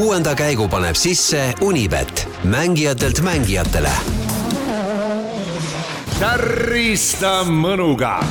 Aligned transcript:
kuuenda 0.00 0.34
käigu 0.34 0.64
paneb 0.68 0.96
sisse 0.96 1.54
Unibet, 1.60 2.28
mängijatelt 2.44 3.20
mängijatele. 3.20 3.90
tärista 6.20 7.44
mõnuga, 7.44 8.24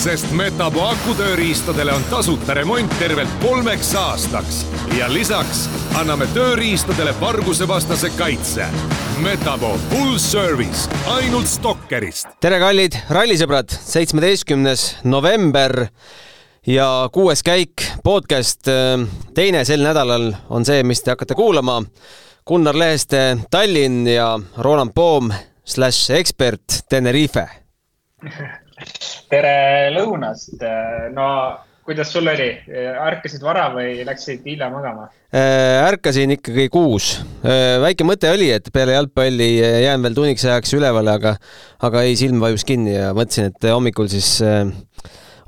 sest 0.00 0.32
Metapo 0.32 0.86
akutööriistadele 0.88 1.92
on 1.92 2.06
tasuta 2.08 2.54
remont 2.54 2.96
tervelt 2.98 3.28
kolmeks 3.42 3.92
aastaks 3.94 4.62
ja 4.96 5.12
lisaks 5.12 5.66
anname 6.00 6.24
tööriistadele 6.32 7.12
vargusevastase 7.20 8.10
kaitse. 8.16 8.70
Metapo 9.20 9.76
full 9.90 10.16
service 10.18 10.88
ainult 11.18 11.46
Stalkerist. 11.46 12.32
tere, 12.40 12.58
kallid 12.58 12.96
rallisõbrad, 13.10 13.68
seitsmeteistkümnes 13.68 14.96
november 15.04 15.86
ja 16.66 17.08
kuues 17.12 17.42
käik, 17.42 17.89
podcast 18.04 18.68
teine 19.34 19.62
sel 19.68 19.82
nädalal 19.84 20.30
on 20.52 20.64
see, 20.66 20.82
mis 20.86 21.02
te 21.04 21.12
hakkate 21.12 21.36
kuulama. 21.38 21.80
Gunnar 22.46 22.76
Leheste 22.78 23.20
Tallinn 23.50 24.06
ja 24.08 24.32
Roland 24.58 24.94
Poom 24.94 25.30
slaš 25.64 25.98
ekspert 26.16 26.82
Tenerife. 26.90 27.46
tere 29.32 29.90
lõunast, 29.94 30.62
no 31.14 31.26
kuidas 31.84 32.12
sul 32.12 32.28
oli, 32.30 32.48
ärkasid 33.04 33.42
vara 33.44 33.68
või 33.74 34.00
läksid 34.06 34.44
hilja 34.46 34.70
magama? 34.72 35.08
ärkasin 35.30 36.34
ikkagi 36.34 36.68
kuus. 36.72 37.12
väike 37.84 38.06
mõte 38.06 38.30
oli, 38.32 38.50
et 38.54 38.68
peale 38.72 38.96
jalgpalli 38.96 39.50
jään 39.60 40.02
veel 40.02 40.16
tunniks 40.16 40.44
ajaks 40.48 40.74
ülevale, 40.78 41.14
aga, 41.20 41.36
aga 41.86 42.04
ei, 42.06 42.16
silm 42.18 42.40
vajus 42.42 42.64
kinni 42.66 42.96
ja 42.96 43.12
mõtlesin, 43.16 43.52
et 43.52 43.70
hommikul 43.70 44.10
siis 44.10 44.38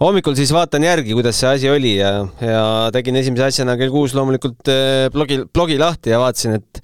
hommikul 0.03 0.37
siis 0.39 0.53
vaatan 0.55 0.87
järgi, 0.87 1.15
kuidas 1.17 1.39
see 1.41 1.51
asi 1.51 1.71
oli 1.71 1.97
ja, 1.99 2.13
ja 2.43 2.63
tegin 2.95 3.19
esimese 3.21 3.49
asjana 3.49 3.77
kell 3.81 3.93
kuus 3.95 4.15
loomulikult 4.19 4.71
blogi, 5.15 5.43
blogi 5.55 5.79
lahti 5.81 6.15
ja 6.15 6.21
vaatasin, 6.23 6.59
et 6.59 6.81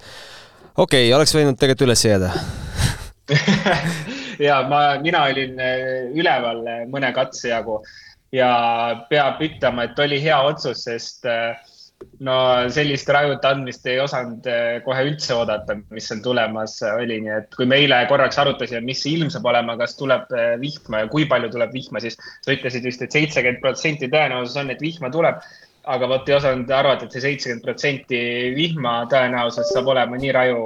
okei 0.75 1.09
okay,, 1.09 1.15
oleks 1.17 1.35
võinud 1.35 1.59
tegelikult 1.59 1.87
üles 1.89 2.05
jääda. 2.07 2.33
Ja 4.39 4.61
ma, 4.63 4.93
mina 5.03 5.25
olin 5.27 5.57
üleval 6.15 6.61
mõne 6.87 7.09
katse 7.11 7.49
jagu 7.49 7.81
ja 8.31 8.51
peab 9.09 9.41
ütlema, 9.43 9.89
et 9.89 9.99
oli 9.99 10.21
hea 10.23 10.37
otsus, 10.47 10.85
sest 10.87 11.27
no 12.25 12.35
sellist 12.73 13.09
rajut 13.11 13.45
andmist 13.47 13.87
ei 13.89 13.99
osanud 14.03 14.47
kohe 14.85 15.05
üldse 15.07 15.35
oodata, 15.35 15.77
mis 15.93 16.09
seal 16.09 16.21
tulemas 16.23 16.77
oli, 16.89 17.19
nii 17.25 17.33
et 17.37 17.55
kui 17.55 17.67
me 17.69 17.79
eile 17.83 18.01
korraks 18.11 18.39
arutasime, 18.41 18.81
mis 18.87 19.05
ilm 19.09 19.31
saab 19.33 19.47
olema, 19.51 19.77
kas 19.79 19.95
tuleb 19.99 20.27
vihma 20.61 21.05
ja 21.05 21.09
kui 21.11 21.27
palju 21.31 21.51
tuleb 21.55 21.73
vihma, 21.75 22.03
siis 22.03 22.19
sa 22.19 22.55
ütlesid 22.55 22.87
vist 22.87 23.03
et, 23.03 23.09
et 23.09 23.17
seitsekümmend 23.17 23.63
protsenti 23.63 24.11
tõenäosus 24.11 24.59
on, 24.61 24.71
et 24.73 24.83
vihma 24.83 25.11
tuleb. 25.15 25.41
aga 25.89 26.05
vot 26.11 26.27
ei 26.29 26.35
osanud 26.35 26.69
arvata, 26.75 27.07
et 27.07 27.15
see 27.15 27.21
seitsekümmend 27.23 27.63
protsenti 27.65 28.17
vihma 28.53 28.91
tõenäosus 29.09 29.71
saab 29.73 29.87
olema 29.89 30.19
nii 30.19 30.33
raju 30.35 30.59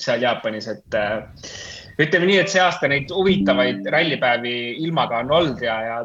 seal 0.00 0.22
Jaapanis, 0.22 0.70
et 0.70 0.98
ütleme 2.00 2.26
nii, 2.28 2.38
et 2.42 2.50
see 2.50 2.62
aasta 2.62 2.88
neid 2.90 3.12
huvitavaid 3.14 3.86
rallipäevi 3.92 4.54
ilmaga 4.84 5.20
on 5.22 5.32
olnud 5.38 5.62
ja, 5.62 5.76
ja, 5.86 5.98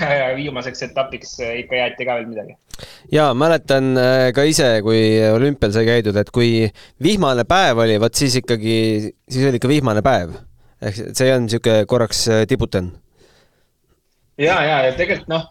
ja 0.00 0.28
viimaseks 0.36 0.86
etapiks 0.88 1.36
ikka 1.44 1.80
jäeti 1.82 2.06
ka 2.08 2.16
veel 2.18 2.30
midagi. 2.30 2.56
ja 3.12 3.30
mäletan 3.36 3.92
ka 4.36 4.46
ise, 4.48 4.70
kui 4.86 5.02
olümpial 5.28 5.74
sai 5.76 5.86
käidud, 5.88 6.16
et 6.16 6.32
kui 6.34 6.64
vihmane 7.02 7.44
päev 7.48 7.84
oli, 7.84 8.00
vot 8.00 8.16
siis 8.16 8.40
ikkagi, 8.40 8.76
siis 9.28 9.48
oli 9.48 9.60
ikka 9.60 9.70
vihmane 9.70 10.04
päev. 10.06 10.34
ehk 10.80 11.00
see 11.12 11.26
ei 11.28 11.34
olnud 11.34 11.50
niisugune 11.50 11.86
korraks 11.86 12.26
tiputan. 12.48 12.92
ja, 14.38 14.60
ja, 14.64 14.84
ja 14.88 14.92
tegelikult 14.96 15.32
noh, 15.32 15.48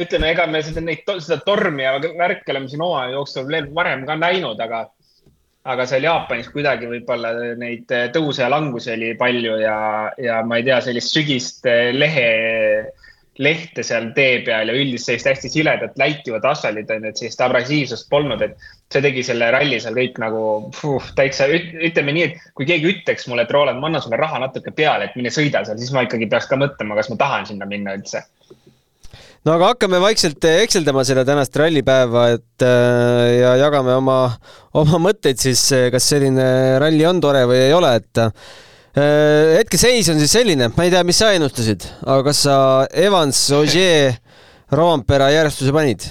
ütleme, 0.00 0.32
ega 0.34 0.46
me 0.48 0.62
seda, 0.64 0.82
neid, 0.84 1.08
seda 1.20 1.40
tormi 1.44 1.84
ja 1.84 1.96
värki 1.98 2.52
oleme 2.52 2.68
siin 2.68 2.84
hooaja 2.84 3.16
jooksul 3.16 3.48
varem 3.74 4.04
ka 4.08 4.16
näinud, 4.20 4.60
aga 4.60 4.88
aga 5.68 5.84
seal 5.88 6.06
Jaapanis 6.06 6.48
kuidagi 6.54 6.88
võib-olla 6.88 7.34
neid 7.60 7.90
tõuse 8.14 8.44
ja 8.44 8.48
langusi 8.52 8.94
oli 8.94 9.12
palju 9.20 9.58
ja, 9.60 9.76
ja 10.20 10.40
ma 10.46 10.60
ei 10.60 10.64
tea, 10.64 10.80
sellist 10.86 11.12
sügist 11.12 11.68
lehe, 11.68 12.30
lehte 13.40 13.84
seal 13.84 14.10
tee 14.16 14.40
peal 14.46 14.72
ja 14.72 14.76
üldist 14.76 15.10
sellist 15.10 15.28
hästi 15.28 15.52
siledat 15.52 16.00
läikivat 16.00 16.48
asfaldit 16.48 16.90
on 16.94 17.04
ju, 17.04 17.12
et 17.12 17.20
sellist 17.20 17.44
abrasiivsust 17.44 18.08
polnud, 18.12 18.40
et 18.46 18.56
see 18.92 19.04
tegi 19.04 19.24
selle 19.26 19.50
ralli 19.52 19.82
seal 19.84 19.96
kõik 20.00 20.16
nagu 20.22 20.42
puh, 20.80 21.12
täitsa, 21.16 21.48
ütleme 21.52 22.16
nii, 22.16 22.26
et 22.30 22.50
kui 22.56 22.68
keegi 22.68 22.94
ütleks 22.94 23.28
mulle, 23.28 23.44
et 23.44 23.52
Roland, 23.54 23.82
ma 23.82 23.92
annan 23.92 24.04
sulle 24.04 24.20
raha 24.20 24.40
natuke 24.40 24.72
peale, 24.76 25.10
et 25.10 25.20
mine 25.20 25.32
sõida 25.34 25.64
seal, 25.66 25.80
siis 25.80 25.92
ma 25.96 26.08
ikkagi 26.08 26.28
peaks 26.32 26.48
ka 26.48 26.60
mõtlema, 26.60 26.96
kas 26.96 27.12
ma 27.12 27.20
tahan 27.20 27.48
sinna 27.52 27.68
minna 27.68 27.98
üldse 28.00 28.24
no 29.46 29.54
aga 29.56 29.72
hakkame 29.72 30.00
vaikselt 30.02 30.44
ekseldama 30.50 31.04
seda 31.08 31.24
tänast 31.28 31.56
rallipäeva, 31.56 32.26
et 32.36 32.64
äh, 32.66 33.26
ja 33.40 33.54
jagame 33.64 33.94
oma, 33.98 34.18
oma 34.80 35.00
mõtteid 35.08 35.40
siis, 35.40 35.62
kas 35.92 36.10
selline 36.12 36.48
ralli 36.82 37.06
on 37.08 37.22
tore 37.22 37.46
või 37.50 37.62
ei 37.68 37.76
ole, 37.76 37.94
et 38.00 38.24
hetkeseis 38.90 40.08
on 40.10 40.18
siis 40.18 40.32
selline, 40.34 40.66
ma 40.74 40.86
ei 40.86 40.90
tea, 40.90 41.04
mis 41.06 41.20
sa 41.22 41.30
ennustasid, 41.36 41.86
aga 42.02 42.24
kas 42.26 42.42
sa 42.48 42.56
Evans, 42.90 43.44
Ogier, 43.54 44.16
Roompere 44.74 45.30
järjestuse 45.30 45.74
panid? 45.74 46.10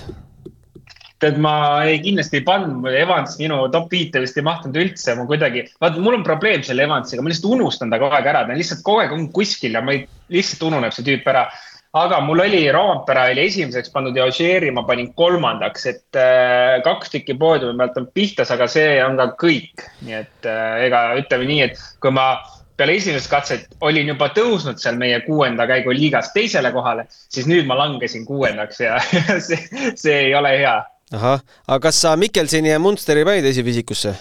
tead, 1.20 1.40
ma 1.44 1.54
ei, 1.84 2.00
kindlasti 2.04 2.40
ei 2.40 2.46
pannud, 2.48 2.86
Evans 2.96 3.36
minu 3.42 3.60
top 3.74 3.92
viite 3.92 4.22
vist 4.24 4.38
ei 4.40 4.46
mahtunud 4.48 4.80
üldse, 4.80 5.16
ma 5.20 5.26
kuidagi, 5.28 5.66
vaata, 5.82 6.00
mul 6.04 6.20
on 6.20 6.24
probleem 6.24 6.64
selle 6.64 6.86
Evansiga, 6.88 7.24
ma 7.24 7.32
lihtsalt 7.32 7.58
unustan 7.58 7.92
ta 7.92 8.00
kogu 8.00 8.16
aeg 8.16 8.30
ära, 8.32 8.46
ta 8.48 8.56
on 8.56 8.62
lihtsalt 8.62 8.86
kogu 8.88 9.04
aeg 9.04 9.16
on 9.16 9.26
kuskil 9.36 9.76
ja 9.76 9.84
ma 9.84 9.96
ei, 9.98 10.06
lihtsalt 10.32 10.64
ununeb 10.70 10.96
see 10.96 11.08
tüüp 11.08 11.28
ära 11.28 11.50
aga 11.94 12.20
mul 12.22 12.44
oli, 12.46 12.62
Roompere 12.72 13.32
oli 13.32 13.48
esimeseks 13.48 13.90
pandud 13.94 14.18
ja 14.18 14.28
Ožeeri 14.30 14.70
ma 14.72 14.84
panin 14.86 15.10
kolmandaks, 15.18 15.86
et 15.90 16.20
äh, 16.20 16.78
kaks 16.86 17.16
tükki 17.16 17.36
poodiumi 17.40 17.78
pealt 17.82 17.98
on 17.98 18.08
pihtas, 18.14 18.52
aga 18.54 18.68
see 18.70 19.00
on 19.04 19.18
ka 19.18 19.32
kõik. 19.42 19.86
nii 20.06 20.18
et 20.22 20.50
äh, 20.50 20.86
ega 20.86 21.04
ütleme 21.20 21.50
nii, 21.50 21.62
et 21.70 21.82
kui 22.02 22.14
ma 22.14 22.32
peale 22.80 22.96
esimest 22.96 23.28
katset 23.32 23.66
olin 23.84 24.14
juba 24.14 24.30
tõusnud 24.36 24.80
seal 24.80 25.00
meie 25.02 25.20
kuuenda 25.26 25.66
käigu 25.70 25.94
liigas 25.96 26.32
teisele 26.36 26.72
kohale, 26.76 27.08
siis 27.10 27.50
nüüd 27.50 27.68
ma 27.68 27.78
langesin 27.80 28.26
kuuendaks 28.28 28.86
ja 28.86 29.02
see, 29.48 29.60
see 30.00 30.18
ei 30.30 30.36
ole 30.38 30.54
hea. 30.62 30.78
ahah, 31.16 31.42
aga 31.68 31.82
kas 31.90 32.02
sa 32.06 32.16
Mikkelseni 32.20 32.70
ja 32.72 32.80
Munsteri 32.80 33.26
panid 33.28 33.50
esifisikusse 33.50 34.16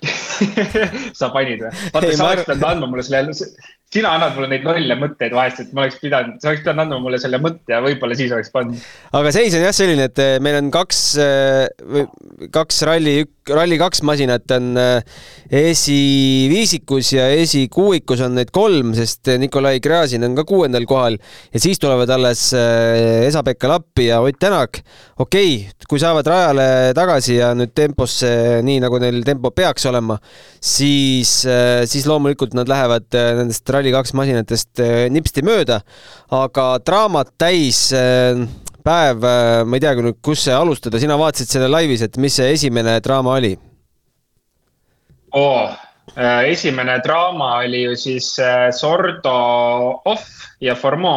sa 1.20 1.30
panid 1.30 1.62
või? 1.62 1.72
vaata, 1.94 2.12
sa 2.16 2.26
oleks 2.26 2.48
pidanud 2.48 2.68
andma 2.72 2.90
mulle 2.90 3.06
selle, 3.06 3.32
sina 3.90 4.12
annad 4.14 4.36
mulle 4.36 4.46
neid 4.52 4.62
lolle 4.66 4.94
mõtteid 5.00 5.32
vahest, 5.34 5.64
et 5.64 5.70
ma 5.74 5.82
oleks 5.82 5.96
pidanud, 5.98 6.36
sa 6.38 6.52
oleks 6.52 6.62
pidanud 6.62 6.84
andma 6.84 7.00
mulle 7.02 7.18
selle 7.18 7.40
mõtte 7.42 7.74
ja 7.74 7.80
võib-olla 7.82 8.14
siis 8.14 8.30
oleks 8.30 8.52
pannud. 8.54 8.78
aga 9.18 9.32
seis 9.34 9.56
on 9.58 9.64
jah 9.64 9.74
selline, 9.74 10.06
et 10.06 10.20
eh, 10.22 10.36
meil 10.42 10.60
on 10.60 10.68
kaks, 10.70 11.00
eh, 11.18 12.04
kaks 12.54 12.78
ralli, 12.86 13.16
ralli 13.50 13.78
kaks 13.80 14.04
masinat 14.06 14.54
on 14.54 14.78
eh, 14.78 15.16
esiviisikus 15.62 17.10
ja 17.16 17.24
esikuuikus 17.34 18.22
on 18.22 18.38
neid 18.38 18.52
kolm, 18.54 18.92
sest 18.94 19.32
Nikolai 19.42 19.82
Gräzin 19.82 20.28
on 20.28 20.38
ka 20.38 20.46
kuuendal 20.46 20.86
kohal 20.86 21.18
ja 21.50 21.62
siis 21.62 21.82
tulevad 21.82 22.14
alles 22.14 22.46
Esa-Pekka 22.54 23.72
Lappi 23.74 24.06
ja 24.06 24.20
Ott 24.22 24.38
Tänak. 24.38 24.84
okei 25.18 25.56
okay,, 25.66 25.86
kui 25.90 25.98
saavad 25.98 26.30
rajale 26.30 26.68
tagasi 26.94 27.40
ja 27.40 27.50
nüüd 27.58 27.74
temposse, 27.74 28.30
nii 28.62 28.78
nagu 28.86 29.02
neil 29.02 29.18
tempo 29.26 29.50
peaks 29.50 29.90
olema, 29.90 30.14
siis, 30.62 31.40
siis 31.90 32.06
loomulikult 32.06 32.54
nad 32.54 32.70
lähevad 32.70 33.10
nendest 33.42 33.66
Rally2 33.80 34.16
masinatest 34.20 34.82
nipsti 35.10 35.44
mööda, 35.46 35.80
aga 36.36 36.66
draamat 36.84 37.32
täis 37.40 37.88
päev, 38.84 39.24
ma 39.66 39.76
ei 39.76 39.82
tea 39.82 39.96
küll, 39.98 40.14
kus 40.24 40.46
alustada, 40.52 41.00
sina 41.00 41.18
vaatasid 41.20 41.56
selle 41.56 41.68
laivis, 41.72 42.04
et 42.06 42.16
mis 42.20 42.36
see 42.36 42.52
esimene 42.54 42.98
draama 43.04 43.36
oli? 43.40 43.54
oo, 45.36 45.68
esimene 46.48 46.98
draama 47.04 47.52
oli 47.64 47.84
ju 47.84 47.96
siis 47.96 48.32
Sordo 48.76 49.34
off 50.10 50.40
ja 50.60 50.74
Formo 50.74 51.12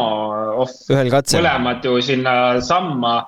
off. 0.63 0.85
mõlemad 0.89 1.85
ju 1.85 2.01
sinna 2.01 2.61
samma 2.61 3.23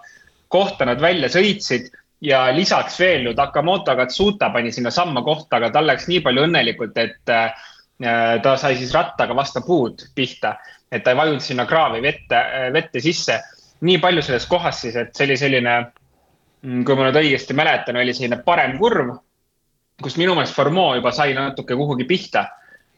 kohta 0.47 0.85
nad 0.85 1.02
välja 1.02 1.29
sõitsid 1.31 1.90
ja 2.22 2.47
lisaks 2.56 3.00
veel 3.00 3.29
ju 3.29 3.34
Takamoto 3.35 3.96
Katsuta 3.96 4.49
pani 4.53 4.72
sinna 4.72 4.91
samma 4.91 5.23
kohta, 5.26 5.58
aga 5.58 5.72
tal 5.73 5.90
läks 5.90 6.08
nii 6.08 6.22
palju 6.26 6.46
õnnelikult, 6.47 6.97
et 6.97 7.34
äh, 7.34 7.52
ta 7.97 8.56
sai 8.59 8.76
siis 8.76 8.94
rattaga 8.94 9.36
vastu 9.36 9.62
puud 9.64 10.02
pihta, 10.16 10.56
et 10.92 11.03
ta 11.03 11.14
ei 11.14 11.20
vajunud 11.20 11.44
sinna 11.44 11.66
kraavi 11.66 12.02
vette, 12.03 12.42
vette 12.74 13.00
sisse. 13.03 13.42
nii 13.86 14.00
palju 14.02 14.22
selles 14.24 14.46
kohas 14.47 14.80
siis, 14.82 14.96
et 14.96 15.16
see 15.16 15.26
oli 15.28 15.36
selline, 15.38 15.74
mm, 16.64 16.84
kui 16.88 16.96
ma 16.96 17.06
nüüd 17.06 17.20
õigesti 17.20 17.53
mäletan, 17.53 17.97
oli 18.00 18.14
selline 18.16 18.40
parem 18.44 18.78
kurv, 18.80 19.12
kus 20.02 20.16
minu 20.18 20.34
meelest 20.36 20.56
Formeau 20.56 20.96
juba 20.96 21.12
sai 21.12 21.36
natuke 21.36 21.76
kuhugi 21.76 22.08
pihta. 22.08 22.46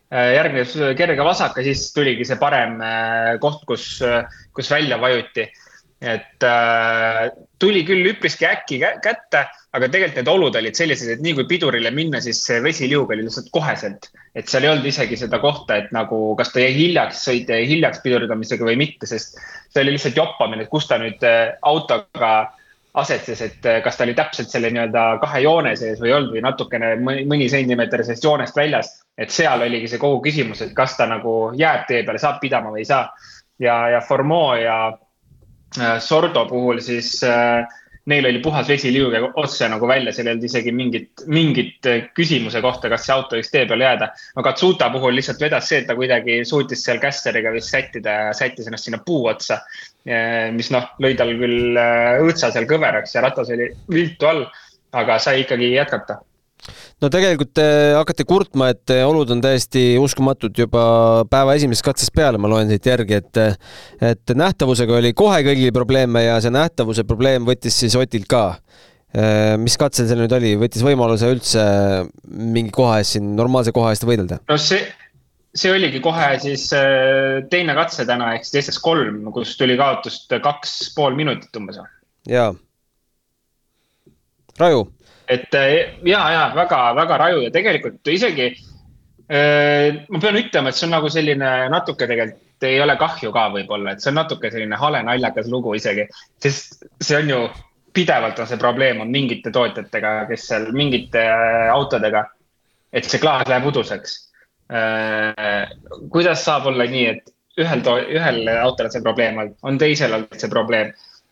Äh, 0.08 0.36
järgnes 0.38 0.78
kerge 0.98 1.24
vasak 1.26 1.58
ja 1.60 1.66
siis 1.66 1.90
tuligi 1.94 2.26
see 2.26 2.38
parem 2.40 2.78
äh, 2.80 3.34
koht, 3.44 3.66
kus, 3.68 3.98
kus 4.56 4.72
välja 4.72 5.02
vajuti 5.02 5.50
et 6.02 6.44
äh, 6.46 7.30
tuli 7.60 7.82
küll 7.86 8.06
üpriski 8.12 8.46
äkki 8.46 8.78
kätte, 9.02 9.48
aga 9.74 9.88
tegelikult 9.90 10.20
need 10.20 10.30
olud 10.30 10.58
olid 10.60 10.78
sellised, 10.78 11.10
et 11.10 11.24
nii 11.26 11.34
kui 11.40 11.48
pidurile 11.50 11.90
minna, 11.94 12.22
siis 12.22 12.44
see 12.46 12.60
vesiliug 12.62 13.10
oli 13.14 13.26
lihtsalt 13.26 13.50
koheselt. 13.54 14.12
et 14.38 14.46
seal 14.48 14.68
ei 14.68 14.70
olnud 14.70 14.86
isegi 14.86 15.18
seda 15.18 15.40
kohta, 15.42 15.80
et 15.82 15.90
nagu, 15.96 16.36
kas 16.38 16.54
ta 16.54 16.62
jäi 16.62 16.76
hiljaks, 16.76 17.24
jäi 17.34 17.64
hiljaks 17.66 18.04
pidurdamisega 18.04 18.68
või 18.68 18.78
mitte, 18.78 19.10
sest 19.10 19.40
see 19.74 19.82
oli 19.82 19.96
lihtsalt 19.96 20.20
joppamine, 20.20 20.68
et 20.68 20.70
kus 20.70 20.86
ta 20.88 21.00
nüüd 21.02 21.26
äh, 21.26 21.58
autoga, 21.66 22.54
asetis, 22.98 23.42
et 23.46 23.66
kas 23.86 23.98
ta 23.98 24.06
oli 24.08 24.16
täpselt 24.18 24.50
selle 24.50 24.72
nii-öelda 24.74 25.20
kahe 25.22 25.44
joone 25.44 25.76
sees 25.78 26.00
või 26.02 26.10
ei 26.10 26.16
olnud 26.16 26.32
või 26.34 26.42
natukene 26.42 26.88
mõni 27.30 27.46
sentimeeter 27.50 28.02
sellest 28.02 28.26
joonest 28.26 28.58
väljas. 28.58 28.90
et 29.18 29.34
seal 29.34 29.62
oligi 29.62 29.90
see 29.90 30.02
kogu 30.02 30.22
küsimus, 30.26 30.62
et 30.62 30.74
kas 30.78 30.96
ta 30.98 31.06
nagu 31.10 31.52
jääb 31.58 31.86
tee 31.90 32.02
peale, 32.06 32.22
saab 32.22 32.40
pidama 32.42 32.74
või 32.74 32.82
ei 32.86 32.90
saa. 32.90 33.12
ja, 33.60 33.78
ja 33.90 34.02
Formeau 34.02 34.56
ja 34.58 34.78
äh, 34.88 35.07
Sordo 36.02 36.46
puhul 36.50 36.80
siis 36.82 37.20
äh, 37.26 37.66
neil 38.08 38.26
oli 38.26 38.40
puhas 38.40 38.68
vesi 38.70 38.92
liuge 38.94 39.20
otse 39.36 39.68
nagu 39.70 39.88
välja, 39.90 40.14
seal 40.16 40.30
ei 40.30 40.36
olnud 40.36 40.48
isegi 40.48 40.72
mingit, 40.76 41.24
mingit 41.28 41.90
küsimuse 42.16 42.62
kohta, 42.64 42.90
kas 42.92 43.04
see 43.06 43.16
auto 43.16 43.36
võiks 43.36 43.52
tee 43.52 43.66
peale 43.68 43.84
jääda. 43.84 44.08
no 44.38 44.46
Katsuta 44.46 44.88
puhul 44.94 45.18
lihtsalt 45.18 45.44
vedas 45.44 45.68
see, 45.68 45.82
et 45.82 45.90
ta 45.90 45.96
kuidagi 45.98 46.40
suutis 46.48 46.86
seal 46.88 47.02
kässeriga 47.04 47.52
vist 47.56 47.74
sättida 47.74 48.16
ja 48.22 48.38
sättis 48.38 48.70
ennast 48.70 48.88
sinna 48.88 49.02
puu 49.06 49.28
otsa. 49.28 49.60
mis 50.56 50.72
noh, 50.72 50.88
lõi 51.04 51.18
tal 51.20 51.34
küll 51.36 51.76
äh, 51.76 52.22
õõtsa 52.24 52.54
seal 52.56 52.70
kõveraks 52.70 53.18
ja 53.18 53.26
ratas 53.26 53.52
oli 53.52 53.68
viltu 53.92 54.30
all, 54.30 54.46
aga 54.96 55.20
sai 55.20 55.42
ikkagi 55.44 55.74
jätkata 55.74 56.22
no 57.04 57.10
tegelikult 57.14 57.54
te 57.58 57.64
äh, 57.66 57.96
hakkate 57.98 58.26
kurtma, 58.28 58.72
et 58.74 58.94
äh, 58.94 59.04
olud 59.08 59.30
on 59.34 59.42
täiesti 59.44 59.84
uskumatud 60.02 60.58
juba 60.58 60.84
päeva 61.30 61.56
esimesest 61.58 61.86
katsest 61.86 62.14
peale, 62.16 62.42
ma 62.42 62.50
loen 62.52 62.70
siit 62.72 62.90
järgi, 62.90 63.20
et 63.22 63.42
äh, 63.42 63.58
et 64.14 64.36
nähtavusega 64.38 64.98
oli 64.98 65.14
kohe 65.18 65.44
kõigil 65.46 65.74
probleeme 65.76 66.26
ja 66.26 66.40
see 66.44 66.54
nähtavuse 66.54 67.06
probleem 67.08 67.46
võttis 67.48 67.78
siis 67.84 67.98
Otilt 67.98 68.30
ka. 68.30 68.46
mis 69.58 69.78
katsel 69.80 70.06
see 70.06 70.18
nüüd 70.20 70.34
oli, 70.36 70.50
võttis 70.60 70.84
võimaluse 70.84 71.30
üldse 71.32 71.62
mingi 72.28 72.74
koha 72.76 72.98
eest 73.00 73.16
siin, 73.16 73.30
normaalse 73.38 73.72
koha 73.74 73.94
eest 73.94 74.04
võidelda? 74.06 74.42
no 74.50 74.58
see, 74.62 74.82
see 75.56 75.72
oligi 75.72 76.02
kohe 76.04 76.28
siis 76.44 76.68
teine 77.50 77.78
katse 77.78 78.06
täna 78.06 78.34
ehk 78.36 78.46
siis 78.46 78.68
SS3, 78.68 79.24
kus 79.34 79.56
tuli 79.58 79.80
kaotust 79.80 80.36
kaks 80.44 80.76
pool 80.98 81.16
minutit 81.18 81.56
umbes. 81.58 81.80
jaa. 82.28 82.52
Raju 84.60 84.86
et 85.28 85.54
äh, 85.56 86.00
ja, 86.08 86.22
ja 86.32 86.44
väga-väga 86.56 87.20
raju 87.20 87.44
ja 87.46 87.52
tegelikult 87.52 88.12
isegi 88.12 88.48
äh, 88.50 90.04
ma 90.08 90.22
pean 90.24 90.40
ütlema, 90.40 90.72
et 90.72 90.80
see 90.80 90.88
on 90.88 90.96
nagu 90.96 91.12
selline 91.12 91.54
natuke 91.74 92.08
tegelikult 92.08 92.68
ei 92.68 92.80
ole 92.82 92.96
kahju 92.98 93.30
ka 93.36 93.48
võib-olla, 93.54 93.94
et 93.94 94.02
see 94.02 94.10
on 94.10 94.18
natuke 94.18 94.50
selline 94.50 94.80
hale 94.82 95.04
naljakas 95.06 95.50
lugu 95.52 95.76
isegi, 95.78 96.08
sest 96.42 96.88
see 97.04 97.20
on 97.20 97.30
ju 97.30 97.42
pidevalt 97.94 98.40
on 98.40 98.50
see 98.50 98.62
probleem 98.62 99.02
on 99.04 99.12
mingite 99.14 99.52
tootjatega, 99.54 100.14
kes 100.32 100.48
seal 100.52 100.72
mingite 100.76 101.22
äh, 101.22 101.68
autodega, 101.74 102.26
et 102.94 103.06
see 103.06 103.22
klaas 103.22 103.48
läheb 103.50 103.68
uduseks. 103.72 104.24
kuidas 106.12 106.42
saab 106.44 106.66
olla 106.68 106.84
nii, 106.92 107.04
et 107.08 107.30
ühel, 107.64 107.84
ühel 108.12 108.50
autol 108.60 108.90
on 108.90 108.92
see 108.92 109.04
probleem 109.06 109.38
on 109.40 109.78
teisel 109.80 110.16
olnud 110.18 110.42
see 110.42 110.52
probleem 110.52 110.92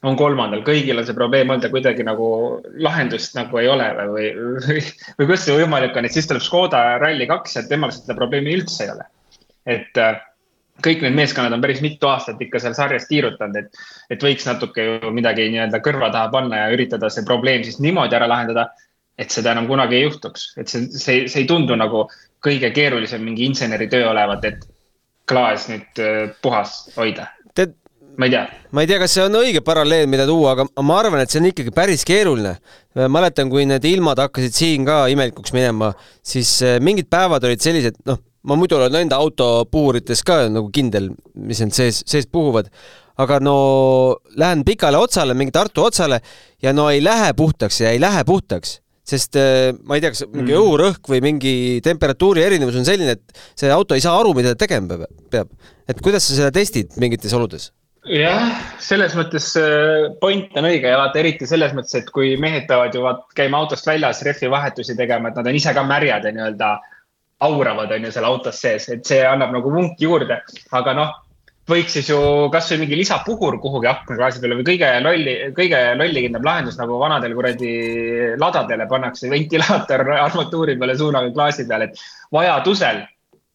on 0.09 0.17
kolmandal, 0.19 0.61
kõigil 0.65 0.99
on 0.99 1.07
see 1.07 1.17
probleem 1.17 1.49
olnud 1.49 1.65
ja 1.65 1.71
kuidagi 1.73 2.05
nagu 2.05 2.27
lahendust 2.83 3.35
nagu 3.37 3.59
ei 3.61 3.67
ole 3.71 3.89
või, 4.11 4.29
või, 4.67 4.85
või 5.17 5.27
kuidas 5.27 5.45
see 5.47 5.57
võimalik 5.57 5.97
on, 5.97 6.07
et 6.07 6.15
siis 6.15 6.29
tuleb 6.29 6.45
Škoda 6.45 6.85
Rally2 7.01 7.57
ja 7.57 7.65
temal 7.69 7.93
seda 7.95 8.17
probleemi 8.17 8.55
üldse 8.57 8.85
ei 8.85 8.93
ole. 8.93 9.07
et 9.65 9.97
äh, 10.01 10.19
kõik 10.85 11.03
need 11.05 11.15
meeskonnad 11.15 11.53
on 11.55 11.63
päris 11.63 11.81
mitu 11.83 12.09
aastat 12.09 12.41
ikka 12.41 12.59
seal 12.61 12.75
sarjas 12.77 13.07
tiirutanud, 13.09 13.57
et, 13.61 13.85
et 14.11 14.23
võiks 14.23 14.45
natuke 14.47 14.87
ju 14.87 15.13
midagi 15.15 15.47
nii-öelda 15.53 15.79
kõrva 15.85 16.11
taha 16.13 16.29
panna 16.33 16.65
ja 16.65 16.73
üritada 16.75 17.09
see 17.13 17.25
probleem 17.27 17.63
siis 17.63 17.79
niimoodi 17.83 18.17
ära 18.17 18.27
lahendada, 18.29 18.67
et 19.17 19.31
seda 19.31 19.53
enam 19.55 19.69
kunagi 19.69 19.99
ei 19.99 20.07
juhtuks, 20.07 20.51
et 20.59 20.71
see, 20.71 20.89
see, 20.91 21.25
see 21.31 21.43
ei 21.43 21.49
tundu 21.49 21.77
nagu 21.79 22.05
kõige 22.45 22.69
keerulisem 22.75 23.23
mingi 23.23 23.47
inseneritöö 23.47 24.09
olevat, 24.11 24.45
et 24.45 24.67
klaas 25.29 25.69
nüüd 25.71 26.03
äh, 26.03 26.35
puhas 26.43 26.77
hoida. 26.97 27.29
tead, 27.55 27.77
ma 28.17 28.27
ei 28.27 28.33
tea. 28.33 28.43
ma 28.71 28.83
ei 28.83 28.89
tea, 28.89 28.99
kas 29.01 29.15
see 29.15 29.25
on 29.25 29.37
õige 29.39 29.61
paralleel, 29.65 30.07
mida 30.11 30.27
tuua, 30.29 30.53
aga 30.55 30.67
ma 30.85 30.99
arvan, 31.01 31.23
et 31.23 31.31
see 31.31 31.41
on 31.41 31.49
ikkagi 31.51 31.73
päris 31.75 32.05
keeruline. 32.07 32.55
mäletan, 33.11 33.49
kui 33.51 33.65
need 33.67 33.83
ilmad 33.89 34.21
hakkasid 34.23 34.55
siin 34.55 34.85
ka 34.87 35.05
imelikuks 35.11 35.53
minema, 35.55 35.91
siis 36.23 36.57
eh, 36.63 36.77
mingid 36.83 37.09
päevad 37.11 37.43
olid 37.47 37.63
sellised, 37.63 37.99
noh, 38.07 38.21
ma 38.47 38.59
muidu 38.59 38.77
olen 38.77 39.01
enda 39.01 39.19
auto 39.19 39.65
puhurites 39.71 40.23
ka 40.23 40.45
nagu 40.51 40.69
kindel, 40.73 41.11
mis 41.35 41.59
need 41.63 41.75
sees, 41.75 42.03
sees 42.07 42.29
puhuvad, 42.31 42.71
aga 43.19 43.41
no 43.43 43.57
lähen 44.39 44.63
pikale 44.67 44.99
otsale, 44.99 45.35
mingi 45.37 45.53
Tartu 45.55 45.85
otsale 45.87 46.21
ja 46.63 46.73
no 46.75 46.89
ei 46.91 47.03
lähe 47.03 47.33
puhtaks 47.35 47.81
ja 47.83 47.93
ei 47.95 48.01
lähe 48.03 48.23
puhtaks 48.27 48.79
sest 49.05 49.37
eh, 49.37 49.69
ma 49.85 49.97
ei 49.97 50.03
tea, 50.03 50.11
kas 50.15 50.25
mingi 50.31 50.55
mm. 50.55 50.59
õhurõhk 50.59 51.09
või 51.11 51.21
mingi 51.23 51.53
temperatuuri 51.85 52.41
erinevus 52.41 52.79
on 52.79 52.87
selline, 52.87 53.15
et 53.19 53.41
see 53.53 53.69
auto 53.71 53.97
ei 53.97 54.03
saa 54.03 54.17
aru, 54.17 54.33
mida 54.37 54.55
ta 54.55 54.65
tegema 54.65 55.05
peab. 55.31 55.51
et 55.85 56.01
kuidas 56.01 56.25
sa 56.25 56.37
seda 56.39 56.53
testid 56.53 56.97
mingites 57.01 57.33
oludes? 57.37 57.69
Jah, 58.09 58.53
selles 58.81 59.15
mõttes 59.17 59.51
äh, 59.59 60.07
point 60.21 60.53
on 60.57 60.67
õige 60.69 60.91
ja 60.91 60.99
vaata 60.99 61.21
eriti 61.21 61.47
selles 61.49 61.73
mõttes, 61.77 61.95
et 61.97 62.09
kui 62.13 62.35
mehed 62.41 62.67
peavad 62.69 62.95
ju 62.95 63.03
vaat 63.05 63.25
käima 63.37 63.61
autost 63.63 63.87
väljas 63.87 64.21
rehvi 64.25 64.49
vahetusi 64.51 64.97
tegema, 64.97 65.31
et 65.31 65.39
nad 65.39 65.49
on 65.49 65.57
ise 65.57 65.73
ka 65.75 65.83
märjad 65.87 66.27
ja 66.27 66.33
nii-öelda 66.35 66.71
auravad 67.45 67.91
on 67.91 68.07
ju 68.07 68.13
seal 68.15 68.27
autos 68.27 68.59
sees, 68.61 68.89
et 68.93 69.05
see 69.07 69.21
annab 69.27 69.53
nagu 69.55 69.71
vunki 69.73 70.07
juurde, 70.07 70.39
aga 70.77 70.93
noh, 70.97 71.15
võiks 71.69 71.95
siis 71.97 72.09
ju 72.11 72.19
kasvõi 72.53 72.83
mingi 72.83 72.99
lisapuhur 72.99 73.57
kuhugi 73.61 73.89
aknaklaasi 73.89 74.41
peale 74.41 74.59
või 74.59 74.67
kõige 74.67 74.91
lolli, 75.01 75.33
kõige 75.57 75.81
lollikindlam 75.97 76.45
lahendus 76.45 76.77
nagu 76.77 76.99
vanadel 77.01 77.33
kuradi 77.37 77.73
ladadele 78.37 78.85
pannakse 78.91 79.31
ventilaator 79.33 80.05
armatuuri 80.19 80.77
peale 80.77 80.97
suunaga 80.99 81.33
klaasi 81.33 81.65
peale, 81.69 81.89
et 81.89 82.05
vajadusel 82.35 83.01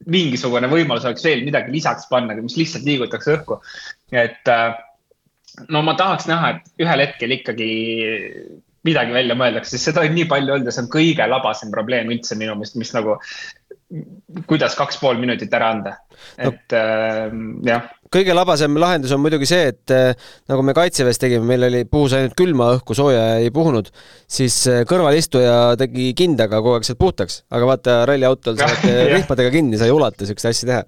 mingisugune 0.08 0.70
võimalus 0.70 1.04
oleks 1.04 1.24
veel 1.26 1.44
midagi 1.44 1.74
lisaks 1.74 2.08
panna, 2.08 2.36
mis 2.40 2.56
lihtsalt 2.56 2.86
liigutakse 2.86 3.34
õhku. 3.36 3.60
et 4.12 4.48
äh, 4.48 4.78
no 5.68 5.82
ma 5.84 5.94
tahaks 5.98 6.28
näha, 6.30 6.56
et 6.56 6.84
ühel 6.84 7.04
hetkel 7.04 7.36
ikkagi 7.36 7.70
midagi 8.88 9.12
välja 9.12 9.36
mõeldakse, 9.36 9.74
sest 9.74 9.90
seda 9.90 10.06
on 10.06 10.14
nii 10.16 10.28
palju 10.30 10.54
olnud 10.54 10.68
ja 10.70 10.72
see 10.74 10.86
on 10.86 10.92
kõige 10.92 11.26
labasem 11.28 11.72
probleem 11.74 12.12
üldse 12.14 12.38
minu 12.38 12.54
meelest, 12.56 12.78
mis 12.80 12.94
nagu, 12.96 13.18
kuidas 14.46 14.76
kaks 14.78 15.00
pool 15.00 15.18
minutit 15.18 15.52
ära 15.56 15.72
anda, 15.74 15.94
et 16.38 16.74
äh, 16.76 17.32
jah. 17.66 17.88
kõige 18.12 18.36
labasem 18.36 18.76
lahendus 18.78 19.14
on 19.16 19.22
muidugi 19.24 19.48
see, 19.50 19.72
et 19.72 19.94
äh, 19.94 20.28
nagu 20.50 20.62
me 20.66 20.74
Kaitseväes 20.76 21.18
tegime, 21.18 21.48
meil 21.48 21.66
oli, 21.66 21.82
puhus 21.90 22.14
ainult 22.14 22.36
külma 22.38 22.70
õhku, 22.76 22.94
sooja 22.94 23.40
ei 23.42 23.50
puhunud, 23.54 23.90
siis 24.30 24.60
äh, 24.70 24.84
kõrvalistuja 24.88 25.74
tegi 25.80 26.12
kindaga 26.18 26.62
kogu 26.62 26.78
aeg 26.78 26.86
sealt 26.86 27.02
puhtaks, 27.02 27.42
aga 27.50 27.72
vaata 27.72 27.98
ralliautol 28.10 28.60
saad 28.60 28.86
rihmadega 29.16 29.54
kinni, 29.58 29.80
sa 29.80 29.90
ei 29.90 29.96
ulata 29.96 30.28
siukseid 30.28 30.54
asju 30.54 30.70
teha 30.70 30.86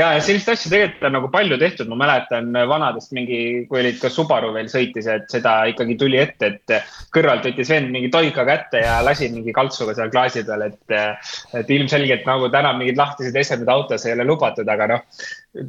ja, 0.00 0.10
ja 0.16 0.22
sellist 0.24 0.48
asja 0.50 0.70
tegelikult 0.72 1.04
on 1.08 1.14
nagu 1.18 1.28
palju 1.32 1.58
tehtud, 1.60 1.90
ma 1.90 1.98
mäletan 2.00 2.48
vanadest 2.70 3.12
mingi, 3.16 3.40
kui 3.70 3.82
olid 3.82 3.98
ka 4.00 4.10
Subaru 4.12 4.52
veel 4.54 4.70
sõitis, 4.72 5.08
et 5.10 5.28
seda 5.32 5.54
ikkagi 5.70 5.96
tuli 6.00 6.20
ette, 6.20 6.52
et 6.54 6.74
kõrvalt 7.14 7.46
võttis 7.46 7.70
vend 7.72 7.92
mingi 7.94 8.10
toika 8.12 8.46
kätte 8.48 8.82
ja 8.84 8.98
lasi 9.06 9.30
mingi 9.32 9.54
kaltsuga 9.56 9.94
seal 9.98 10.12
klaasi 10.12 10.44
peal, 10.48 10.66
et. 10.68 10.96
et 11.60 11.70
ilmselgelt 11.70 12.26
nagu 12.26 12.48
täna 12.52 12.72
mingid 12.76 12.98
lahtised 12.98 13.36
esemed 13.36 13.68
autos 13.70 14.04
ei 14.06 14.14
ole 14.16 14.24
lubatud, 14.26 14.68
aga 14.68 14.88
noh, 14.90 15.22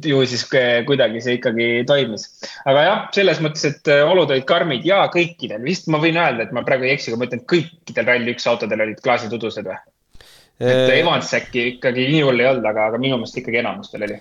ju 0.06 0.22
siis 0.28 0.44
kuidagi 0.88 1.22
see 1.22 1.38
ikkagi 1.38 1.68
toimis. 1.88 2.28
aga 2.68 2.84
jah, 2.86 3.00
selles 3.14 3.40
mõttes, 3.44 3.64
et 3.68 3.92
olud 4.02 4.30
olid 4.30 4.46
karmid 4.48 4.86
ja 4.86 5.04
kõikidel, 5.12 5.62
vist 5.66 5.90
ma 5.92 6.00
võin 6.02 6.18
öelda, 6.18 6.46
et 6.46 6.54
ma 6.56 6.64
praegu 6.66 6.88
ei 6.88 6.96
eksi, 6.96 7.12
kui 7.12 7.20
ma 7.20 7.28
ütlen, 7.28 7.44
kõikidel 7.50 8.08
Rally1 8.08 8.48
autodel 8.54 8.86
olid 8.86 9.02
klaasid 9.04 9.34
udused 9.38 9.68
või? 9.68 9.80
Et 10.62 10.90
äh, 10.90 10.98
Evans 11.00 11.32
äkki 11.36 11.64
ikkagi 11.74 12.06
nii 12.12 12.22
hull 12.26 12.42
ei 12.42 12.50
olnud, 12.50 12.68
aga, 12.68 12.90
aga 12.90 13.00
minu 13.02 13.18
meelest 13.20 13.40
ikkagi 13.40 13.60
enamustel 13.62 14.06
oli. 14.06 14.18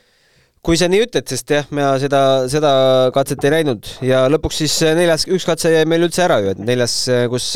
kui 0.66 0.78
sa 0.78 0.90
nii 0.92 1.06
ütled, 1.08 1.28
sest 1.30 1.54
jah, 1.54 1.70
ma 1.76 1.94
seda, 2.02 2.24
seda 2.52 2.72
katset 3.16 3.48
ei 3.48 3.56
näinud 3.60 3.94
ja 4.06 4.26
lõpuks 4.32 4.62
siis 4.64 4.76
äh, 4.88 4.96
neljas, 4.98 5.28
üks 5.30 5.48
katse 5.48 5.74
jäi 5.74 5.88
meil 5.90 6.08
üldse 6.08 6.26
ära 6.26 6.42
ju, 6.44 6.54
et 6.56 6.62
neljas, 6.62 6.98
äh, 7.14 7.26
kus, 7.32 7.54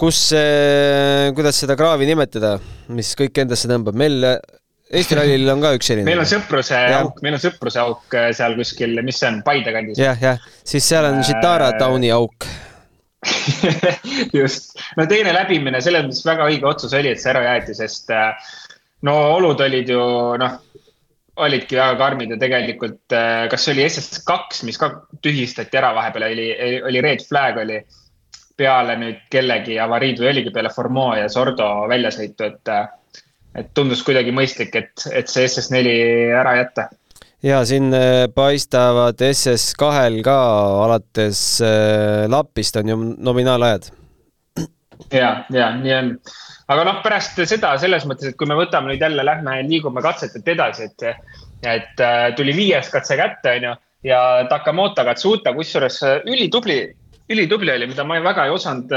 kus, 0.00 0.26
kuidas 1.38 1.62
seda 1.62 1.78
kraavi 1.78 2.10
nimetada, 2.10 2.58
mis 2.92 3.14
kõik 3.18 3.44
endasse 3.44 3.70
tõmbab, 3.70 3.96
meil 3.98 4.20
Eesti 4.94 5.16
rallil 5.16 5.48
on 5.48 5.62
ka 5.62 5.70
üks 5.74 5.88
selline. 5.88 6.04
meil 6.06 6.20
on 6.20 6.28
sõpruse 6.28 6.76
auk, 6.98 7.16
meil 7.24 7.34
on 7.38 7.40
sõpruse 7.42 7.80
auk 7.82 8.14
seal 8.36 8.52
kuskil, 8.58 9.00
mis 9.02 9.16
see 9.18 9.30
on, 9.32 9.40
Paide 9.46 9.72
kandis. 9.74 9.98
jah, 9.98 10.20
jah, 10.20 10.44
siis 10.62 10.84
seal 10.86 11.08
on 11.08 11.22
Chitara 11.24 11.72
Towni 11.80 12.12
auk 12.14 12.46
just, 14.38 14.78
no 14.98 15.06
teine 15.10 15.32
läbimine 15.34 15.80
selles 15.84 16.06
mõttes 16.06 16.24
väga 16.26 16.46
õige 16.50 16.68
otsus 16.68 16.94
oli, 16.96 17.12
et 17.12 17.22
see 17.22 17.32
ära 17.32 17.44
jäeti, 17.46 17.76
sest 17.78 18.12
äh, 18.14 18.54
no 19.08 19.16
olud 19.34 19.60
olid 19.64 19.90
ju 19.90 20.04
noh, 20.40 20.56
olidki 21.44 21.78
väga 21.78 21.98
karmid 21.98 22.34
ja 22.34 22.38
tegelikult 22.40 23.16
äh, 23.16 23.44
kas 23.52 23.66
see 23.66 23.74
oli 23.74 23.86
SS2, 23.88 24.64
mis 24.68 24.80
ka 24.80 24.90
tühistati 25.24 25.80
ära 25.80 25.94
vahepeal, 25.96 26.28
oli, 26.30 26.48
oli 26.90 27.04
red 27.04 27.24
flag 27.28 27.62
oli 27.64 27.80
peale 28.56 28.98
nüüd 29.00 29.24
kellegi 29.32 29.80
avariid 29.82 30.20
või 30.22 30.30
oligi 30.30 30.52
peale 30.54 30.70
Formeau 30.70 31.16
ja 31.18 31.30
Sordo 31.32 31.88
väljasõitu, 31.90 32.50
et, 32.52 32.70
äh, 32.70 33.22
et 33.62 33.72
tundus 33.74 34.04
kuidagi 34.06 34.34
mõistlik, 34.34 34.76
et, 34.78 35.08
et 35.10 35.30
see 35.30 35.48
SS4 35.48 35.96
ära 36.42 36.58
jätta 36.60 36.90
ja 37.44 37.60
siin 37.68 37.92
äh, 37.94 38.24
paistavad 38.34 39.20
SS2-l 39.20 40.22
ka 40.24 40.38
alates 40.86 41.42
äh, 41.62 42.24
Lapist 42.30 42.76
on 42.80 42.88
ju 42.88 42.96
nominaalajad. 43.18 43.90
ja, 45.12 45.44
ja 45.52 45.70
nii 45.76 45.94
on. 45.94 46.10
aga 46.68 46.84
noh, 46.88 47.00
pärast 47.04 47.40
seda 47.44 47.74
selles 47.78 48.06
mõttes, 48.08 48.32
et 48.32 48.38
kui 48.40 48.48
me 48.48 48.56
võtame 48.58 48.92
nüüd 48.92 49.04
jälle, 49.04 49.26
lähme 49.26 49.60
liigume 49.68 50.02
katsetelt 50.02 50.48
edasi, 50.48 50.88
et, 50.88 51.08
et 51.62 52.04
äh, 52.04 52.28
tuli 52.36 52.56
viies 52.56 52.88
katse 52.92 53.18
kätte, 53.20 53.58
onju 53.58 53.74
ja 54.04 54.20
Takamoto 54.48 55.04
Katsuta, 55.04 55.54
kusjuures 55.56 56.00
ülitubli 56.28 56.82
ülitubli 57.30 57.72
oli, 57.72 57.86
mida 57.88 58.04
ma 58.04 58.18
väga 58.24 58.44
ei 58.44 58.52
osanud, 58.52 58.90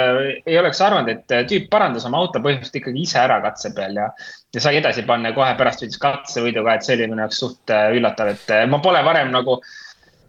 ei 0.46 0.58
oleks 0.60 0.82
arvanud, 0.84 1.12
et 1.14 1.36
tüüp 1.48 1.70
parandas 1.72 2.06
oma 2.10 2.20
auto 2.20 2.42
põhimõtteliselt 2.44 2.82
ikkagi 2.82 3.04
ise 3.08 3.22
ära 3.22 3.40
katse 3.46 3.72
peal 3.76 3.96
ja, 3.96 4.08
ja 4.56 4.64
sai 4.64 4.82
edasi 4.82 5.06
panna 5.08 5.32
kohe 5.36 5.54
pärast 5.60 5.86
võitis 5.86 6.02
katsevõiduga, 6.02 6.76
et 6.76 6.88
see 6.88 6.98
oli 6.98 7.08
minu 7.12 7.24
jaoks 7.24 7.44
suht 7.44 7.76
üllatav, 7.96 8.34
et 8.34 8.56
ma 8.68 8.82
pole 8.84 9.04
varem 9.06 9.32
nagu 9.32 9.62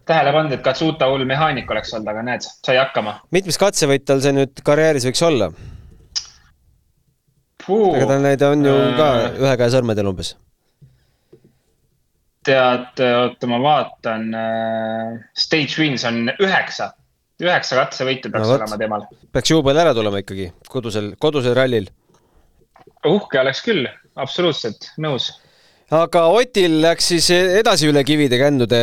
tähele 0.09 0.33
pannud, 0.33 0.55
et 0.55 0.63
Katsuta 0.65 1.09
hull 1.11 1.25
mehaanik 1.29 1.69
oleks 1.71 1.93
olnud, 1.93 2.09
aga 2.11 2.23
näed, 2.31 2.45
sai 2.65 2.79
hakkama. 2.79 3.19
mitmes 3.35 3.59
katsevõit 3.61 4.07
tal 4.09 4.23
see 4.23 4.33
nüüd 4.35 4.63
karjääris 4.65 5.05
võiks 5.09 5.25
olla? 5.25 5.51
ega 7.69 8.05
tal 8.09 8.23
neid 8.23 8.45
on 8.45 8.65
ju 8.65 8.77
ka 8.97 9.09
äh. 9.17 9.41
ühe 9.43 9.57
käe 9.61 9.73
sõrmedel 9.73 10.09
umbes. 10.09 10.33
tead, 12.47 13.03
oota, 13.03 13.49
ma 13.51 13.59
vaatan 13.61 14.29
äh,. 14.33 15.19
Stage 15.37 15.77
wins 15.81 16.05
on 16.07 16.31
üheksa, 16.39 16.93
üheksa 17.43 17.79
katsevõitu 17.79 18.31
peaks 18.33 18.47
no, 18.47 18.53
võt. 18.53 18.63
olema 18.63 18.79
temal. 18.81 19.05
peaks 19.35 19.53
juubel 19.53 19.83
ära 19.83 19.93
tulema 19.97 20.23
ikkagi 20.23 20.49
kodusel, 20.69 21.13
kodusel 21.19 21.55
rallil. 21.57 21.91
uhke 23.07 23.39
oleks 23.41 23.63
küll, 23.65 23.87
absoluutselt 24.19 24.91
nõus 25.01 25.31
aga 25.95 26.25
Otil 26.37 26.79
läks 26.83 27.11
siis 27.13 27.29
edasi 27.33 27.89
üle 27.89 28.03
kivide 28.05 28.37
kändude. 28.41 28.81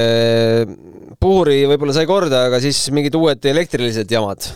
puhuri 1.20 1.64
võib-olla 1.70 1.94
sai 1.94 2.06
korda, 2.06 2.46
aga 2.50 2.60
siis 2.60 2.88
mingid 2.94 3.14
uued 3.14 3.44
elektrilised 3.46 4.10
jamad 4.10 4.48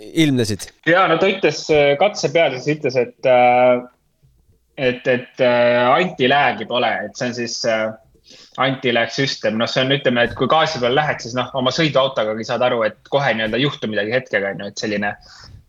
ilmnesid. 0.00 0.68
ja 0.86 1.06
no 1.08 1.18
ta 1.20 1.28
ütles 1.30 1.66
äh, 1.72 1.94
katse 2.00 2.30
peale, 2.34 2.60
siis 2.60 2.78
ütles, 2.78 2.96
et, 3.00 3.28
äh, 3.30 3.84
et, 4.76 5.06
et 5.06 5.44
äh, 5.44 5.84
antiläägi 5.88 6.68
pole, 6.68 6.90
et 7.06 7.16
see 7.16 7.30
on 7.30 7.38
siis 7.38 7.60
antilääg 8.62 9.10
süsteem, 9.12 9.58
noh, 9.60 9.68
see 9.70 9.84
on, 9.84 9.92
ütleme, 9.96 10.24
et 10.26 10.36
kui 10.38 10.48
gaasi 10.50 10.80
peal 10.82 10.96
lähed, 10.96 11.20
siis 11.22 11.34
noh, 11.36 11.50
oma 11.58 11.72
sõiduautogagi 11.74 12.46
saad 12.48 12.64
aru, 12.64 12.82
et 12.88 12.96
kohe 13.12 13.34
nii-öelda 13.36 13.60
juhtub 13.60 13.92
midagi 13.92 14.14
hetkega, 14.16 14.54
on 14.54 14.64
ju, 14.64 14.70
et 14.72 14.84
selline 14.84 15.12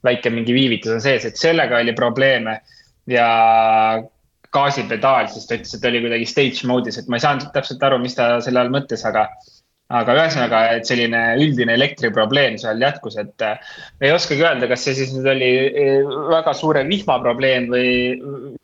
väike 0.08 0.32
mingi 0.32 0.56
viivitus 0.56 0.96
on 0.96 1.04
sees, 1.04 1.26
et 1.28 1.40
sellega 1.40 1.82
oli 1.82 1.96
probleeme. 1.98 2.60
Ja 3.08 3.28
gaasipedaal, 4.52 5.30
siis 5.32 5.48
ta 5.48 5.56
ütles, 5.56 5.76
et 5.76 5.86
oli 5.88 6.02
kuidagi 6.04 6.26
stage 6.28 6.68
mode'is, 6.68 6.98
et 7.00 7.08
ma 7.12 7.20
ei 7.20 7.24
saanud 7.24 7.52
täpselt 7.54 7.84
aru, 7.84 8.00
mis 8.04 8.16
ta 8.18 8.38
selle 8.44 8.64
all 8.64 8.74
mõtles, 8.74 9.04
aga 9.08 9.28
aga 9.88 10.16
ühesõnaga, 10.18 10.62
et 10.76 10.88
selline 10.88 11.20
üldine 11.40 11.78
elektriprobleem 11.78 12.58
seal 12.60 12.82
jätkus, 12.84 13.16
et 13.22 13.44
äh, 13.46 13.70
ei 14.04 14.12
oskagi 14.12 14.44
öelda, 14.44 14.68
kas 14.68 14.84
see 14.84 14.98
siis 14.98 15.14
nüüd 15.16 15.30
oli 15.32 15.52
äh, 15.70 16.10
väga 16.28 16.52
suure 16.60 16.84
vihmaprobleem 16.90 17.70
või 17.72 17.92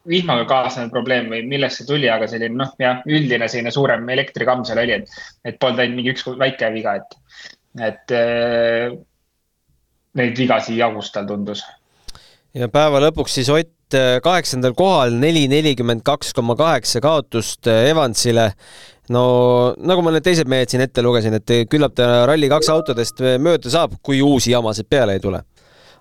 vihmaga 0.10 0.46
kaasnev 0.50 0.92
probleem 0.94 1.30
või 1.32 1.44
millest 1.48 1.80
see 1.82 1.88
tuli, 1.88 2.10
aga 2.12 2.28
selline 2.30 2.58
noh, 2.60 2.74
jah, 2.82 3.04
üldine 3.08 3.48
selline 3.48 3.72
suurem 3.74 4.08
elektrikamm 4.16 4.66
seal 4.68 4.82
oli, 4.84 5.00
et, 5.00 5.20
et 5.48 5.60
polnud 5.62 5.84
ainult 5.84 6.00
mingi 6.00 6.14
üks 6.14 6.28
väike 6.40 6.72
viga, 6.76 6.98
et, 7.00 7.46
et 7.92 8.16
äh, 8.18 8.98
neid 10.20 10.36
vigasid 10.40 10.80
jagus 10.80 11.14
tal 11.14 11.30
tundus. 11.30 11.64
ja 12.54 12.70
päeva 12.72 13.02
lõpuks 13.08 13.40
siis 13.40 13.54
Ott 13.54 13.72
kaheksandal 14.26 14.74
kohal, 14.74 15.12
neli 15.22 15.44
nelikümmend 15.46 16.02
kaks 16.02 16.32
koma 16.34 16.56
kaheksa 16.58 16.98
kaotust 17.04 17.68
Evansile 17.70 18.48
no 19.14 19.24
nagu 19.78 20.02
ma 20.02 20.14
need 20.16 20.26
teised 20.26 20.50
mehed 20.50 20.72
siin 20.72 20.84
ette 20.86 21.04
lugesin, 21.04 21.36
et 21.38 21.56
küllap 21.70 21.96
ta 21.98 22.24
Rally2 22.30 22.72
autodest 22.74 23.22
mööda 23.42 23.72
saab, 23.74 23.98
kui 24.02 24.22
uusi 24.24 24.54
jamasid 24.54 24.88
peale 24.90 25.18
ei 25.18 25.24
tule. 25.24 25.44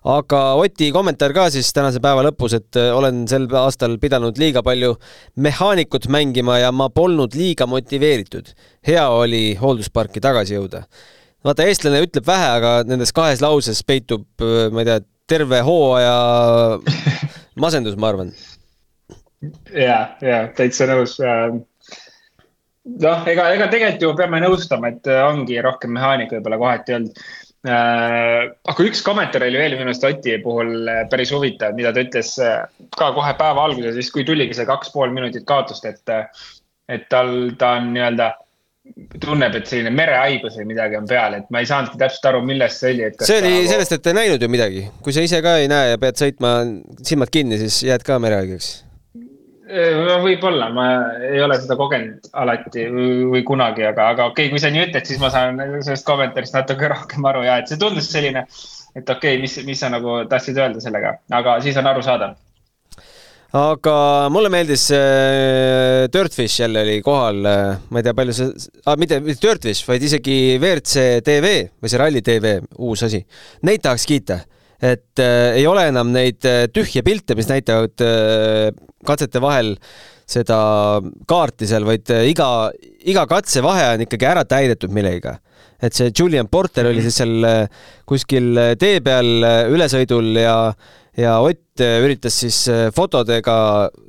Aga 0.03 0.41
Oti 0.59 0.91
kommentaar 0.95 1.33
ka 1.35 1.47
siis 1.55 1.71
tänase 1.75 2.01
päeva 2.03 2.25
lõpus, 2.27 2.57
et 2.59 2.79
olen 2.81 3.23
sel 3.31 3.47
aastal 3.59 3.97
pidanud 4.03 4.39
liiga 4.41 4.63
palju 4.67 4.97
mehaanikut 5.43 6.09
mängima 6.11 6.59
ja 6.63 6.73
ma 6.75 6.89
polnud 6.91 7.37
liiga 7.39 7.69
motiveeritud. 7.71 8.53
hea 8.87 9.09
oli 9.09 9.55
hooldusparki 9.61 10.21
tagasi 10.21 10.59
jõuda. 10.59 10.85
vaata, 11.45 11.67
eestlane 11.67 12.03
ütleb 12.03 12.27
vähe, 12.27 12.49
aga 12.59 12.83
nendes 12.87 13.13
kahes 13.13 13.41
lauses 13.41 13.83
peitub, 13.85 14.27
ma 14.73 14.83
ei 14.83 14.91
tea, 14.91 15.01
terve 15.29 15.61
hooaja 15.63 16.17
masendus, 17.65 17.97
ma 17.97 18.09
arvan. 18.09 18.33
ja, 19.71 20.17
ja 20.21 20.49
täitsa 20.57 20.87
nõus 20.91 21.15
noh, 21.23 23.23
ega, 23.31 23.53
ega 23.55 23.71
tegelikult 23.71 24.03
ju 24.03 24.17
peame 24.19 24.43
nõustama, 24.43 24.91
et 24.91 25.07
äh, 25.07 25.23
ongi 25.29 25.63
rohkem 25.63 25.95
mehaanika 25.95 26.39
võib-olla 26.39 26.59
kohati 26.65 26.99
olnud 26.99 27.15
äh,. 27.15 27.42
Aga 27.62 28.85
üks 28.88 29.04
kommentaar 29.07 29.45
oli 29.47 29.61
veel 29.61 29.76
minu 29.78 29.92
arust 29.92 30.04
Oti 30.07 30.35
puhul 30.42 30.88
äh, 30.90 31.04
päris 31.11 31.31
huvitav, 31.31 31.76
mida 31.78 31.92
ta 31.95 32.02
ütles 32.02 32.35
äh, 32.42 32.64
ka 32.99 33.12
kohe 33.14 33.35
päeva 33.38 33.69
alguses, 33.69 33.95
siis 33.95 34.11
kui 34.11 34.26
tuligi 34.26 34.57
see 34.59 34.66
kaks 34.66 34.90
pool 34.95 35.14
minutit 35.14 35.47
kaotust, 35.47 35.87
et, 35.87 36.02
et 36.90 37.07
tal, 37.12 37.52
ta 37.59 37.76
on 37.78 37.92
nii-öelda 37.95 38.33
tunneb, 39.23 39.54
et 39.54 39.69
selline 39.71 39.92
merehaigus 39.95 40.57
või 40.59 40.73
midagi 40.73 40.99
on 40.99 41.07
peal, 41.07 41.38
et 41.38 41.50
ma 41.54 41.62
ei 41.62 41.69
saanudki 41.71 42.00
täpselt 42.00 42.33
aru, 42.33 42.42
millest 42.47 42.83
see 42.83 42.97
oli. 42.97 43.11
see 43.23 43.38
oli 43.38 43.52
ta... 43.61 43.66
sellest, 43.76 43.99
et 43.99 44.11
ei 44.11 44.19
näinud 44.19 44.42
ju 44.42 44.50
midagi, 44.50 44.87
kui 45.04 45.14
sa 45.14 45.23
ise 45.23 45.38
ka 45.45 45.61
ei 45.62 45.71
näe 45.71 45.92
ja 45.95 46.02
pead 46.02 46.19
sõitma 46.19 46.57
silmad 47.07 47.31
kinni, 47.31 47.62
siis 47.62 47.85
jääd 47.87 48.02
ka 48.07 48.19
merehaigeks 48.23 48.81
võib-olla, 49.73 50.69
ma 50.75 50.87
ei 51.25 51.41
ole 51.43 51.57
seda 51.61 51.76
kogenud 51.81 52.29
alati 52.43 52.87
või 52.93 53.43
kunagi, 53.47 53.87
aga, 53.88 54.11
aga 54.12 54.29
okei 54.31 54.47
okay,, 54.47 54.52
kui 54.52 54.61
sa 54.62 54.71
nii 54.73 54.87
ütled, 54.88 55.09
siis 55.09 55.21
ma 55.23 55.33
saan 55.33 55.61
sellest 55.81 56.07
kommentaarist 56.09 56.57
natuke 56.57 56.91
rohkem 56.95 57.29
aru 57.31 57.45
ja 57.47 57.59
et 57.62 57.73
see 57.73 57.81
tundus 57.81 58.11
selline, 58.12 58.45
et 58.95 59.02
okei 59.02 59.37
okay,, 59.37 59.43
mis, 59.43 59.59
mis 59.67 59.83
sa 59.83 59.93
nagu 59.93 60.23
tahtsid 60.31 60.61
öelda 60.61 60.83
sellega, 60.85 61.17
aga 61.33 61.59
siis 61.64 61.79
on 61.81 61.88
arusaadav. 61.88 62.37
aga 63.62 63.97
mulle 64.33 64.52
meeldis 64.52 64.87
äh,, 64.97 66.09
Dirtfish 66.12 66.61
jälle 66.61 66.85
oli 66.85 67.00
kohal 67.05 67.45
äh,, 67.45 67.67
ma 67.88 68.00
ei 68.00 68.09
tea, 68.09 68.17
palju 68.17 68.37
see 68.37 68.52
ah,, 68.85 68.97
mitte, 69.00 69.21
mitte 69.25 69.47
Dirtfish, 69.47 69.88
vaid 69.88 70.05
isegi 70.05 70.59
WRC 70.59 71.23
tv 71.25 71.59
või 71.81 71.93
see 71.93 72.00
Rally 72.00 72.25
tv, 72.25 72.59
uus 72.79 73.05
asi. 73.09 73.25
Neid 73.69 73.85
tahaks 73.85 74.09
kiita 74.09 74.43
et 74.83 75.23
äh, 75.23 75.55
ei 75.61 75.67
ole 75.71 75.85
enam 75.93 76.11
neid 76.11 76.43
äh, 76.49 76.64
tühje 76.75 77.05
pilte, 77.07 77.37
mis 77.38 77.47
näitavad 77.47 78.02
äh, 78.02 78.73
katsete 79.07 79.41
vahel 79.43 79.75
seda 80.33 80.59
kaarti 81.29 81.69
seal, 81.69 81.87
vaid 81.89 82.11
äh, 82.15 82.27
iga, 82.31 82.49
iga 83.09 83.27
katsevahe 83.31 83.93
on 83.97 84.05
ikkagi 84.07 84.29
ära 84.29 84.45
täidetud 84.49 84.95
millegagi. 84.95 85.39
et 85.83 85.97
see 85.99 86.13
Julian 86.15 86.47
Porter 86.49 86.87
oli 86.87 87.03
siis 87.03 87.17
seal 87.21 87.47
äh, 87.47 87.87
kuskil 88.07 88.53
äh, 88.59 88.75
tee 88.79 89.01
peal 89.05 89.47
ülesõidul 89.73 90.37
ja 90.39 90.57
ja 91.19 91.35
Ott 91.45 91.81
üritas 91.83 92.39
siis 92.41 92.57
fotodega, 92.97 93.55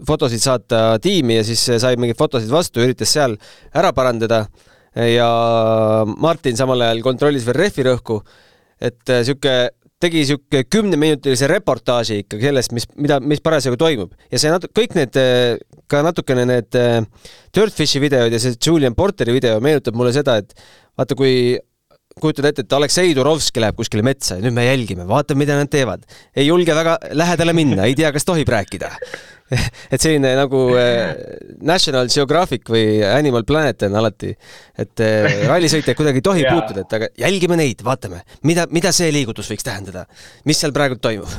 fotosid 0.08 0.40
saata 0.40 1.00
tiimi 1.04 1.36
ja 1.36 1.44
siis 1.44 1.60
sai 1.82 1.98
mingeid 2.00 2.16
fotosid 2.20 2.52
vastu, 2.52 2.80
üritas 2.80 3.12
seal 3.12 3.36
ära 3.76 3.92
parandada. 3.92 4.46
ja 4.96 5.28
Martin 6.06 6.56
samal 6.56 6.80
ajal 6.82 7.02
kontrollis 7.04 7.44
veel 7.48 7.60
rehvi 7.60 7.84
rõhku. 7.90 8.22
et 8.80 9.04
sihuke 9.26 9.72
tegi 10.04 10.24
sihuke 10.30 10.64
kümneminutilise 10.72 11.48
reportaaži 11.52 12.22
ikkagi 12.24 12.50
sellest, 12.50 12.76
mis, 12.76 12.88
mida, 13.00 13.20
mis 13.24 13.42
parasjagu 13.44 13.80
toimub. 13.80 14.14
Ja 14.32 14.42
see 14.42 14.52
natu-, 14.54 14.72
kõik 14.76 14.98
need, 14.98 15.20
ka 15.92 16.04
natukene 16.06 16.48
need 16.50 16.80
äh, 16.80 17.02
Dirtfishi 17.56 18.02
videod 18.04 18.34
ja 18.34 18.42
see 18.42 18.58
Julian 18.60 18.98
Porteri 18.98 19.36
video 19.36 19.60
meenutab 19.64 19.98
mulle 19.98 20.14
seda, 20.16 20.40
et 20.44 20.56
vaata, 21.00 21.18
kui 21.18 21.56
kujutad 22.22 22.48
ette, 22.50 22.64
et 22.66 22.74
Aleksei 22.78 23.14
Turovski 23.18 23.62
läheb 23.64 23.78
kuskile 23.78 24.04
metsa 24.06 24.38
ja 24.38 24.44
nüüd 24.46 24.56
me 24.56 24.66
jälgime, 24.68 25.06
vaatame, 25.10 25.44
mida 25.44 25.58
nad 25.58 25.72
teevad. 25.72 26.04
ei 26.36 26.48
julge 26.48 26.76
väga 26.76 26.98
lähedale 27.18 27.54
minna, 27.58 27.88
ei 27.88 27.96
tea, 27.98 28.12
kas 28.14 28.28
tohib 28.28 28.50
rääkida. 28.50 28.92
Et 29.94 30.02
selline 30.02 30.32
nagu 30.38 30.60
äh, 30.80 31.14
National 31.62 32.08
Geographic 32.10 32.70
või 32.74 33.04
Animal 33.06 33.44
Planet 33.46 33.84
on 33.86 33.98
alati, 34.00 34.32
et 34.80 35.04
äh, 35.04 35.44
rallisõitjaid 35.50 35.98
kuidagi 36.00 36.24
ei 36.24 36.26
tohi 36.26 36.46
puutuda, 36.48 36.86
et 36.86 36.96
aga 36.98 37.10
jälgime 37.26 37.60
neid, 37.60 37.84
vaatame, 37.86 38.24
mida, 38.50 38.66
mida 38.74 38.94
see 38.96 39.12
liigutus 39.14 39.52
võiks 39.52 39.68
tähendada, 39.68 40.08
mis 40.50 40.64
seal 40.64 40.74
praegu 40.74 40.98
toimub. 41.04 41.30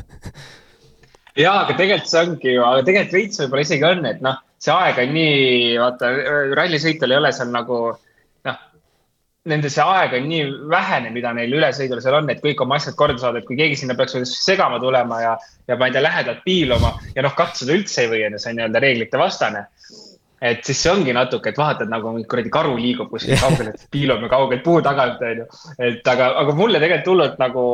Ja, 1.35 1.65
aga 1.65 1.75
tegelikult 1.75 2.13
see 2.13 2.21
ongi 2.23 2.53
ju, 2.53 2.63
aga 2.63 2.85
tegelikult 2.87 3.17
veits 3.19 3.41
võib-olla 3.43 3.67
isegi 3.67 3.89
on, 3.89 4.05
et 4.07 4.21
noh, 4.23 4.39
see 4.63 4.75
aeg 4.77 5.01
on 5.03 5.15
nii, 5.17 5.39
vaata, 5.83 6.13
rallisõitjal 6.61 7.17
ei 7.17 7.23
ole 7.25 7.33
seal 7.35 7.51
nagu 7.57 7.81
nende 9.51 9.69
see 9.73 9.85
aeg 9.85 10.15
on 10.17 10.29
nii 10.31 10.45
vähene, 10.73 11.11
mida 11.13 11.35
neil 11.37 11.53
ülesõidul 11.59 12.01
seal 12.01 12.17
on, 12.21 12.31
et 12.33 12.41
kõik 12.45 12.63
oma 12.65 12.79
asjad 12.81 12.97
korda 12.97 13.21
saada, 13.21 13.43
et 13.43 13.49
kui 13.49 13.59
keegi 13.59 13.77
sinna 13.83 13.97
peaks 13.99 14.17
segama 14.39 14.81
tulema 14.81 15.21
ja, 15.21 15.35
ja 15.69 15.77
ma 15.81 15.89
ei 15.89 15.97
tea, 15.97 16.05
lähedalt 16.05 16.41
piiluma 16.47 16.95
ja 17.15 17.25
noh, 17.27 17.35
katsuda 17.37 17.77
üldse 17.77 18.05
ei 18.05 18.13
või, 18.13 18.23
on 18.25 18.39
ju, 18.39 18.41
see 18.41 18.55
on 18.55 18.61
nii-öelda 18.61 18.85
reeglite 18.85 19.21
vastane 19.21 19.67
et 20.45 20.67
siis 20.67 20.81
see 20.85 20.93
ongi 20.93 21.15
natuke, 21.17 21.51
et 21.51 21.59
vaatad 21.59 21.91
nagu 21.93 22.13
kuradi 22.31 22.51
karu 22.53 22.75
liigub 22.77 23.11
kuskil 23.13 23.39
kaugel, 23.41 23.71
et 23.73 23.85
piilume 23.95 24.29
kaugelt 24.33 24.65
puu 24.67 24.83
tagant, 24.85 25.23
onju. 25.25 25.47
et 25.89 26.11
aga, 26.13 26.31
aga 26.43 26.57
mulle 26.59 26.81
tegelikult 26.83 27.11
hullult 27.13 27.39
nagu 27.41 27.65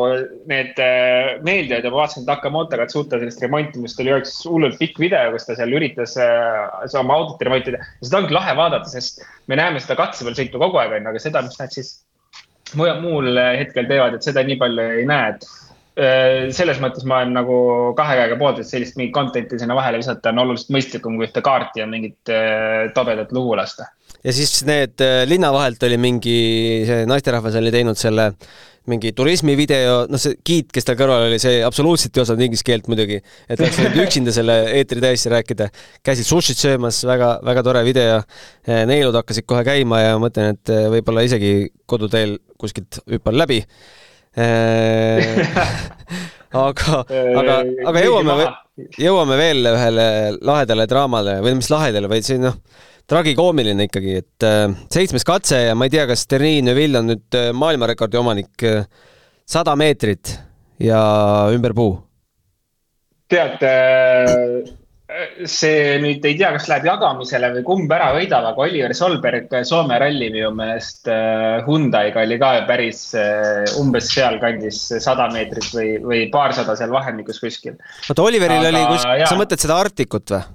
need 0.50 0.82
äh, 0.84 1.32
meeldivad 1.46 1.86
ja 1.86 1.92
ma 1.92 2.02
vaatasin, 2.02 2.24
et 2.24 2.30
Nakamoto 2.30 2.78
Katsuta 2.80 3.18
sellist 3.18 3.42
remontimist 3.44 4.02
oli 4.04 4.14
üks 4.14 4.36
hullult 4.48 4.78
pikk 4.82 5.00
video, 5.02 5.32
kus 5.34 5.48
ta 5.48 5.58
seal 5.58 5.74
üritas 5.76 6.14
äh, 6.20 7.00
oma 7.00 7.18
autot 7.18 7.42
remontida. 7.46 7.82
seda 8.04 8.22
ongi 8.22 8.36
lahe 8.36 8.54
vaadata, 8.58 8.90
sest 8.92 9.24
me 9.50 9.58
näeme 9.58 9.82
seda 9.82 9.98
katse 9.98 10.26
peal 10.26 10.38
sõitu 10.38 10.62
kogu 10.62 10.82
aeg, 10.82 10.94
onju, 11.00 11.10
aga 11.14 11.24
seda, 11.26 11.42
mis 11.46 11.58
nad 11.58 11.74
siis 11.74 11.96
muul 12.78 13.34
hetkel 13.34 13.90
teevad, 13.90 14.14
et 14.14 14.26
seda 14.26 14.46
nii 14.46 14.60
palju 14.60 14.86
ei 15.00 15.08
näe, 15.10 15.34
et 15.34 15.48
Äh, 15.50 15.69
selles 16.56 16.78
mõttes 16.80 17.04
ma 17.08 17.20
olen 17.20 17.34
nagu 17.36 17.56
kahe 17.98 18.16
käega 18.22 18.38
poolt, 18.40 18.60
et 18.62 18.68
sellist 18.68 18.96
mingit 18.96 19.14
content'i 19.14 19.58
sinna 19.60 19.76
vahele 19.76 20.00
visata 20.00 20.32
on 20.32 20.44
oluliselt 20.46 20.72
mõistlikum 20.76 21.18
kui 21.18 21.28
ühte 21.28 21.42
kaarti 21.44 21.82
ja 21.82 21.88
mingit 21.90 22.32
äh, 22.32 22.88
tobedat 22.96 23.34
lugu 23.36 23.56
lasta 23.58 23.90
ja 24.24 24.32
siis 24.36 24.60
need 24.68 25.00
linna 25.28 25.52
vahelt 25.54 25.82
oli 25.88 25.96
mingi, 26.00 26.40
see 26.88 27.06
naisterahvas 27.08 27.56
oli 27.60 27.72
teinud 27.74 28.00
selle 28.00 28.30
mingi 28.88 29.12
turismivideo, 29.16 30.06
noh, 30.10 30.20
see 30.20 30.38
giid, 30.46 30.70
kes 30.72 30.86
tal 30.88 30.96
kõrval 30.98 31.26
oli, 31.28 31.38
see 31.42 31.60
absoluutselt 31.66 32.16
ei 32.16 32.22
osanud 32.24 32.44
inglise 32.46 32.64
keelt 32.66 32.88
muidugi, 32.90 33.20
et 33.20 33.60
oleks 33.60 33.78
võinud 33.78 33.98
üksinda 34.06 34.34
selle 34.34 34.56
eetri 34.78 35.02
täiesti 35.04 35.32
rääkida. 35.32 35.68
käisid 36.06 36.28
sushit 36.28 36.60
söömas, 36.60 37.02
väga, 37.06 37.34
väga 37.46 37.64
tore 37.66 37.84
video. 37.86 38.20
neelud 38.66 39.16
hakkasid 39.20 39.46
kohe 39.48 39.64
käima 39.66 40.00
ja 40.00 40.18
mõtlen, 40.22 40.56
et 40.56 40.74
võib-olla 40.96 41.26
isegi 41.28 41.70
koduteel 41.86 42.38
kuskilt 42.60 43.02
hüppan 43.10 43.36
läbi 43.36 43.60
aga, 46.66 47.00
aga, 47.40 47.56
aga 47.90 48.02
jõuame, 48.04 48.34
jõuame 49.00 49.38
veel 49.40 49.70
ühele 49.72 50.06
lahedale 50.38 50.86
draamale 50.90 51.38
või 51.44 51.56
mis 51.58 51.70
lahedale, 51.72 52.10
vaid 52.10 52.26
see 52.26 52.38
noh, 52.42 52.56
tragikoomiline 53.10 53.88
ikkagi, 53.88 54.20
et 54.22 54.46
äh, 54.46 54.66
seitsmes 54.92 55.26
katse 55.26 55.64
ja 55.66 55.78
ma 55.78 55.88
ei 55.88 55.96
tea, 55.96 56.06
kas 56.10 56.26
Terni 56.30 56.60
Neville 56.62 57.02
on 57.02 57.10
nüüd 57.10 57.38
äh, 57.38 57.50
maailmarekordi 57.56 58.20
omanik 58.20 58.66
äh,, 58.66 58.84
sada 59.50 59.74
meetrit 59.78 60.36
ja 60.80 61.00
ümber 61.54 61.74
puu. 61.74 61.96
tead 63.30 63.62
äh,, 63.66 64.60
see 65.48 65.96
nüüd 66.02 66.24
ei 66.28 66.36
tea, 66.38 66.50
kas 66.54 66.68
läheb 66.70 66.86
jagamisele 66.86 67.50
või 67.56 67.64
kumb 67.66 67.92
ära 67.94 68.10
võidab, 68.14 68.46
aga 68.50 68.64
Oliver 68.66 68.94
Solberg 68.96 69.52
Soome 69.66 69.98
ralli 70.00 70.30
minu 70.32 70.52
meelest 70.56 71.10
äh, 71.10 71.60
Hyundai'ga 71.66 72.22
oli 72.26 72.38
ka 72.40 72.52
päris 72.68 73.02
äh, 73.18 73.64
umbes 73.80 74.10
sealkandis 74.14 74.78
sada 75.02 75.28
meetrit 75.34 75.70
või, 75.74 75.90
või 76.04 76.22
paarsada 76.32 76.76
seal 76.78 76.94
vahemikus 76.94 77.42
kuskil. 77.42 77.76
oota, 78.06 78.22
Oliveril 78.22 78.62
aga, 78.62 78.70
oli 78.70 78.86
kuskil, 78.94 79.26
sa 79.26 79.40
mõtled 79.40 79.66
seda 79.66 79.80
Arktikut 79.82 80.34
või? 80.36 80.46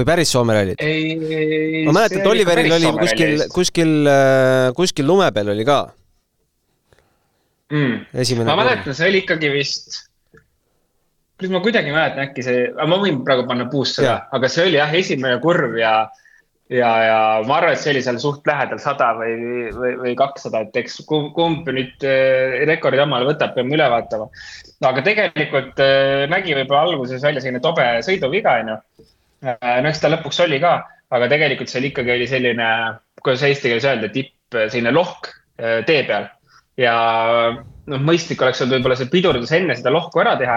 või 0.00 0.08
päris 0.08 0.32
Soome 0.34 0.56
rallit? 0.56 0.84
ma 1.88 1.96
mäletan, 1.96 2.20
et 2.20 2.30
Oliveril 2.34 2.78
oli 2.78 2.94
kuskil, 3.00 3.44
kuskil, 3.56 3.98
äh, 4.12 4.68
kuskil 4.76 5.08
lume 5.08 5.32
peal 5.32 5.52
oli 5.54 5.68
ka 5.68 5.82
mm.. 7.72 8.44
ma 8.44 8.56
mäletan, 8.60 8.92
see 8.92 9.08
oli 9.08 9.24
ikkagi 9.24 9.52
vist, 9.56 10.02
kuidas 11.38 11.54
ma 11.54 11.62
kuidagi 11.64 11.94
mäletan, 11.94 12.26
äkki 12.28 12.44
see, 12.46 12.66
ma 12.88 12.98
võin 13.02 13.22
praegu 13.26 13.46
panna 13.48 13.68
puusse 13.70 14.04
ka, 14.04 14.18
aga 14.36 14.50
see 14.52 14.66
oli 14.68 14.78
jah, 14.78 14.92
esimene 14.98 15.40
kurv 15.42 15.78
ja, 15.80 15.94
ja, 16.72 16.90
ja 17.06 17.16
ma 17.48 17.58
arvan, 17.58 17.76
et 17.76 17.82
see 17.82 17.94
oli 17.94 18.04
seal 18.04 18.20
suht 18.22 18.46
lähedal 18.48 18.82
sada 18.82 19.12
või, 19.18 19.70
või, 19.76 19.94
või 20.04 20.16
kakssada, 20.18 20.64
et 20.66 20.76
eks 20.82 21.00
kumb, 21.08 21.66
nüüd 21.66 22.06
äh, 22.08 22.60
rekordi 22.70 23.02
omale 23.02 23.30
võtab, 23.32 23.56
peame 23.56 23.78
üle 23.78 23.88
vaatama. 23.94 24.28
no 24.82 24.92
aga 24.92 25.06
tegelikult 25.08 25.80
äh, 25.82 26.28
nägi 26.30 26.54
võib-olla 26.58 26.86
alguses 26.90 27.24
välja 27.24 27.42
selline 27.44 27.64
tobe 27.64 27.88
sõiduviga, 28.06 28.60
onju 28.62 28.80
Äh, 29.42 29.78
no 29.82 29.90
eks 29.90 30.02
ta 30.02 30.10
lõpuks 30.10 30.38
oli 30.44 30.60
ka, 30.62 30.76
aga 31.12 31.28
tegelikult 31.30 31.70
seal 31.70 31.88
ikkagi 31.88 32.14
oli 32.14 32.28
selline, 32.30 32.68
kuidas 33.24 33.42
eesti 33.48 33.72
keeles 33.72 33.86
öelda, 33.88 34.10
tipp, 34.14 34.36
selline 34.54 34.92
lohk 34.94 35.32
äh, 35.58 35.80
tee 35.88 36.04
peal. 36.06 36.30
ja 36.80 36.92
noh, 37.52 38.04
mõistlik 38.06 38.40
oleks 38.40 38.62
olnud 38.62 38.78
võib-olla 38.78 38.96
see 38.96 39.10
pidurdus 39.12 39.50
enne 39.52 39.74
seda 39.76 39.90
lohku 39.92 40.22
ära 40.22 40.38
teha 40.40 40.54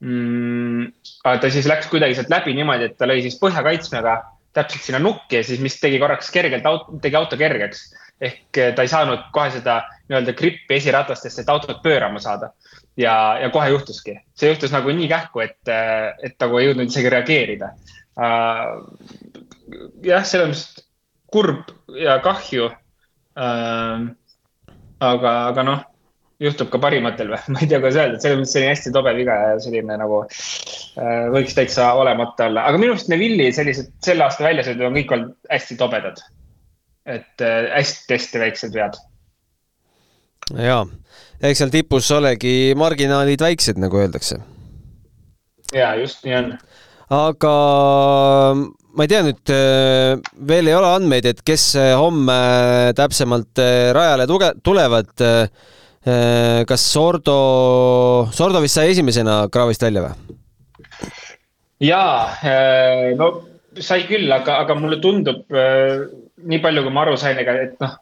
mm,. 0.00 0.90
aga 1.24 1.38
ta 1.44 1.52
siis 1.52 1.68
läks 1.70 1.88
kuidagi 1.92 2.18
sealt 2.18 2.32
läbi 2.32 2.54
niimoodi, 2.58 2.90
et 2.90 2.98
ta 2.98 3.08
lõi 3.08 3.22
siis 3.24 3.38
põhjakaitsmega 3.42 4.18
täpselt 4.56 4.82
sinna 4.82 4.98
nukki 5.02 5.38
ja 5.38 5.46
siis, 5.46 5.60
mis 5.62 5.78
tegi 5.78 6.00
korraks 6.02 6.30
kergelt, 6.34 6.66
tegi 7.02 7.18
auto 7.18 7.38
kergeks. 7.40 7.86
ehk 8.20 8.58
äh, 8.58 8.74
ta 8.74 8.84
ei 8.84 8.90
saanud 8.92 9.30
kohe 9.32 9.52
seda 9.54 9.80
nii-öelda 10.08 10.34
grippi 10.36 10.76
esiratastesse, 10.76 11.40
et 11.42 11.48
autot 11.48 11.82
pöörama 11.82 12.20
saada. 12.20 12.52
ja, 12.96 13.38
ja 13.40 13.50
kohe 13.50 13.70
juhtuski, 13.70 14.18
see 14.34 14.50
juhtus 14.50 14.72
nagu 14.74 14.92
nii 14.92 15.08
kähku, 15.08 15.40
et, 15.40 15.60
et 16.22 16.36
nagu 16.40 16.58
ei 16.58 16.68
jõudnud 16.68 16.90
isegi 16.90 17.12
reageerida 17.12 17.74
Äh, 18.20 18.70
jah, 20.04 20.24
selles 20.26 20.50
mõttes 20.50 20.86
kurb 21.30 21.70
ja 21.96 22.18
kahju. 22.24 22.70
Äh, 23.38 24.08
aga, 25.00 25.34
aga 25.52 25.64
noh, 25.66 25.84
juhtub 26.40 26.70
ka 26.72 26.80
parimatel 26.82 27.32
või, 27.32 27.40
ma 27.54 27.62
ei 27.62 27.68
tea, 27.70 27.80
kuidas 27.82 27.98
öelda, 28.00 28.16
et 28.16 28.24
selles 28.24 28.40
mõttes 28.40 28.54
selline 28.56 28.72
hästi 28.74 28.94
tobe 28.96 29.14
viga 29.18 29.36
ja 29.42 29.58
selline 29.64 29.98
nagu 30.00 30.22
äh, 30.24 31.26
võiks 31.34 31.56
täitsa 31.58 31.92
olemata 32.00 32.48
olla, 32.50 32.66
aga 32.70 32.80
minu 32.80 32.96
arust 32.96 33.12
Neville'i 33.12 33.52
sellised 33.56 33.92
selle 34.04 34.26
aasta 34.26 34.46
väljasõidud 34.46 34.88
on 34.88 34.98
kõik 35.00 35.14
olnud 35.16 35.52
hästi 35.52 35.78
tobedad. 35.80 36.24
et 37.10 37.42
hästi 37.42 38.14
hästi 38.14 38.42
väiksed 38.44 38.74
vead. 38.76 38.96
ja, 40.56 40.80
eks 41.42 41.62
seal 41.62 41.72
tipus 41.74 42.10
olegi 42.14 42.72
marginaalid 42.76 43.40
väiksed, 43.40 43.80
nagu 43.80 44.00
öeldakse. 44.02 44.40
ja 45.74 45.94
just 46.00 46.24
nii 46.24 46.36
on 46.42 46.52
aga 47.10 47.54
ma 48.94 49.06
ei 49.06 49.10
tea 49.10 49.24
nüüd, 49.26 49.52
äh, 49.54 50.14
veel 50.48 50.70
ei 50.70 50.76
ole 50.76 50.94
andmeid, 50.94 51.26
et 51.30 51.42
kes 51.46 51.72
äh, 51.78 51.92
homme 51.98 52.38
täpsemalt 52.98 53.60
äh, 53.62 53.90
rajale 53.96 54.26
tuge-, 54.30 54.56
tulevad. 54.66 55.12
Kas 56.00 56.84
Sordo, 56.92 57.36
Sordo 58.32 58.62
vist 58.64 58.78
sai 58.78 58.90
esimesena 58.94 59.42
kraavist 59.52 59.82
välja 59.84 60.06
või? 60.06 60.36
jaa, 61.84 62.30
no 63.20 63.32
sai 63.80 64.06
küll, 64.08 64.30
aga, 64.32 64.62
aga 64.64 64.76
mulle 64.80 64.96
tundub, 65.00 65.44
nii 65.50 66.62
palju 66.64 66.86
kui 66.86 66.94
ma 66.94 67.04
aru 67.04 67.18
sain, 67.20 67.38
ega, 67.42 67.52
et 67.66 67.76
noh, 67.84 67.98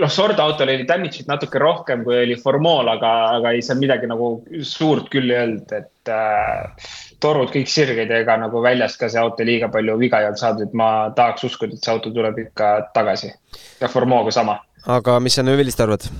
noh, 0.00 0.10
Sordo 0.12 0.42
autol 0.42 0.70
oli 0.72 0.86
damage'it 0.88 1.28
natuke 1.30 1.60
rohkem, 1.62 2.04
kui 2.06 2.18
oli 2.18 2.36
Formol, 2.40 2.88
aga, 2.92 3.12
aga 3.38 3.52
ei 3.56 3.64
seal 3.64 3.80
midagi 3.80 4.08
nagu 4.10 4.30
suurt 4.66 5.10
küll 5.12 5.32
ei 5.32 5.40
olnud, 5.44 5.74
et 5.76 6.12
äh, 6.12 6.86
torud 7.22 7.52
kõik 7.54 7.70
sirged 7.70 8.12
ja 8.12 8.22
ega 8.22 8.38
nagu 8.40 8.62
väljast 8.64 9.00
ka 9.00 9.10
see 9.12 9.22
auto 9.22 9.46
liiga 9.46 9.70
palju 9.72 9.98
viga 10.02 10.22
ei 10.22 10.30
olnud 10.30 10.42
saadud, 10.42 10.68
et 10.68 10.78
ma 10.78 10.90
tahaks 11.16 11.48
uskuda, 11.50 11.76
et 11.76 11.84
see 11.84 11.94
auto 11.94 12.12
tuleb 12.14 12.40
ikka 12.46 12.72
tagasi. 12.96 13.32
ja 13.80 13.92
Formoga 13.92 14.34
sama. 14.34 14.60
aga 14.86 15.20
mis 15.20 15.38
sa 15.38 15.46
Neville'ist 15.46 15.82
arvad? 15.84 16.10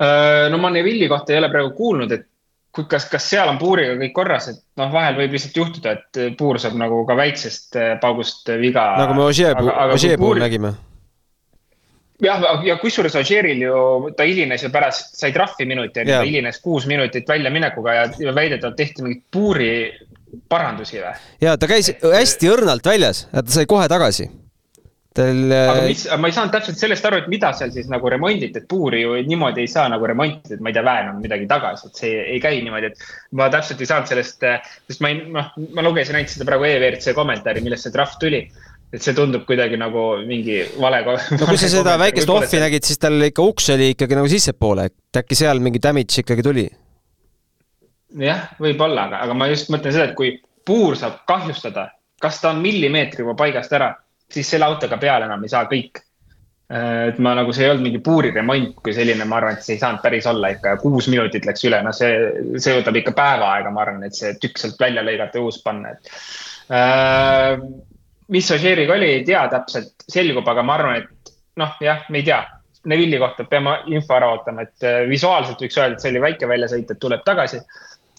Äh, 0.00 0.46
no 0.52 0.60
ma 0.62 0.70
Neville'i 0.72 1.10
kohta 1.10 1.34
ei 1.34 1.40
ole 1.40 1.50
praegu 1.52 1.74
kuulnud, 1.76 2.14
et 2.14 2.28
kui, 2.72 2.86
kas, 2.88 3.08
kas 3.10 3.26
seal 3.34 3.50
on 3.50 3.58
puuriga 3.60 3.98
kõik 4.00 4.14
korras, 4.16 4.48
et 4.52 4.62
noh, 4.80 4.88
vahel 4.94 5.18
võib 5.18 5.36
lihtsalt 5.36 5.58
juhtuda, 5.60 5.98
et 5.98 6.22
puur 6.38 6.60
saab 6.62 6.78
nagu 6.80 7.02
ka 7.08 7.18
väiksest 7.18 7.76
paugust 8.00 8.48
viga. 8.62 8.86
nagu 9.02 9.18
me 9.18 9.28
Ožee 9.28 9.52
puhul 9.52 10.16
puur... 10.16 10.40
nägime 10.40 10.72
jah, 12.22 12.44
ja 12.66 12.76
kusjuures 12.80 13.16
Alžeeril 13.18 13.62
ju 13.64 13.76
ta 14.16 14.26
hilines 14.28 14.62
ju 14.62 14.70
pärast, 14.72 15.16
sai 15.18 15.32
trahvi 15.34 15.66
minuti, 15.68 16.04
ta 16.06 16.22
hilines 16.22 16.60
kuus 16.62 16.86
minutit 16.90 17.28
väljaminekuga 17.28 17.94
ja, 17.98 18.06
ja 18.18 18.34
väidetavalt 18.34 18.78
tehti 18.78 19.04
mingeid 19.04 19.24
puuri 19.32 19.72
parandusi 20.48 21.00
või? 21.00 21.16
ja 21.42 21.56
ta 21.60 21.68
käis 21.70 21.92
hästi 22.02 22.52
õrnalt 22.52 22.86
väljas, 22.86 23.26
ta 23.32 23.44
sai 23.50 23.68
kohe 23.70 23.88
tagasi. 23.90 24.30
Tal. 25.12 25.40
aga 25.52 25.84
mis, 25.84 26.06
ma 26.16 26.30
ei 26.30 26.34
saanud 26.36 26.54
täpselt 26.54 26.80
sellest 26.80 27.04
aru, 27.04 27.18
et 27.20 27.28
mida 27.28 27.50
seal 27.56 27.72
siis 27.74 27.88
nagu 27.92 28.08
remonditi, 28.08 28.62
et 28.62 28.68
puuri 28.68 29.02
ju 29.02 29.18
niimoodi 29.28 29.66
ei 29.66 29.68
saa 29.68 29.84
nagu 29.92 30.08
remontida, 30.08 30.56
et 30.56 30.64
ma 30.64 30.72
ei 30.72 30.76
tea, 30.78 30.84
väänama 30.86 31.20
midagi 31.20 31.48
tagasi, 31.50 31.90
et 31.90 32.00
see 32.00 32.12
ei 32.34 32.40
käi 32.40 32.62
niimoodi, 32.64 32.92
et. 32.92 33.06
ma 33.36 33.50
täpselt 33.52 33.82
ei 33.84 33.90
saanud 33.90 34.08
sellest, 34.08 34.46
sest 34.88 35.04
ma 35.04 35.12
ei, 35.12 35.20
noh, 35.34 35.50
ma 35.76 35.84
lugesin 35.84 36.16
ainult 36.16 36.32
seda 36.32 36.48
praegu 36.48 36.68
EVRC 36.70 37.12
kommentaari, 37.18 37.64
millest 37.64 37.88
see 37.88 37.94
trahv 37.94 38.16
tuli 38.22 38.46
et 38.92 39.00
see 39.00 39.16
tundub 39.16 39.46
kuidagi 39.48 39.78
nagu 39.80 40.02
mingi 40.28 40.58
vale. 40.80 41.00
no 41.04 41.48
kui 41.48 41.60
sa 41.60 41.70
seda 41.72 41.96
väikest 42.00 42.28
ohvi 42.32 42.60
nägid, 42.60 42.84
siis 42.84 43.00
tal 43.00 43.16
ikka 43.24 43.44
uks 43.48 43.70
oli 43.72 43.92
ikkagi 43.94 44.18
nagu 44.18 44.28
sissepoole, 44.28 44.88
et 44.90 45.20
äkki 45.22 45.38
seal 45.38 45.62
mingi 45.64 45.80
damage 45.82 46.20
ikkagi 46.24 46.44
tuli? 46.44 46.66
jah, 48.20 48.50
võib-olla, 48.60 49.08
aga, 49.08 49.22
aga 49.26 49.36
ma 49.36 49.48
just 49.48 49.72
mõtlen 49.72 49.94
seda, 49.94 50.10
et 50.10 50.16
kui 50.18 50.34
puur 50.68 50.96
saab 51.00 51.22
kahjustada, 51.28 51.88
kas 52.22 52.40
ta 52.42 52.52
on 52.52 52.60
millimeetri 52.64 53.24
juba 53.24 53.34
paigast 53.38 53.72
ära, 53.72 53.94
siis 54.32 54.50
selle 54.54 54.66
autoga 54.68 54.98
peale 55.00 55.28
enam 55.28 55.44
ei 55.44 55.52
saa 55.52 55.68
kõik. 55.70 56.02
Äh, 56.72 57.08
et 57.10 57.18
ma 57.20 57.34
nagu, 57.36 57.52
see 57.52 57.66
ei 57.66 57.72
olnud 57.72 57.84
mingi 57.84 58.00
puuriremont 58.04 58.78
kui 58.80 58.94
selline, 58.96 59.26
ma 59.28 59.36
arvan, 59.40 59.58
et 59.58 59.66
see 59.66 59.76
ei 59.76 59.82
saanud 59.82 60.00
päris 60.04 60.28
olla 60.30 60.52
ikka, 60.54 60.78
kuus 60.80 61.08
minutit 61.12 61.44
läks 61.48 61.66
üle, 61.68 61.82
no 61.84 61.92
see, 61.96 62.12
see 62.56 62.76
võtab 62.78 62.96
ikka 63.02 63.12
päeva 63.18 63.50
aega, 63.56 63.72
ma 63.74 63.82
arvan, 63.84 64.06
et 64.06 64.16
see 64.16 64.32
tükk 64.40 64.60
sealt 64.62 64.80
välja 64.80 65.04
lõigata 65.04 65.36
ja 65.36 65.44
uus 65.44 65.58
panna, 65.64 65.92
et 65.92 66.12
äh, 66.72 67.58
mis 68.32 68.48
Ožeeriga 68.56 68.96
oli, 68.96 69.10
ei 69.18 69.26
tea 69.28 69.42
täpselt, 69.52 69.92
selgub, 70.08 70.48
aga 70.48 70.64
ma 70.64 70.78
arvan, 70.78 71.02
et 71.02 71.34
noh, 71.60 71.74
jah, 71.84 72.06
me 72.08 72.22
ei 72.22 72.28
tea. 72.30 72.40
Neville'i 72.88 73.20
kohta 73.22 73.44
peame 73.46 73.76
info 73.94 74.16
ära 74.16 74.32
ootama, 74.32 74.64
et 74.64 74.86
äh, 74.88 75.02
visuaalselt 75.10 75.60
võiks 75.62 75.76
öelda, 75.78 75.98
et 75.98 76.06
see 76.06 76.14
oli 76.14 76.24
väike 76.24 76.48
väljasõit, 76.50 76.88
et 76.90 77.02
tuleb 77.02 77.26
tagasi. 77.26 77.60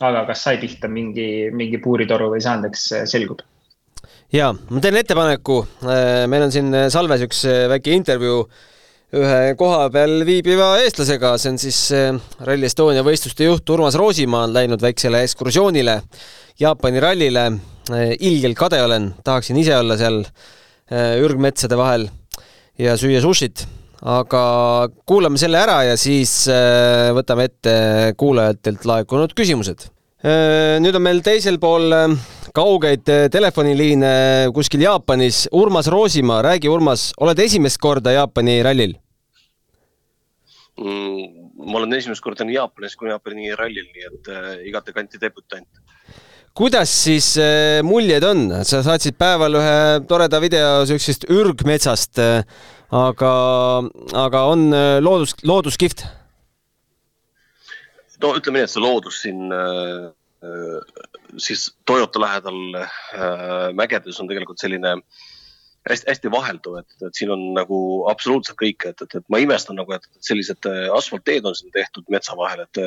aga 0.04 0.24
kas 0.28 0.42
sai 0.44 0.58
pihta 0.60 0.90
mingi, 0.90 1.50
mingi 1.54 1.78
puuritoru 1.80 2.30
või 2.32 2.42
ei 2.42 2.46
saanud, 2.46 2.70
eks 2.70 2.86
selgub. 3.10 3.42
Ja 4.34 4.52
ma 4.54 4.84
teen 4.84 5.00
ettepaneku, 5.02 5.64
äh, 5.86 6.28
meil 6.32 6.48
on 6.48 6.54
siin 6.54 6.70
salves 6.94 7.26
üks 7.28 7.44
väike 7.72 7.96
intervjuu 7.96 8.44
ühe 9.14 9.42
koha 9.58 9.90
peal 9.94 10.24
viibiva 10.26 10.72
eestlasega, 10.82 11.36
see 11.38 11.52
on 11.54 11.60
siis 11.62 11.82
Rally 12.42 12.66
Estonia 12.66 13.04
võistluste 13.06 13.46
juht 13.46 13.70
Urmas 13.70 13.98
Roosimaa 14.00 14.48
on 14.48 14.56
läinud 14.56 14.82
väiksele 14.82 15.22
ekskursioonile 15.28 16.00
Jaapani 16.60 17.02
rallile. 17.02 17.46
Äh, 17.92 18.14
ilgelt 18.24 18.56
kade 18.56 18.80
olen, 18.84 19.10
tahaksin 19.28 19.58
ise 19.60 19.76
olla 19.76 19.98
seal 20.00 20.22
äh, 20.24 21.18
ürgmetsade 21.20 21.76
vahel 21.76 22.06
ja 22.80 22.94
süüa 23.00 23.20
sushit, 23.24 23.66
aga 24.08 24.44
kuulame 25.10 25.42
selle 25.42 25.60
ära 25.60 25.82
ja 25.90 25.98
siis 26.00 26.46
äh, 26.48 27.10
võtame 27.18 27.50
ette 27.50 27.76
kuulajatelt 28.16 28.88
laekunud 28.88 29.36
küsimused. 29.36 29.90
Nüüd 30.24 30.96
on 30.96 31.04
meil 31.04 31.20
teisel 31.20 31.58
pool 31.60 31.92
kaugeid 32.56 33.10
telefoniliine 33.34 34.14
kuskil 34.56 34.86
Jaapanis. 34.86 35.50
Urmas 35.52 35.90
Roosimaa, 35.92 36.42
räägi, 36.46 36.70
Urmas, 36.72 37.10
oled 37.20 37.40
esimest 37.44 37.82
korda 37.84 38.14
Jaapani 38.16 38.62
rallil 38.64 38.96
mm,? 40.80 41.44
ma 41.64 41.80
olen 41.80 41.96
esimest 41.98 42.24
korda 42.24 42.46
nii 42.48 42.58
Jaapanis 42.58 42.98
kui 43.00 43.12
Jaapani 43.12 43.54
rallil, 43.58 43.88
nii 43.94 44.10
et 44.10 44.32
äh, 44.34 44.50
igati 44.70 44.96
kanti 44.96 45.22
debütant. 45.22 45.68
kuidas 46.54 46.92
siis 47.06 47.34
äh, 47.42 47.82
muljed 47.86 48.26
on, 48.28 48.46
sa 48.68 48.84
saatsid 48.86 49.18
päeval 49.20 49.60
ühe 49.60 49.78
toreda 50.10 50.42
video 50.44 50.84
siuksest 50.90 51.28
ürgmetsast 51.32 52.22
äh,, 52.22 52.44
aga, 52.94 53.34
aga 54.26 54.44
on 54.52 54.68
äh, 54.74 54.98
loodus, 55.02 55.38
loodus 55.44 55.80
kihvt? 55.82 56.06
No 58.24 58.34
ütleme 58.40 58.60
nii, 58.60 58.68
et 58.68 58.74
see 58.74 58.84
loodus 58.84 59.22
siin 59.26 59.52
äh, 59.52 60.10
siis 61.38 61.70
Toyota 61.86 62.22
lähedal 62.22 62.82
äh, 62.82 63.70
mägedes 63.76 64.20
on 64.20 64.30
tegelikult 64.32 64.62
selline 64.62 64.98
äh, 64.98 65.24
hästi-hästi 65.90 66.32
vahelduv, 66.32 66.78
et, 66.80 66.96
et 67.04 67.18
siin 67.18 67.32
on 67.34 67.42
nagu 67.58 67.78
absoluutselt 68.12 68.58
kõik, 68.60 68.86
et, 68.88 69.02
et, 69.04 69.16
et 69.20 69.26
ma 69.34 69.42
imestan 69.44 69.78
nagu, 69.80 69.96
et 69.96 70.08
sellised 70.24 70.68
äh, 70.70 70.86
asfaltteed 70.96 71.48
on 71.48 71.58
siin 71.58 71.74
tehtud 71.76 72.08
metsa 72.14 72.38
vahel, 72.40 72.64
et 72.64 72.82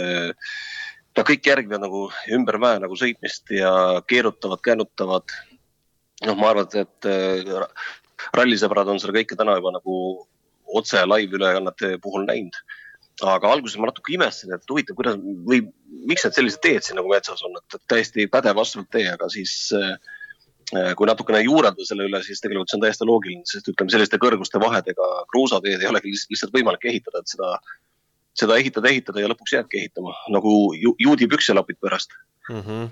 no 1.16 1.25
kõik 1.27 1.51
järgivad 1.51 1.85
nagu 1.85 2.07
ümber 2.37 2.61
mäe 2.62 2.81
nagu 2.81 2.96
sõitmist 2.96 3.53
ja 3.53 3.72
keerutavad, 4.09 4.62
käänutavad. 4.64 5.37
noh, 6.25 6.38
ma 6.40 6.55
arvan, 6.55 6.68
et, 6.72 7.09
et 7.09 8.33
rallisõbrad 8.37 8.88
on 8.88 9.01
seda 9.01 9.12
kõike 9.18 9.37
täna 9.37 9.59
juba 9.59 9.75
nagu 9.77 9.99
otse 10.77 11.03
live-ülekannete 11.05 11.96
puhul 12.03 12.25
näinud. 12.29 12.57
Aga 13.24 13.48
alguses 13.48 13.79
ma 13.81 13.88
natuke 13.88 14.12
imestasin, 14.12 14.52
et 14.52 14.70
huvitav, 14.70 14.96
kuidas 14.98 15.16
või 15.16 15.62
miks 16.09 16.26
need 16.26 16.37
sellised 16.37 16.61
teed 16.64 16.85
siin 16.85 16.98
nagu 16.98 17.09
metsas 17.09 17.40
on, 17.46 17.57
et 17.57 17.79
täiesti 17.88 18.26
pädev 18.33 18.61
asfalttee, 18.61 19.07
aga 19.14 19.29
siis 19.33 19.55
äh, 19.76 19.94
kui 20.98 21.09
natukene 21.09 21.40
juurelda 21.46 21.87
selle 21.87 22.09
üle, 22.11 22.20
siis 22.26 22.42
tegelikult 22.44 22.70
see 22.70 22.76
on 22.76 22.85
täiesti 22.85 23.09
loogiline, 23.09 23.48
sest 23.48 23.70
ütleme, 23.72 23.92
selliste 23.94 24.20
kõrguste 24.20 24.61
vahedega 24.61 25.09
kruusateed 25.33 25.81
ei 25.81 25.88
olegi 25.88 26.12
lihtsalt 26.12 26.52
võimalik 26.57 26.85
ehitada, 26.90 27.22
et 27.22 27.33
seda, 27.33 27.55
seda 28.37 28.61
ehitada, 28.61 28.92
ehitada 28.92 29.24
ja 29.24 29.33
lõpuks 29.33 29.57
jääbki 29.57 29.81
ehitama 29.81 30.12
nagu 30.37 30.52
ju, 30.76 30.92
juudi 31.00 31.31
pükselapid 31.33 31.81
pärast 31.81 32.12
mm. 32.50 32.61
-hmm. 32.61 32.88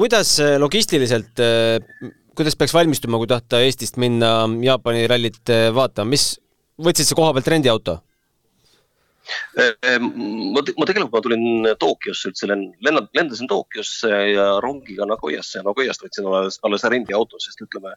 kuidas 0.00 0.38
äh, 0.42 0.58
logistiliselt, 0.58 1.38
äh, 1.38 2.10
kuidas 2.34 2.58
peaks 2.58 2.74
valmistuma, 2.74 3.22
kui 3.22 3.30
tahta 3.30 3.62
Eestist 3.62 4.02
minna 4.02 4.48
Jaapani 4.64 5.06
rallit 5.06 5.58
vaatama, 5.74 6.16
mis, 6.16 6.32
võtsid 6.74 7.06
sa 7.06 7.14
koha 7.14 7.36
pealt 7.36 7.54
rendiauto? 7.54 8.00
Ehm, 9.58 10.08
ma, 10.54 10.62
ma 10.62 10.86
tegelikult 10.88 11.14
ma 11.14 11.22
tulin 11.24 11.68
Tokyosse 11.80 12.30
üldse, 12.30 12.48
lendan, 12.50 13.08
lendasin 13.16 13.50
Tokyosse 13.50 14.10
ja 14.32 14.46
rongiga 14.62 15.06
Nagoyasse 15.10 15.60
ja 15.60 15.66
Nagoyast 15.66 16.04
võtsin 16.04 16.28
alles, 16.30 16.58
alles 16.66 16.86
rendiauto, 16.94 17.40
sest 17.42 17.62
ütleme 17.64 17.92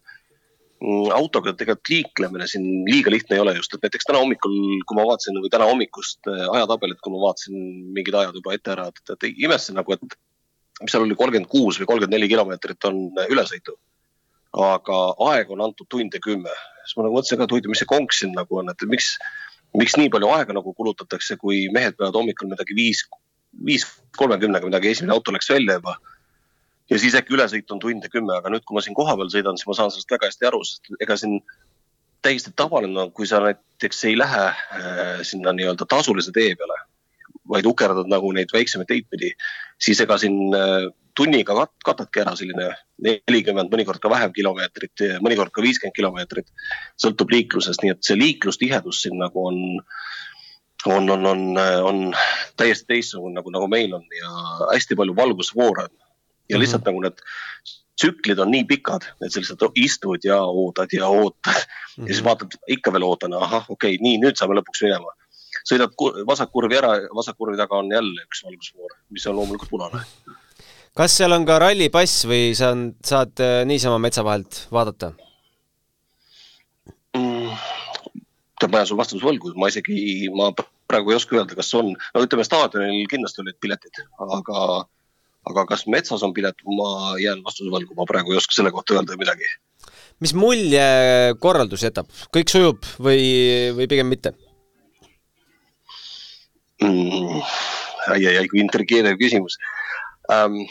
mm, 0.81 1.13
autoga 1.15 1.53
tegelikult 1.57 1.93
liiklemine 1.93 2.49
siin 2.49 2.67
liiga 2.89 3.13
lihtne 3.13 3.37
ei 3.37 3.45
ole 3.45 3.55
just, 3.59 3.73
et 3.77 3.85
näiteks 3.85 4.09
täna 4.09 4.21
hommikul, 4.23 4.57
kui 4.87 4.99
ma 4.99 5.07
vaatasin 5.09 5.39
või 5.43 5.53
täna 5.53 5.69
hommikust 5.69 6.31
äh, 6.31 6.43
ajatabelit, 6.57 7.01
kui 7.03 7.15
ma 7.15 7.23
vaatasin 7.27 7.63
mingid 7.95 8.19
ajad 8.19 8.41
juba 8.41 8.57
ette 8.57 8.75
ära, 8.75 8.89
et, 8.91 9.15
et 9.15 9.29
imestasin 9.31 9.79
nagu, 9.79 9.97
et 9.97 10.19
mis 10.81 10.93
seal 10.93 11.05
oli, 11.05 11.17
kolmkümmend 11.17 11.49
kuus 11.51 11.79
või 11.79 11.89
kolmkümmend 11.89 12.17
neli 12.17 12.29
kilomeetrit 12.31 12.89
on 12.89 13.05
äh, 13.17 13.31
ülesõitu. 13.33 13.77
aga 14.53 14.97
aeg 15.31 15.49
on 15.49 15.63
antud 15.65 15.87
tund 15.89 16.13
ja 16.13 16.19
kümme, 16.21 16.51
siis 16.85 16.97
ma 16.97 17.07
nagu 17.07 17.15
mõtlesin 17.15 17.39
ka, 17.39 17.47
et 17.47 17.53
huvitav, 17.55 17.71
mis 17.73 17.79
see 17.81 17.89
konks 17.89 18.19
siin 18.21 18.35
nagu 18.37 18.59
on, 18.59 18.69
et 18.69 18.83
miks 18.85 19.15
miks 19.79 19.97
nii 19.97 20.11
palju 20.13 20.29
aega 20.35 20.55
nagu 20.55 20.73
kulutatakse, 20.77 21.37
kui 21.41 21.67
mehed 21.73 21.97
peavad 21.97 22.17
hommikul 22.19 22.51
midagi 22.51 22.75
viis, 22.77 23.03
viis 23.65 23.85
kolmekümnega 24.17 24.69
midagi, 24.69 24.93
esimene 24.93 25.15
auto 25.15 25.33
läks 25.33 25.49
välja 25.49 25.79
juba. 25.79 25.97
ja 26.91 26.99
siis 26.99 27.15
äkki 27.15 27.33
ülesõit 27.33 27.71
on 27.71 27.79
tund 27.79 28.03
ja 28.03 28.09
kümme, 28.11 28.35
aga 28.37 28.51
nüüd, 28.51 28.65
kui 28.67 28.75
ma 28.75 28.81
siin 28.83 28.95
kohapeal 28.97 29.31
sõidan, 29.31 29.57
siis 29.57 29.69
ma 29.69 29.77
saan 29.77 29.91
sellest 29.93 30.11
väga 30.11 30.27
hästi 30.29 30.49
aru, 30.49 30.59
sest 30.67 30.91
ega 31.01 31.15
siin 31.17 31.39
täiesti 32.23 32.51
tavaline 32.55 32.99
on, 33.05 33.11
kui 33.15 33.27
sa 33.27 33.39
näiteks 33.43 34.03
ei 34.09 34.17
lähe 34.19 34.43
äh, 34.49 35.21
sinna 35.27 35.53
nii-öelda 35.55 35.87
tasulise 35.89 36.31
tee 36.35 36.53
peale, 36.59 36.75
vaid 37.49 37.65
ukerdad 37.67 38.11
nagu 38.11 38.31
neid 38.35 38.51
väiksemaid 38.53 38.91
teid 38.91 39.07
pidi, 39.11 39.31
siis 39.81 40.01
ega 40.03 40.19
siin 40.21 40.37
äh, 40.55 40.91
tunniga 41.17 41.55
kat-, 41.57 41.75
katadki 41.85 42.23
ära 42.23 42.33
selline 42.39 42.71
nelikümmend, 43.03 43.71
mõnikord 43.73 44.01
ka 44.01 44.11
vähem 44.11 44.33
kilomeetrit, 44.35 45.05
mõnikord 45.23 45.53
ka 45.53 45.63
viiskümmend 45.65 45.95
kilomeetrit. 45.97 46.49
sõltub 47.01 47.31
liiklusest, 47.33 47.83
nii 47.83 47.93
et 47.95 48.03
see 48.05 48.17
liiklustihedus 48.19 49.03
siin 49.05 49.17
nagu 49.21 49.45
on, 49.49 49.61
on, 50.87 51.09
on, 51.15 51.25
on, 51.33 51.45
on 51.89 52.03
täiesti 52.59 52.93
teistsugune 52.93 53.39
nagu, 53.39 53.53
nagu 53.53 53.69
meil 53.71 53.93
on 53.97 54.05
ja 54.19 54.33
hästi 54.73 54.97
palju 54.99 55.15
valgusfoore 55.15 55.87
on. 55.87 55.95
ja 56.49 56.59
lihtsalt 56.59 56.83
mm 56.83 56.89
-hmm. 56.89 56.93
nagu 56.93 57.01
need 57.01 57.21
tsüklid 58.01 58.39
on 58.39 58.51
nii 58.51 58.63
pikad, 58.67 59.03
et 59.25 59.31
sa 59.31 59.39
lihtsalt 59.39 59.75
istud 59.75 60.23
ja 60.23 60.41
ootad 60.43 60.89
ja 60.93 61.07
ootad 61.07 61.59
mm 61.59 62.03
-hmm. 62.03 62.07
ja 62.07 62.13
siis 62.13 62.21
mhm. 62.21 62.29
vaatad, 62.29 62.51
ikka 62.67 62.93
veel 62.93 63.03
ootan, 63.03 63.33
ahah, 63.33 63.65
okei 63.69 63.95
okay,, 63.95 64.03
nii, 64.03 64.17
nüüd 64.17 64.35
saame 64.35 64.55
lõpuks 64.55 64.81
minema. 64.83 65.11
sõidad 65.69 65.91
vasakkurvi 66.27 66.77
ära, 66.77 66.91
vasakkurvi 67.15 67.57
taga 67.57 67.75
on 67.75 67.91
jälle 67.91 68.25
üks 68.25 68.43
valgusfoor, 68.43 68.91
mis 69.09 69.27
on 69.27 69.35
loomulikult 69.35 69.69
punane 69.69 70.01
kas 70.97 71.15
seal 71.17 71.33
on 71.33 71.45
ka 71.49 71.57
rallipass 71.61 72.25
või 72.29 72.53
sa 72.57 72.73
saad 73.05 73.41
äh, 73.41 73.61
niisama 73.69 73.99
metsa 74.01 74.25
vahelt 74.25 74.65
vaadata 74.73 75.13
mm,? 77.17 77.49
ma 78.63 78.79
jään 78.79 78.87
sul 78.87 78.97
vastuse 78.97 79.25
võlgu, 79.25 79.51
ma 79.59 79.67
isegi, 79.67 80.29
ma 80.31 80.53
praegu 80.87 81.11
ei 81.11 81.17
oska 81.17 81.35
öelda, 81.35 81.57
kas 81.57 81.73
on, 81.75 81.91
no 81.93 82.21
ütleme, 82.23 82.45
staadionil 82.47 83.09
kindlasti 83.11 83.41
olid 83.43 83.57
piletid, 83.61 83.99
aga, 84.23 84.61
aga 85.51 85.65
kas 85.73 85.83
metsas 85.91 86.23
on 86.23 86.31
pilet, 86.33 86.63
ma 86.77 87.17
jään 87.19 87.43
vastuse 87.43 87.73
võlgu, 87.73 87.91
ma 87.97 88.07
praegu 88.09 88.31
ei 88.31 88.39
oska 88.39 88.55
selle 88.55 88.71
kohta 88.71 88.95
öelda 88.95 89.19
midagi. 89.19 89.49
mis 90.23 90.31
mulje 90.37 90.87
korraldus 91.43 91.83
jätab, 91.83 92.07
kõik 92.31 92.53
sujub 92.53 92.87
või, 93.03 93.27
või 93.75 93.89
pigem 93.91 94.07
mitte 94.13 94.31
mm,? 96.79 97.43
ai, 98.13 98.21
ai, 98.23 98.37
ai, 98.37 98.47
kui 98.47 98.63
intrigeeriv 98.63 99.19
küsimus 99.19 99.59
ähm,. 100.31 100.63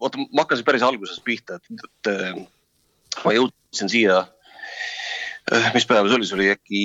oota, 0.00 0.18
ma 0.18 0.44
hakkasin 0.44 0.64
päris 0.64 0.84
algusest 0.84 1.24
pihta, 1.24 1.56
et, 1.56 1.84
et 1.84 2.10
äh, 2.12 2.40
ma 3.24 3.32
jõudsin 3.32 3.88
siia. 3.92 4.26
Äh, 5.52 5.70
mis 5.74 5.86
päev 5.88 6.10
see 6.10 6.18
oli, 6.18 6.28
see 6.28 6.36
oli 6.36 6.50
äkki 6.52 6.82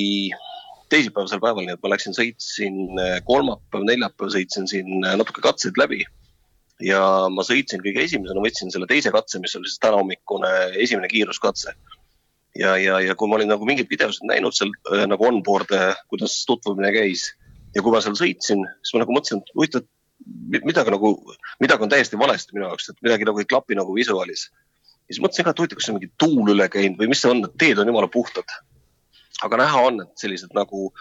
teisipäevasel 0.91 1.41
päeval, 1.43 1.67
nii 1.67 1.75
et 1.75 1.83
ma 1.83 1.91
läksin, 1.93 2.15
sõitsin 2.15 2.81
äh, 2.99 3.17
kolmapäev, 3.27 3.85
neljapäev 3.87 4.31
sõitsin 4.35 4.67
siin 4.71 5.01
natuke 5.03 5.43
katseid 5.43 5.79
läbi. 5.79 6.05
ja 6.81 7.01
ma 7.29 7.43
sõitsin 7.45 7.83
kõige 7.83 8.07
esimesena, 8.07 8.41
võtsin 8.41 8.71
selle 8.73 8.87
teise 8.89 9.11
katse, 9.13 9.39
mis 9.39 9.53
oli 9.55 9.69
siis 9.69 9.81
tänahommikune 9.83 10.49
esimene 10.81 11.11
kiiruskatse 11.11 11.75
ja, 12.57 12.71
ja, 12.77 12.99
ja 13.05 13.15
kui 13.15 13.29
ma 13.29 13.37
olin 13.37 13.51
nagu 13.53 13.67
mingeid 13.67 13.89
videosid 13.91 14.25
näinud 14.25 14.55
seal 14.55 14.71
nagu 15.11 15.27
onboard'e, 15.27 15.91
kuidas 16.09 16.39
tutvumine 16.49 16.89
käis 16.95 17.27
ja 17.75 17.83
kui 17.83 17.93
ma 17.93 18.01
seal 18.03 18.17
sõitsin, 18.19 18.63
siis 18.81 18.95
ma 18.95 19.03
nagu 19.03 19.15
mõtlesin, 19.15 19.43
et 19.43 19.53
huvitav, 19.55 19.85
midagi 20.65 20.91
nagu, 20.93 21.13
midagi 21.61 21.85
on 21.85 21.91
täiesti 21.91 22.19
valesti 22.19 22.55
minu 22.55 22.67
jaoks, 22.67 22.91
et 22.91 22.99
midagi 23.05 23.27
nagu 23.27 23.39
ei 23.39 23.47
klapi 23.49 23.77
nagu 23.77 23.95
visuaalis. 23.95 24.49
siis 25.11 25.19
mõtlesin 25.23 25.43
ka, 25.43 25.51
et 25.51 25.59
huvitav, 25.59 25.79
kas 25.79 25.89
on 25.91 25.97
mingi 25.97 26.11
tuul 26.21 26.53
üle 26.53 26.67
käinud 26.71 26.99
või 26.99 27.09
mis 27.11 27.21
see 27.23 27.31
on, 27.31 27.43
teed 27.59 27.79
on 27.79 27.89
jumala 27.89 28.07
puhtad. 28.11 28.57
aga 29.43 29.57
näha 29.63 29.81
on, 29.87 30.01
et 30.01 30.23
sellised 30.23 30.53
nagu 30.55 30.91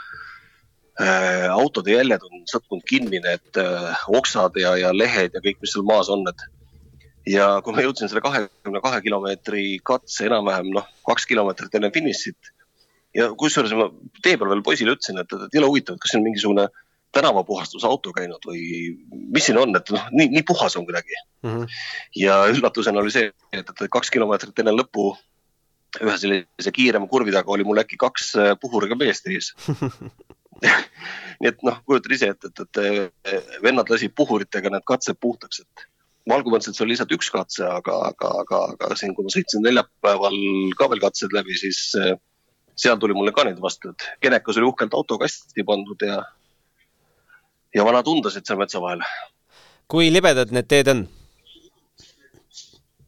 äh, 1.00 1.48
autode 1.52 1.92
jäljed 1.92 2.22
on 2.30 2.46
sattunud 2.52 2.86
kinni, 2.88 3.20
need 3.20 3.60
äh, 3.60 4.06
oksad 4.08 4.56
ja, 4.56 4.76
ja 4.80 4.94
lehed 4.96 5.36
ja 5.36 5.44
kõik, 5.44 5.60
mis 5.60 5.74
seal 5.74 5.84
maas 5.84 6.08
on, 6.08 6.24
et 6.30 6.46
ja 7.28 7.50
kui 7.64 7.76
ma 7.76 7.84
jõudsin 7.84 8.08
selle 8.08 8.24
kahekümne 8.24 8.80
kahe 8.80 9.02
kilomeetri 9.04 9.64
katse 9.84 10.26
enam-vähem 10.30 10.72
noh, 10.74 10.88
kaks 11.06 11.28
kilomeetrit 11.28 11.74
enne 11.76 11.92
finišit 11.94 12.54
ja 13.14 13.28
kusjuures 13.36 13.74
ma 13.76 13.90
tee 14.22 14.38
peal 14.38 14.54
veel 14.54 14.62
poisile 14.64 14.94
ütlesin, 14.96 15.20
et, 15.20 15.28
et 15.28 15.58
jõle 15.58 15.68
huvitav, 15.68 15.98
et 15.98 16.02
kas 16.02 16.14
see 16.14 16.20
on 16.22 16.24
mingisugune 16.24 16.64
äh, 16.70 16.86
tänavapuhastusauto 17.16 18.12
käinud 18.14 18.44
või 18.46 18.62
mis 19.34 19.48
siin 19.48 19.58
on, 19.58 19.74
et 19.76 19.90
noh, 19.94 20.06
nii, 20.14 20.28
nii 20.36 20.44
puhas 20.46 20.76
on 20.78 20.86
kuidagi 20.86 21.16
mm. 21.42 21.50
-hmm. 21.50 21.66
ja 22.22 22.44
üllatusena 22.52 23.02
oli 23.02 23.10
see, 23.14 23.32
et, 23.52 23.66
et 23.70 23.86
kaks 23.90 24.10
kilomeetrit 24.14 24.62
enne 24.62 24.76
lõppu 24.76 25.12
ühe 26.00 26.16
sellise 26.22 26.72
kiirema 26.72 27.08
kurvi 27.10 27.34
taga 27.34 27.50
oli 27.50 27.66
mul 27.66 27.82
äkki 27.82 27.98
kaks 27.98 28.34
äh, 28.38 28.52
puhuriga 28.60 28.98
meest 28.98 29.26
ees 29.26 29.52
nii 31.40 31.48
et 31.50 31.62
noh, 31.66 31.78
kujutad 31.88 32.14
ise 32.14 32.30
ette, 32.34 32.50
et, 32.50 32.60
et, 32.66 33.12
et 33.34 33.54
vennad 33.64 33.88
lasid 33.90 34.14
puhuritega 34.16 34.72
need 34.72 34.86
katsed 34.86 35.18
puhtaks, 35.20 35.64
et 35.64 35.86
et 36.30 36.76
see 36.76 36.84
oli 36.84 36.92
lihtsalt 36.92 37.12
üks 37.16 37.30
katse, 37.32 37.64
aga, 37.64 37.94
aga, 38.10 38.28
aga, 38.42 38.58
aga 38.76 38.96
siin, 38.98 39.14
kui 39.16 39.24
ma 39.24 39.32
sõitsin 39.32 39.64
neljapäeval 39.64 40.36
ka 40.78 40.90
veel 40.92 41.00
katsed 41.02 41.32
läbi, 41.34 41.56
siis 41.58 41.80
äh, 41.98 42.12
seal 42.76 43.00
tuli 43.00 43.16
mulle 43.16 43.32
ka 43.32 43.44
neid 43.48 43.58
vastu, 43.62 43.90
et 43.90 44.06
genekas 44.22 44.60
oli 44.60 44.68
uhkelt 44.68 44.94
autokasti 44.94 45.64
pandud 45.66 46.04
ja 46.06 46.20
ja 47.74 47.86
vanad 47.86 48.08
undasid 48.10 48.46
seal 48.46 48.58
metsa 48.60 48.82
vahel. 48.82 49.02
kui 49.90 50.10
libedad 50.12 50.52
need 50.54 50.68
teed 50.70 50.90
on? 50.92 51.04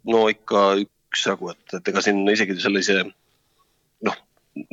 no 0.08 0.26
ikka 0.32 0.62
üksjagu, 0.82 1.52
et, 1.52 1.74
et 1.78 1.90
ega 1.92 2.02
siin 2.04 2.22
isegi 2.32 2.56
sellise 2.60 3.02
noh, 4.06 4.16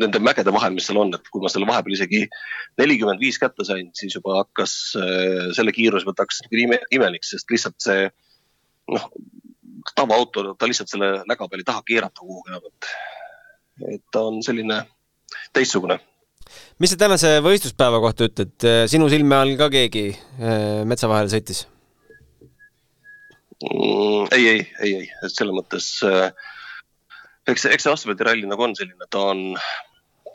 nende 0.02 0.21
mägede 0.23 0.54
vahel, 0.56 0.73
mis 0.75 0.88
seal 0.89 0.99
on, 1.02 1.13
et 1.15 1.30
kui 1.32 1.43
ma 1.43 1.52
selle 1.52 1.67
vahepeal 1.69 1.97
isegi 1.97 2.23
nelikümmend 2.80 3.21
viis 3.21 3.39
kätte 3.41 3.65
sain, 3.67 3.91
siis 3.97 4.15
juba 4.17 4.39
hakkas 4.41 4.75
äh, 4.99 5.49
selle 5.58 5.75
kiirus 5.75 6.08
pealt 6.08 6.23
hakkas 6.25 6.41
ime, 6.52 6.80
imelik, 6.95 7.28
sest 7.28 7.52
lihtsalt 7.54 7.78
see 7.84 8.08
noh, 8.89 9.10
tavaauto, 9.95 10.54
ta 10.56 10.69
lihtsalt 10.69 10.91
selle 10.91 11.12
läga 11.30 11.47
peal 11.49 11.63
ei 11.63 11.67
taha 11.67 11.86
keerata 11.88 12.23
kuhugi 12.23 12.54
enam, 12.54 12.69
et, 12.71 12.93
et 13.95 14.06
ta 14.12 14.25
on 14.32 14.41
selline 14.45 14.82
teistsugune. 15.54 15.99
Mis 16.79 16.93
sa 16.93 16.99
tänase 16.99 17.35
võistluspäeva 17.45 17.99
kohta 18.03 18.29
ütled, 18.29 18.69
sinu 18.91 19.09
silme 19.12 19.38
all 19.39 19.57
ka 19.59 19.69
keegi 19.73 20.07
äh, 20.13 20.85
metsa 20.89 21.09
vahele 21.12 21.31
sõitis? 21.31 21.65
Mm,? 23.59 24.29
ei, 24.31 24.45
ei, 24.47 24.62
ei, 24.79 24.93
ei, 25.01 25.12
et 25.25 25.33
selles 25.35 25.55
mõttes 25.55 25.91
äh, 26.07 26.29
eks, 27.53 27.65
eks 27.73 27.88
see 27.88 27.93
asfaldiralli 27.93 28.49
nagu 28.49 28.65
on 28.65 28.75
selline, 28.77 29.07
ta 29.12 29.23
on, 29.31 29.43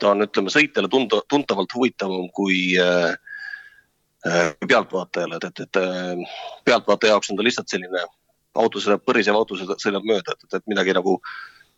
ta 0.01 0.11
on, 0.13 0.25
ütleme, 0.25 0.53
sõitjale 0.53 0.91
tunda, 0.91 1.21
tuntavalt 1.31 1.73
huvitavam 1.75 2.27
kui 2.35 2.59
äh, 2.81 3.15
äh, 4.27 4.51
pealtvaatajale, 4.61 5.39
et, 5.39 5.49
et, 5.49 5.65
et 5.65 5.81
äh, 5.81 6.37
pealtvaataja 6.67 7.15
jaoks 7.15 7.31
on 7.31 7.39
ta 7.39 7.47
lihtsalt 7.47 7.71
selline 7.71 8.05
auto 8.55 8.81
sõidab, 8.83 9.03
põrisev 9.07 9.37
auto 9.37 9.57
sõidab 9.59 10.07
mööda, 10.07 10.35
et, 10.35 10.47
et, 10.47 10.59
et 10.59 10.71
midagi 10.71 10.95
nagu 10.95 11.17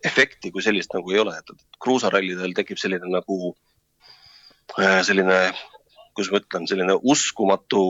efekti 0.06 0.52
kui 0.54 0.62
sellist 0.65 0.93
nagu 0.93 1.13
ei 1.13 1.23
ole, 1.23 1.34
et, 1.39 1.56
et 1.56 1.82
kruusarallidel 1.84 2.54
tekib 2.58 2.82
selline 2.82 3.10
nagu 3.12 3.39
äh, 3.54 3.77
selline, 4.75 5.53
kuidas 6.15 6.32
ma 6.32 6.41
ütlen, 6.41 6.67
selline 6.67 6.97
uskumatu 7.03 7.84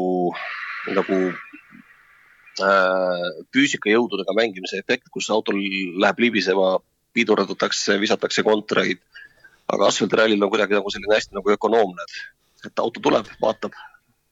nagu 0.94 1.18
äh, 2.64 3.28
füüsikajõududega 3.56 4.36
mängimise 4.38 4.80
efekt, 4.80 5.10
kus 5.12 5.30
autol 5.34 5.60
läheb 6.02 6.20
libisema 6.20 6.78
pidurdatakse, 7.14 8.00
visatakse 8.00 8.44
kontraid. 8.44 9.00
aga 9.68 9.90
asfaltirallil 9.90 10.44
on 10.44 10.50
kuidagi 10.50 10.78
nagu 10.78 10.90
selline 10.94 11.16
hästi 11.18 11.36
nagu 11.36 11.52
ökonoomne, 11.52 12.04
et, 12.08 12.70
et 12.70 12.80
auto 12.80 13.02
tuleb, 13.04 13.28
vaatab, 13.42 13.74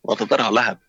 vaatab 0.08 0.32
ära, 0.32 0.48
läheb. 0.54 0.80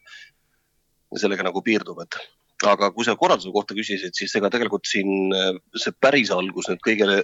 ja 1.11 1.19
sellega 1.19 1.42
nagu 1.42 1.62
piirdub, 1.62 1.99
et 2.05 2.19
aga 2.66 2.92
kui 2.95 3.05
sa 3.05 3.16
korralduse 3.19 3.51
kohta 3.53 3.75
küsisid, 3.75 4.14
siis 4.14 4.35
ega 4.38 4.49
tegelikult 4.53 4.87
siin 4.88 5.35
see 5.77 5.92
päris 6.01 6.31
algus 6.31 6.71
nüüd 6.71 6.81
kõige 6.85 7.23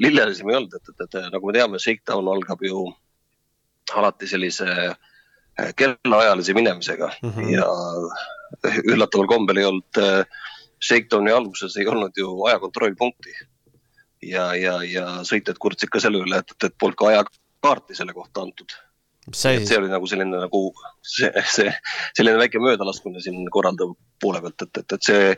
lillelisem 0.00 0.48
ei 0.50 0.58
olnud, 0.60 0.74
et, 0.78 0.92
et, 0.94 1.02
et 1.02 1.32
nagu 1.34 1.48
me 1.48 1.56
teame, 1.56 1.80
Shakedown 1.82 2.30
algab 2.30 2.62
ju 2.62 2.86
alati 3.94 4.28
sellise 4.30 4.68
eh, 4.68 5.72
kellaajalise 5.76 6.54
minemisega 6.54 7.10
mm 7.22 7.30
-hmm. 7.30 7.50
ja 7.50 7.66
üllataval 8.84 9.26
kombel 9.26 9.56
ei 9.56 9.64
olnud 9.64 10.02
eh, 10.02 10.24
Shakedowni 10.82 11.32
alguses 11.32 11.76
ei 11.76 11.86
olnud 11.86 12.16
ju 12.18 12.44
ajakontrollpunkti 12.44 13.34
ja, 14.22 14.54
ja, 14.54 14.78
ja 14.86 15.06
sõitjad 15.26 15.58
kurtsid 15.58 15.90
ka 15.92 16.00
selle 16.02 16.22
üle, 16.22 16.40
et, 16.42 16.56
et 16.64 16.74
polnud 16.78 16.98
ka 16.98 17.10
ajakaarti 17.10 17.98
selle 17.98 18.14
kohta 18.16 18.46
antud. 18.46 18.74
see 19.62 19.78
oli 19.78 19.90
nagu 19.90 20.06
selline 20.10 20.40
nagu 20.44 20.62
see, 21.02 21.30
see 21.56 21.70
selline 22.16 22.38
väike 22.38 22.58
möödalaskmine 22.58 23.22
siin 23.22 23.44
korraldaja 23.50 23.94
poole 24.20 24.40
pealt, 24.42 24.66
et, 24.66 24.82
et, 24.82 24.92
et 24.92 25.10
see 25.10 25.36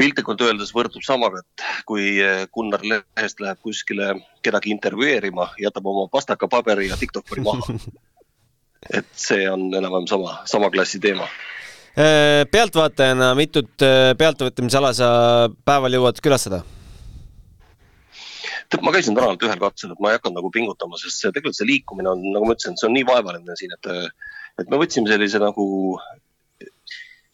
piltlikult 0.00 0.40
öeldes 0.46 0.72
võrdub 0.72 1.04
samaga, 1.04 1.42
et 1.44 1.64
kui 1.88 2.16
Gunnar 2.54 2.84
Lehest 2.86 3.42
läheb 3.44 3.60
kuskile 3.60 4.14
kedagi 4.44 4.72
intervjueerima, 4.72 5.50
jätab 5.60 5.86
oma 5.92 6.06
pastakapaberi 6.12 6.88
ja 6.88 6.96
diktofoni 7.00 7.44
maha. 7.44 7.76
et 8.98 9.08
see 9.12 9.44
on 9.50 9.68
enam-vähem 9.68 10.08
sama, 10.08 10.38
sama 10.48 10.70
klassi 10.72 11.00
teema 11.02 11.26
äh, 12.00 12.46
pealtvaatajana 12.50 13.34
mitut 13.36 13.84
äh, 13.84 14.12
pealtvõtmisala 14.18 14.92
sa 14.96 15.08
päeval 15.68 15.98
jõuad 15.98 16.22
külastada? 16.24 16.62
tead, 18.70 18.84
ma 18.86 18.94
käisin 18.94 19.16
täna 19.16 19.32
ainult 19.32 19.44
ühel 19.44 19.60
katsel, 19.60 19.92
et 19.92 20.00
ma 20.02 20.12
ei 20.12 20.18
hakanud 20.18 20.38
nagu 20.38 20.50
pingutama, 20.54 20.98
sest 21.00 21.18
see 21.18 21.32
tegelikult 21.34 21.58
see 21.58 21.68
liikumine 21.68 22.12
on, 22.12 22.22
nagu 22.30 22.46
ma 22.46 22.54
ütlesin, 22.54 22.76
see 22.78 22.86
on 22.86 22.94
nii 22.94 23.06
vaevaline 23.08 23.56
siin, 23.58 23.72
et, 23.74 23.88
et 24.62 24.70
me 24.70 24.78
võtsime 24.80 25.10
sellise 25.10 25.40
nagu 25.42 25.66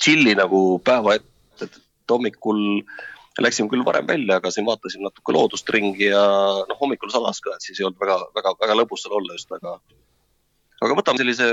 chill'i 0.03 0.33
nagu 0.39 0.63
päeva 0.85 1.19
ette, 1.19 1.29
et 1.29 1.36
hommikul 2.13 2.61
läksime 3.43 3.69
küll 3.73 3.85
varem 3.85 4.07
välja, 4.09 4.39
aga 4.41 4.51
siin 4.53 4.67
vaatasime 4.67 5.09
natuke 5.09 5.35
loodust 5.37 5.69
ringi 5.75 6.09
ja 6.09 6.23
noh, 6.69 6.79
hommikul 6.81 7.13
sadas 7.13 7.43
ka, 7.45 7.57
et 7.57 7.67
siis 7.67 7.81
ei 7.81 7.89
olnud 7.89 8.01
väga, 8.01 8.19
väga, 8.37 8.55
väga 8.63 8.77
lõbus 8.81 9.05
seal 9.05 9.17
olla 9.19 9.37
just, 9.37 9.53
aga, 9.53 9.77
aga 10.81 10.99
võtame 10.99 11.21
sellise 11.21 11.51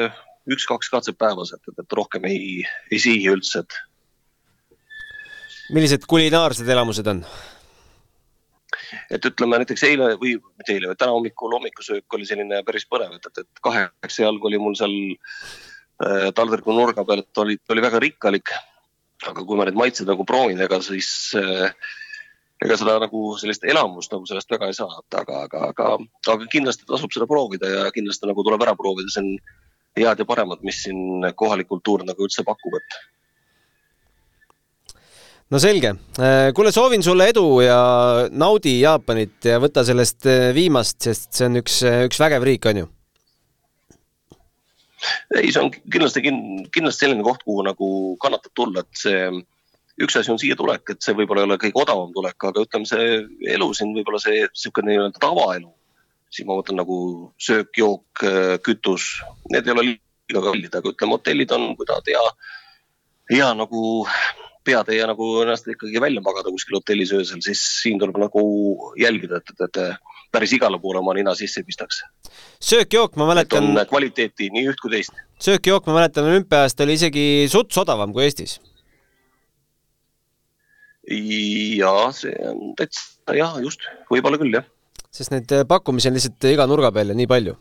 üks-kaks 0.53 0.91
katset 0.91 1.17
päevas, 1.19 1.53
et, 1.55 1.63
et, 1.71 1.81
et 1.83 1.97
rohkem 1.99 2.27
ei, 2.29 2.61
ei 2.91 3.01
sihi 3.03 3.27
üldse, 3.31 3.63
et. 3.63 4.79
millised 5.75 6.07
kulinaarsed 6.07 6.69
elamused 6.69 7.11
on? 7.11 7.25
et 9.13 9.25
ütleme 9.25 9.59
näiteks 9.61 9.83
eile 9.87 10.13
või 10.21 10.35
mitte 10.37 10.75
eile, 10.75 10.89
vaid 10.91 10.99
täna 11.01 11.15
hommikul 11.15 11.55
hommikusöök 11.55 12.17
oli 12.17 12.27
selline 12.29 12.61
päris 12.67 12.85
põnev, 12.89 13.15
et, 13.17 13.25
et, 13.29 13.43
et 13.43 13.63
kaheksa 13.65 14.25
jalgu 14.25 14.49
oli 14.49 14.59
mul 14.61 14.77
seal 14.77 14.93
äh, 15.13 16.29
taldriku 16.35 16.75
nurga 16.75 17.05
peal, 17.07 17.23
et 17.23 17.43
oli, 17.43 17.57
oli 17.73 17.85
väga 17.85 18.01
rikkalik. 18.03 18.53
Aga 19.23 19.43
kui 19.43 19.57
ma 19.57 19.67
neid 19.67 19.77
maitseid 19.79 20.09
nagu 20.09 20.25
proovin, 20.27 20.61
ega 20.65 20.79
siis 20.83 21.09
äh, 21.39 21.71
ega 22.63 22.77
seda 22.79 22.97
nagu 23.03 23.23
sellist 23.39 23.65
elamust 23.67 24.13
nagu 24.13 24.27
sellest 24.29 24.51
väga 24.53 24.69
ei 24.69 24.77
saa, 24.77 25.01
aga, 25.19 25.43
aga, 25.45 25.65
aga, 25.71 25.89
aga 26.33 26.49
kindlasti 26.51 26.87
tasub 26.89 27.13
seda 27.13 27.27
proovida 27.29 27.69
ja 27.71 27.87
kindlasti 27.95 28.29
nagu 28.29 28.45
tuleb 28.45 28.63
ära 28.65 28.75
proovida, 28.79 29.11
see 29.11 29.23
on 29.23 29.33
head 29.99 30.21
ja 30.21 30.27
paremat, 30.27 30.63
mis 30.65 30.83
siin 30.85 31.27
kohalik 31.37 31.69
kultuur 31.69 32.05
nagu 32.07 32.25
üldse 32.25 32.45
pakub, 32.47 32.79
et. 32.79 33.01
No 35.53 35.59
selge, 35.61 35.91
äh, 36.17 36.49
kuule, 36.55 36.71
soovin 36.73 37.03
sulle 37.05 37.27
edu 37.29 37.45
ja 37.61 37.77
naudi 38.31 38.79
Jaapanit 38.79 39.51
ja 39.51 39.59
võta 39.61 39.83
sellest 39.85 40.25
äh, 40.25 40.49
viimast, 40.55 40.97
sest 41.03 41.29
see 41.35 41.49
on 41.49 41.61
üks, 41.61 41.83
üks 42.07 42.21
vägev 42.23 42.47
riik, 42.47 42.71
on 42.71 42.83
ju? 42.83 42.89
Ei, 45.37 45.51
see 45.51 45.61
on 45.61 45.71
kindlasti, 45.73 46.23
kindlasti 46.73 47.05
selline 47.05 47.25
koht, 47.25 47.43
kuhu 47.47 47.65
nagu 47.65 47.89
kannatab 48.23 48.55
tulla, 48.57 48.83
et 48.83 49.03
see 49.03 49.25
üks 50.03 50.17
asi 50.17 50.31
on 50.33 50.39
siia 50.41 50.57
tulek, 50.57 50.95
et 50.95 51.05
see 51.05 51.15
võib-olla 51.17 51.43
ei 51.43 51.49
ole 51.49 51.59
kõige 51.61 51.81
odavam 51.83 52.13
tulek, 52.15 52.37
aga 52.49 52.65
ütleme, 52.65 52.89
see 52.89 53.19
elu 53.55 53.69
siin 53.77 53.93
võib-olla 53.97 54.21
see 54.21 54.45
niisugune 54.45 54.91
nii-öelda 54.91 55.21
tavaelu, 55.21 55.69
siin 56.33 56.49
ma 56.49 56.57
mõtlen 56.57 56.81
nagu 56.81 56.97
söök, 57.41 57.73
jook, 57.77 58.23
kütus, 58.65 59.11
need 59.53 59.67
ei 59.67 59.75
ole 59.75 59.85
liiga 59.91 60.45
kallid, 60.47 60.79
aga 60.79 60.95
ütleme, 60.95 61.17
hotellid 61.17 61.53
on, 61.57 61.67
kui 61.77 61.89
tahad 61.89 62.09
hea, 62.09 62.23
hea 63.35 63.51
nagu 63.59 63.83
peatäie 64.63 65.05
nagu 65.07 65.27
ennast 65.43 65.67
ikkagi 65.69 66.01
välja 66.01 66.23
magada 66.23 66.51
kuskil 66.53 66.79
hotellis 66.79 67.11
öösel, 67.13 67.43
siis 67.45 67.61
siin 67.81 67.99
tuleb 68.01 68.17
nagu 68.21 68.43
jälgida, 68.99 69.41
et, 69.43 69.53
et, 69.53 69.77
et 69.77 70.12
päris 70.33 70.53
igale 70.57 70.79
poole 70.81 71.01
oma 71.01 71.13
nina 71.17 71.33
sisse 71.37 71.61
ei 71.61 71.67
pistaks. 71.67 72.01
söök-jook, 72.61 73.15
ma 73.21 73.27
mäletan. 73.29 73.73
kvaliteeti 73.89 74.49
nii 74.53 74.69
üht 74.71 74.81
kui 74.81 74.93
teist. 74.93 75.17
söök-jook, 75.45 75.85
ma 75.87 75.99
mäletan, 75.99 76.29
olümpiaajast 76.31 76.85
oli 76.85 76.97
isegi 76.99 77.25
suts 77.51 77.77
odavam 77.77 78.13
kui 78.13 78.25
Eestis. 78.25 78.59
ja 81.09 81.93
see 82.15 82.33
on 82.49 82.73
täitsa 82.79 83.37
jah, 83.37 83.59
just, 83.61 83.85
võib-olla 84.11 84.39
küll 84.41 84.57
jah. 84.57 84.65
sest 85.11 85.35
neid 85.35 85.51
pakkumisi 85.69 86.09
on 86.09 86.17
lihtsalt 86.17 86.49
iga 86.49 86.67
nurga 86.69 86.91
peal 86.95 87.13
ja 87.13 87.17
nii 87.19 87.29
palju 87.29 87.57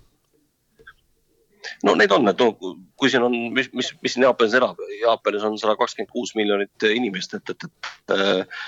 no 1.87 1.95
neid 1.99 2.13
on, 2.15 2.29
et 2.31 2.41
no 2.41 2.53
kui 2.57 3.11
siin 3.11 3.27
on, 3.27 3.37
mis, 3.57 3.69
mis, 3.77 3.93
mis 4.03 4.15
siin 4.17 4.25
Jaapanis 4.29 4.57
elab, 4.59 4.81
Jaapanis 5.03 5.45
on 5.49 5.59
sada 5.61 5.77
kakskümmend 5.77 6.11
kuus 6.15 6.35
miljonit 6.39 6.89
inimest, 6.95 7.37
et, 7.39 7.55
et, 7.55 7.69
et. 7.69 8.59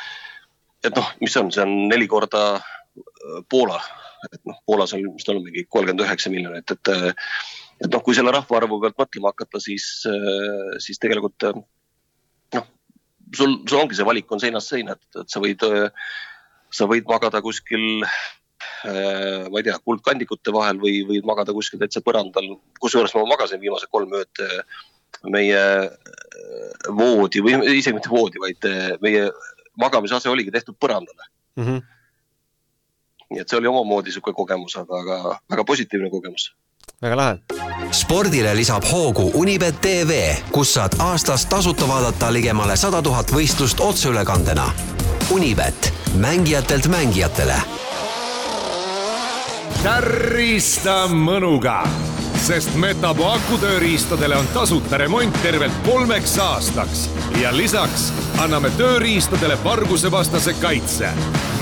et 0.84 0.96
noh, 0.98 1.12
mis 1.22 1.32
see 1.32 1.40
on, 1.40 1.50
see 1.54 1.64
on 1.64 1.74
neli 1.88 2.10
korda 2.10 2.42
äh, 2.58 2.72
Poola, 3.50 3.80
et 4.30 4.40
noh, 4.46 4.58
Poolas 4.66 4.92
on, 4.94 5.06
ta 5.24 5.32
on, 5.32 5.42
mingi 5.44 5.64
kolmkümmend 5.66 6.04
üheksa 6.06 6.30
miljonit, 6.32 6.70
et. 6.70 6.92
et 7.82 7.90
noh, 7.90 8.02
kui 8.06 8.14
selle 8.14 8.30
rahvaarvu 8.30 8.78
pealt 8.82 9.00
mõtlema 9.00 9.32
hakata, 9.32 9.58
siis, 9.60 9.86
siis 10.84 11.00
tegelikult 11.02 11.48
noh, 12.54 12.68
sul, 13.34 13.56
sul 13.66 13.80
ongi 13.80 13.98
see 13.98 14.06
valik 14.06 14.30
on 14.32 14.42
seinast 14.42 14.70
seina, 14.70 14.94
et, 14.94 15.20
et 15.24 15.34
sa 15.34 15.42
võid, 15.42 15.66
sa 16.70 16.86
võid 16.90 17.10
magada 17.10 17.42
kuskil 17.44 18.04
ma 18.84 19.60
ei 19.60 19.64
tea, 19.64 19.76
kuldkandikute 19.84 20.52
vahel 20.54 20.78
või, 20.80 20.98
või 21.08 21.20
magada 21.26 21.54
kuskil 21.56 21.80
täitsa 21.80 22.02
põrandal. 22.04 22.54
kusjuures 22.80 23.14
ma 23.16 23.24
magasin 23.32 23.62
viimased 23.62 23.88
kolm 23.92 24.12
ööd 24.16 24.42
äh, 24.44 24.82
meie 25.32 25.62
äh, 25.88 26.90
voodi 26.92 27.42
või 27.44 27.56
isegi 27.78 27.96
mitte 27.96 28.12
voodi, 28.12 28.40
vaid 28.42 28.68
meie 29.04 29.28
magamisase 29.80 30.30
oligi 30.30 30.52
tehtud 30.54 30.76
põrandale 30.80 31.28
mm. 31.56 31.64
-hmm. 31.64 31.82
Nii 33.30 33.40
et 33.40 33.48
see 33.48 33.58
oli 33.58 33.70
omamoodi 33.70 34.12
niisugune 34.12 34.34
kogemus, 34.34 34.76
aga, 34.76 35.00
aga 35.00 35.38
väga 35.50 35.64
positiivne 35.64 36.10
kogemus 36.10 36.50
väga 37.02 37.16
lahe. 37.16 37.38
spordile 37.92 38.56
lisab 38.56 38.84
hoogu 38.90 39.30
Unibet 39.34 39.80
tv, 39.80 40.34
kus 40.52 40.74
saad 40.74 40.98
aastas 40.98 41.46
tasuta 41.46 41.88
vaadata 41.88 42.32
ligemale 42.32 42.76
sada 42.76 43.02
tuhat 43.02 43.32
võistlust 43.32 43.80
otseülekandena. 43.80 44.70
Unibet, 45.32 45.92
mängijatelt 46.20 46.86
mängijatele 46.86 47.56
tärista 49.84 51.04
mõnuga, 51.12 51.82
sest 52.44 52.74
Metapo 52.76 53.24
akutööriistadele 53.32 54.36
on 54.36 54.46
tasuta 54.52 54.98
remont 55.00 55.36
tervelt 55.42 55.76
kolmeks 55.86 56.34
aastaks 56.44 57.06
ja 57.40 57.48
lisaks 57.56 58.10
anname 58.42 58.68
tööriistadele 58.76 59.56
vargusevastase 59.64 60.52
kaitse. 60.60 61.08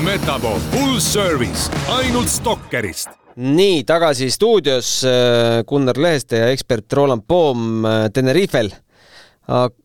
Metapo 0.02 0.56
full 0.72 0.98
service 0.98 1.70
ainult 1.94 2.32
Stalkerist 2.32 3.14
nii, 3.36 3.84
tagasi 3.86 4.26
stuudios 4.34 4.88
äh, 5.06 5.62
Gunnar 5.68 6.00
Leheste 6.02 6.40
ja 6.42 6.48
ekspert 6.50 6.92
Roland 6.98 7.22
Poom 7.28 7.84
äh, 7.86 8.08
Tenerifel. 8.12 8.72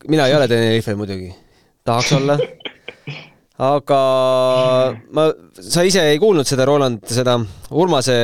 mina 0.08 0.28
ei 0.28 0.36
ole 0.36 0.48
Tenerifel 0.48 0.96
muidugi, 0.98 1.30
tahaks 1.86 2.12
olla. 2.18 2.40
aga 3.70 4.02
ma, 5.14 5.30
sa 5.62 5.86
ise 5.86 6.10
ei 6.10 6.20
kuulnud 6.20 6.50
seda, 6.50 6.66
Roland, 6.66 7.06
seda 7.06 7.38
Urmase 7.72 8.18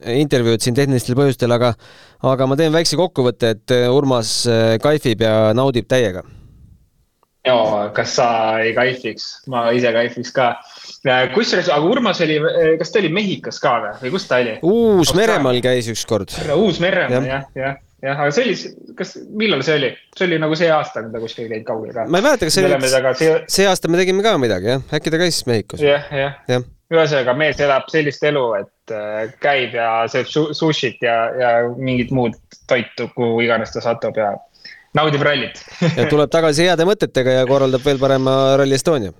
intervjuud 0.00 0.62
siin 0.64 0.76
tehnilistel 0.76 1.18
põhjustel, 1.18 1.52
aga, 1.56 1.74
aga 2.26 2.50
ma 2.50 2.58
teen 2.58 2.74
väikse 2.74 2.98
kokkuvõtte, 3.00 3.54
et 3.56 3.78
Urmas 3.92 4.42
kaifib 4.82 5.26
ja 5.26 5.50
naudib 5.56 5.88
täiega 5.90 6.24
jaa, 7.46 7.88
kas 7.96 8.14
sa 8.18 8.28
ei 8.62 8.72
kaifiks, 8.76 9.28
ma 9.50 9.68
ise 9.76 9.92
kaifiks 9.94 10.32
ka. 10.36 10.50
kusjuures, 11.34 11.70
aga 11.72 11.92
Urmas 11.92 12.20
oli, 12.24 12.38
kas 12.80 12.92
ta 12.92 13.00
oli 13.00 13.12
Mehhikos 13.16 13.60
ka 13.62 13.76
või, 13.84 13.92
või 14.02 14.16
kus 14.16 14.26
ta 14.28 14.40
oli? 14.42 14.56
Uus-Meremaal 14.66 15.60
käis 15.64 15.88
ükskord. 15.92 16.34
Uus-Meremaal 16.56 17.28
jah, 17.28 17.46
jah, 17.56 17.78
jah, 18.04 18.18
aga 18.26 18.34
see 18.36 18.48
oli, 18.48 18.58
kas, 18.98 19.14
millal 19.30 19.64
see 19.66 19.78
oli? 19.80 19.94
see 20.16 20.28
oli 20.28 20.42
nagu 20.42 20.58
see 20.58 20.72
aasta, 20.74 21.04
kui 21.06 21.14
ta 21.14 21.22
kuskil 21.22 21.48
käinud 21.48 21.68
kaugel 21.68 21.94
ka. 21.96 22.04
ma 22.10 22.20
ei 22.20 22.28
mäleta, 22.28 22.50
kas 22.50 22.58
see 22.58 22.68
oli, 22.68 23.40
see... 23.48 23.70
aasta 23.70 23.92
me 23.92 24.02
tegime 24.02 24.26
ka 24.26 24.36
midagi 24.40 24.74
jah, 24.74 24.84
äkki 25.00 25.14
ta 25.14 25.24
käis 25.24 25.40
Mehhikos. 25.48 25.84
jah, 25.84 26.12
jah 26.12 26.36
ja. 26.50 26.60
Ühesõnaga 26.90 27.34
mees 27.38 27.60
elab 27.62 27.88
sellist 27.90 28.24
elu, 28.26 28.44
et 28.58 28.94
äh, 28.94 29.32
käib 29.42 29.74
ja 29.78 29.88
sööb 30.10 30.30
sushit 30.56 31.02
ja, 31.04 31.16
ja 31.38 31.50
mingit 31.78 32.10
muud 32.14 32.36
toitu, 32.70 33.08
kuhu 33.14 33.40
iganes 33.44 33.72
ta 33.74 33.82
satub 33.84 34.18
ja 34.18 34.32
naudib 34.98 35.22
rallit 35.22 35.60
ja 35.98 36.08
tuleb 36.10 36.32
tagasi 36.32 36.66
heade 36.66 36.86
mõtetega 36.88 37.40
ja 37.40 37.48
korraldab 37.48 37.84
veel 37.86 38.00
parema 38.02 38.56
Rally 38.58 38.74
Estonia. 38.74 39.14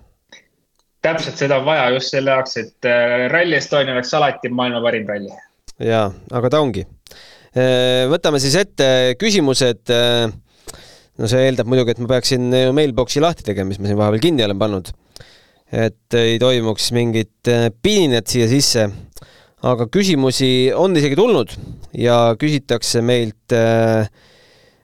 täpselt, 1.06 1.38
seda 1.38 1.61
on 1.61 1.68
vaja 1.68 1.88
just 1.94 2.14
selle 2.14 2.35
jaoks, 2.35 2.59
et 2.61 2.90
äh, 2.90 3.28
Rally 3.33 3.59
Estonia 3.61 3.94
oleks 3.94 4.14
alati 4.18 4.50
maailma 4.50 4.83
parim 4.88 5.06
ralli. 5.09 5.35
jaa, 5.78 6.09
aga 6.33 6.50
ta 6.50 6.62
ongi. 6.64 6.87
Äh, 7.54 8.06
võtame 8.11 8.42
siis 8.42 8.59
ette 8.59 9.16
küsimused. 9.18 9.94
No 11.20 11.28
see 11.28 11.42
eeldab 11.44 11.68
muidugi, 11.68 11.92
et 11.92 11.98
ma 12.00 12.06
peaksin 12.14 12.46
mailbox'i 12.72 13.20
lahti 13.20 13.44
tegema, 13.44 13.68
mis 13.68 13.76
ma 13.76 13.90
siin 13.90 13.98
vahepeal 13.98 14.22
kinni 14.24 14.44
olen 14.46 14.56
pannud. 14.56 14.87
Et 15.70 16.18
ei 16.18 16.38
toimuks 16.42 16.90
mingit 16.92 17.50
piinet 17.83 18.26
siia 18.26 18.48
sisse. 18.50 18.88
aga 19.62 19.87
küsimusi 19.92 20.72
on 20.74 20.96
isegi 20.96 21.16
tulnud 21.16 21.52
ja 21.94 22.35
küsitakse 22.40 23.02
meilt 23.04 23.52
äh, 23.52 24.09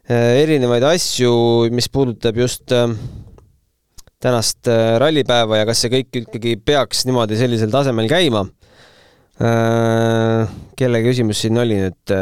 Äh, 0.07 0.44
erinevaid 0.44 0.85
asju, 0.87 1.31
mis 1.75 1.88
puudutab 1.90 2.37
just 2.38 2.70
äh, 2.70 2.92
tänast 4.22 4.68
äh, 4.70 5.01
rallipäeva 5.03 5.59
ja 5.59 5.64
kas 5.66 5.81
see 5.83 5.90
kõik 5.90 6.20
ikkagi 6.20 6.53
peaks 6.62 7.01
niimoodi 7.09 7.35
sellisel 7.40 7.72
tasemel 7.75 8.07
käima. 8.11 8.46
kelle 10.79 11.01
küsimus 11.05 11.42
siin 11.42 11.59
oli 11.61 11.77
nüüd? 11.77 12.12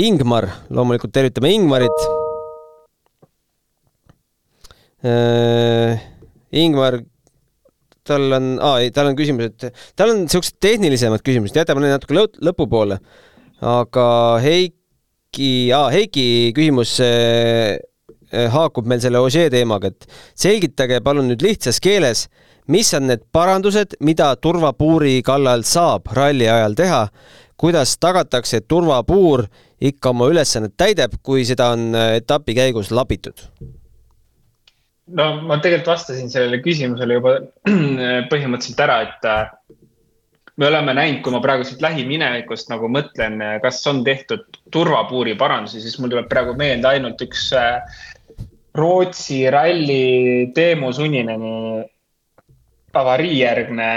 Ingmar, 0.00 0.46
loomulikult 0.72 1.12
tervitame 1.12 1.50
Ingmarit. 1.52 2.06
Ingmar, 6.52 7.00
tal 8.08 8.32
on, 8.32 8.54
aa 8.64 8.80
ei, 8.80 8.90
tal 8.94 9.10
on 9.10 9.18
küsimus, 9.18 9.52
et 9.52 9.82
tal 9.96 10.14
on 10.14 10.26
siuksed 10.32 10.56
tehnilisemad 10.64 11.24
küsimused, 11.24 11.56
jätame 11.56 11.84
need 11.84 11.96
natuke 11.96 12.16
lõpupoole. 12.16 13.00
aga 13.60 14.08
Heik 14.42 14.78
Heiki, 15.28 15.70
Heiki 15.92 16.52
küsimus 16.56 16.98
äh, 17.04 17.78
haakub 18.32 18.86
meil 18.88 19.00
selle 19.00 19.20
Ožee 19.20 19.50
teemaga, 19.50 19.88
et 19.92 20.06
selgitage 20.34 21.02
palun 21.04 21.28
nüüd 21.28 21.42
lihtsas 21.44 21.80
keeles, 21.84 22.28
mis 22.66 22.92
on 22.94 23.06
need 23.08 23.26
parandused, 23.32 23.98
mida 24.00 24.34
turvapuuri 24.36 25.20
kallal 25.22 25.64
saab 25.68 26.08
ralli 26.16 26.48
ajal 26.48 26.74
teha, 26.74 27.02
kuidas 27.60 27.98
tagatakse, 28.00 28.62
et 28.62 28.68
turvapuur 28.68 29.44
ikka 29.80 30.14
oma 30.14 30.30
ülesannet 30.32 30.74
täidab, 30.80 31.20
kui 31.22 31.44
seda 31.44 31.74
on 31.76 31.92
äh, 31.94 32.16
etapi 32.22 32.56
käigus 32.56 32.90
labitud? 32.90 33.44
No 35.08 35.28
ma 35.46 35.58
tegelikult 35.62 35.94
vastasin 35.94 36.30
sellele 36.32 36.60
küsimusele 36.64 37.18
juba 37.18 37.38
põhimõtteliselt 38.32 38.84
ära, 38.84 39.00
et 39.06 39.28
äh, 39.28 39.50
me 40.58 40.68
oleme 40.68 40.94
näinud, 40.98 41.22
kui 41.24 41.34
ma 41.34 41.40
praegu 41.44 41.66
siit 41.66 41.82
lähiminevikust 41.84 42.70
nagu 42.72 42.90
mõtlen, 42.92 43.38
kas 43.62 43.80
on 43.90 44.02
tehtud 44.06 44.58
turvapuuri 44.74 45.36
parandusi, 45.38 45.82
siis 45.84 45.98
mul 46.02 46.12
tuleb 46.12 46.30
praegu 46.30 46.56
meelde 46.58 46.90
ainult 46.90 47.22
üks 47.24 47.50
äh, 47.56 48.00
Rootsi 48.78 49.42
ralli 49.50 50.50
Teemu 50.54 50.92
Sunineni 50.94 51.54
avariijärgne 52.98 53.88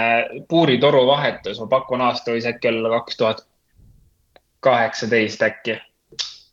puuritoru 0.49 1.03
vahetus, 1.07 1.59
ma 1.61 1.67
pakun, 1.69 2.01
aasta 2.05 2.33
võis 2.33 2.47
äkki 2.49 2.69
olla 2.71 2.91
kaks 2.97 3.17
tuhat 3.17 3.45
kaheksateist 4.61 5.41
äkki. 5.45 5.77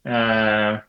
Äh, 0.08 0.80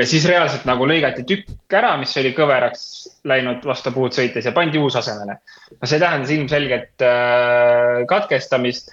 ja 0.00 0.06
siis 0.08 0.24
reaalselt 0.28 0.64
nagu 0.68 0.86
lõigati 0.88 1.24
tükk 1.28 1.74
ära, 1.76 1.92
mis 2.00 2.14
oli 2.20 2.32
kõveraks 2.36 2.84
läinud 3.28 3.64
vastu 3.68 3.92
puud 3.92 4.14
sõites 4.16 4.46
ja 4.46 4.52
pandi 4.56 4.80
uus 4.80 4.96
asemele. 4.96 5.36
no 5.76 5.88
see 5.88 6.00
tähendas 6.00 6.32
ilmselgelt 6.34 7.04
äh, 7.04 8.02
katkestamist 8.08 8.90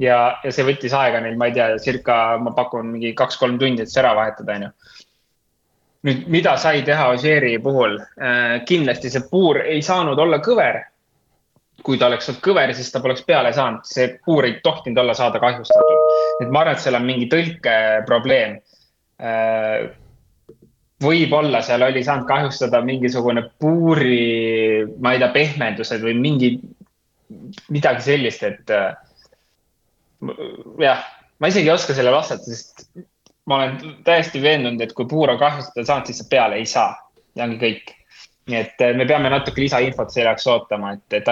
ja, 0.00 0.18
ja 0.44 0.52
see 0.52 0.66
võttis 0.68 0.94
aega 0.96 1.22
neil, 1.24 1.38
ma 1.40 1.48
ei 1.48 1.56
tea, 1.56 1.70
circa, 1.82 2.16
ma 2.42 2.52
pakun 2.56 2.92
mingi 2.94 3.14
kaks-kolm 3.16 3.58
tundi, 3.60 3.84
et 3.84 3.92
see 3.92 4.02
ära 4.02 4.12
vahetada, 4.18 4.58
onju. 4.58 4.70
nüüd, 6.08 6.28
mida 6.32 6.56
sai 6.60 6.84
teha 6.86 7.10
Ožeeri 7.14 7.56
puhul 7.62 7.98
äh,? 8.00 8.60
kindlasti 8.68 9.12
see 9.12 9.26
puur 9.30 9.62
ei 9.64 9.82
saanud 9.86 10.18
olla 10.18 10.42
kõver. 10.44 10.82
kui 11.80 11.96
ta 11.96 12.10
oleks 12.10 12.28
olnud 12.28 12.42
kõver, 12.44 12.74
siis 12.76 12.92
ta 12.92 13.00
poleks 13.00 13.24
peale 13.24 13.54
saanud, 13.56 13.86
see 13.88 14.10
puur 14.26 14.44
ei 14.44 14.58
tohtinud 14.64 15.00
olla 15.00 15.16
saada 15.16 15.40
kahjustatud. 15.40 16.04
et 16.44 16.52
ma 16.52 16.66
arvan, 16.66 16.76
et 16.76 16.84
seal 16.84 17.00
on 17.00 17.08
mingi 17.08 17.30
tõlkeprobleem 17.32 18.60
äh, 19.20 19.88
võib-olla 21.00 21.62
seal 21.64 21.82
oli 21.84 22.02
saanud 22.04 22.28
kahjustada 22.28 22.82
mingisugune 22.84 23.44
puuri, 23.60 24.84
ma 25.00 25.14
ei 25.14 25.22
tea, 25.22 25.30
pehmendused 25.34 26.02
või 26.04 26.16
mingi, 26.20 26.50
midagi 27.72 28.04
sellist, 28.10 28.44
et 28.46 28.74
äh, 28.74 28.90
jah, 30.82 31.06
ma 31.40 31.52
isegi 31.52 31.70
ei 31.70 31.74
oska 31.74 31.96
sellele 31.96 32.18
vastata, 32.18 32.44
sest 32.44 32.84
ma 33.48 33.62
olen 33.62 33.96
täiesti 34.06 34.42
veendunud, 34.42 34.82
et 34.84 34.92
kui 34.96 35.08
puur 35.08 35.32
on 35.32 35.40
kahjustada 35.40 35.86
saanud, 35.88 36.10
siis 36.10 36.28
peale 36.30 36.60
ei 36.60 36.68
saa 36.68 36.92
ja 37.36 37.46
ongi 37.46 37.60
kõik. 37.62 37.96
nii 38.50 38.58
et 38.58 38.82
äh, 38.82 38.94
me 38.96 39.06
peame 39.06 39.30
natuke 39.32 39.62
lisainfot 39.62 40.12
selle 40.12 40.32
jaoks 40.32 40.46
ootama, 40.50 40.94
et, 40.98 41.16
et, 41.16 41.28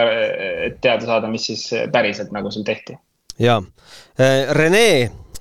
et 0.68 0.80
teada 0.80 1.08
saada, 1.08 1.28
mis 1.28 1.44
siis 1.50 1.68
päriselt 1.92 2.32
nagu 2.32 2.50
sul 2.54 2.64
tehti. 2.64 2.96
ja, 3.38 3.60
äh, 4.16 4.48
Rene 4.56 4.84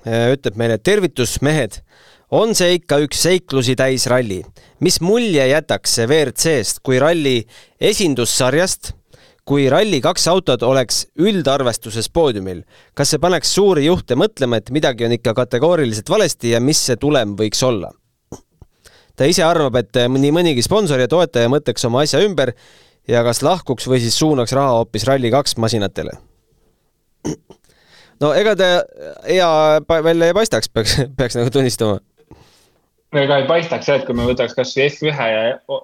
ütleb 0.08 0.56
meile 0.56 0.78
tervitus, 0.80 1.42
mehed 1.44 1.82
on 2.32 2.54
see 2.58 2.76
ikka 2.78 3.00
üks 3.06 3.22
seiklusi 3.24 3.76
täis 3.80 4.08
ralli. 4.12 4.44
mis 4.80 5.00
mulje 5.02 5.48
jätaks 5.48 5.96
see 5.96 6.08
WRC-st 6.08 6.82
kui 6.84 7.00
ralli 7.00 7.40
esindussarjast, 7.80 8.92
kui 9.48 9.70
Rally2 9.72 10.28
autod 10.30 10.64
oleks 10.64 11.06
üldarvestuses 11.20 12.10
poodiumil? 12.10 12.64
kas 12.94 13.14
see 13.14 13.20
paneks 13.20 13.54
suuri 13.56 13.86
juhte 13.86 14.16
mõtlema, 14.20 14.60
et 14.60 14.72
midagi 14.72 15.06
on 15.06 15.16
ikka 15.16 15.34
kategooriliselt 15.34 16.10
valesti 16.10 16.52
ja 16.52 16.60
mis 16.60 16.84
see 16.90 17.00
tulem 17.00 17.36
võiks 17.40 17.64
olla? 17.64 17.92
ta 19.16 19.26
ise 19.26 19.44
arvab, 19.44 19.80
et 19.80 19.96
nii 19.96 20.34
mõnigi 20.36 20.66
sponsor 20.66 21.00
ja 21.00 21.08
toetaja 21.08 21.50
mõtleks 21.50 21.88
oma 21.88 22.04
asja 22.04 22.20
ümber 22.26 22.52
ja 23.08 23.24
kas 23.24 23.42
lahkuks 23.42 23.88
või 23.88 24.02
siis 24.04 24.20
suunaks 24.20 24.52
raha 24.52 24.82
hoopis 24.82 25.08
Rally2 25.08 25.64
masinatele 25.64 26.12
no 28.22 28.36
ega 28.36 28.56
ta 28.60 28.70
hea 29.24 29.50
välja 30.04 30.28
ei 30.28 30.36
paistaks, 30.36 30.68
peaks, 30.68 31.00
peaks 31.16 31.40
nagu 31.40 31.56
tunnistama 31.56 32.02
ega 33.16 33.38
ei 33.42 33.46
paistaks 33.48 33.88
jah, 33.88 34.00
et 34.02 34.08
kui 34.08 34.18
me 34.18 34.26
võtaks 34.28 34.56
kasvõi 34.58 34.90
F1 34.90 35.30
ja 35.32 35.44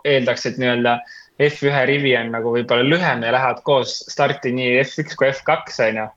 eeldaks, 0.10 0.48
et 0.50 0.58
nii-öelda 0.60 0.98
F1 1.42 1.86
rivi 1.90 2.12
on 2.18 2.34
nagu 2.34 2.52
võib-olla 2.54 2.84
lühem 2.86 3.24
ja 3.26 3.32
lähevad 3.34 3.64
koos 3.66 4.02
starti 4.12 4.52
nii 4.54 4.76
F1 4.84 5.16
kui 5.18 5.30
F2 5.32 5.80
on 5.88 6.02
ju. 6.02 6.10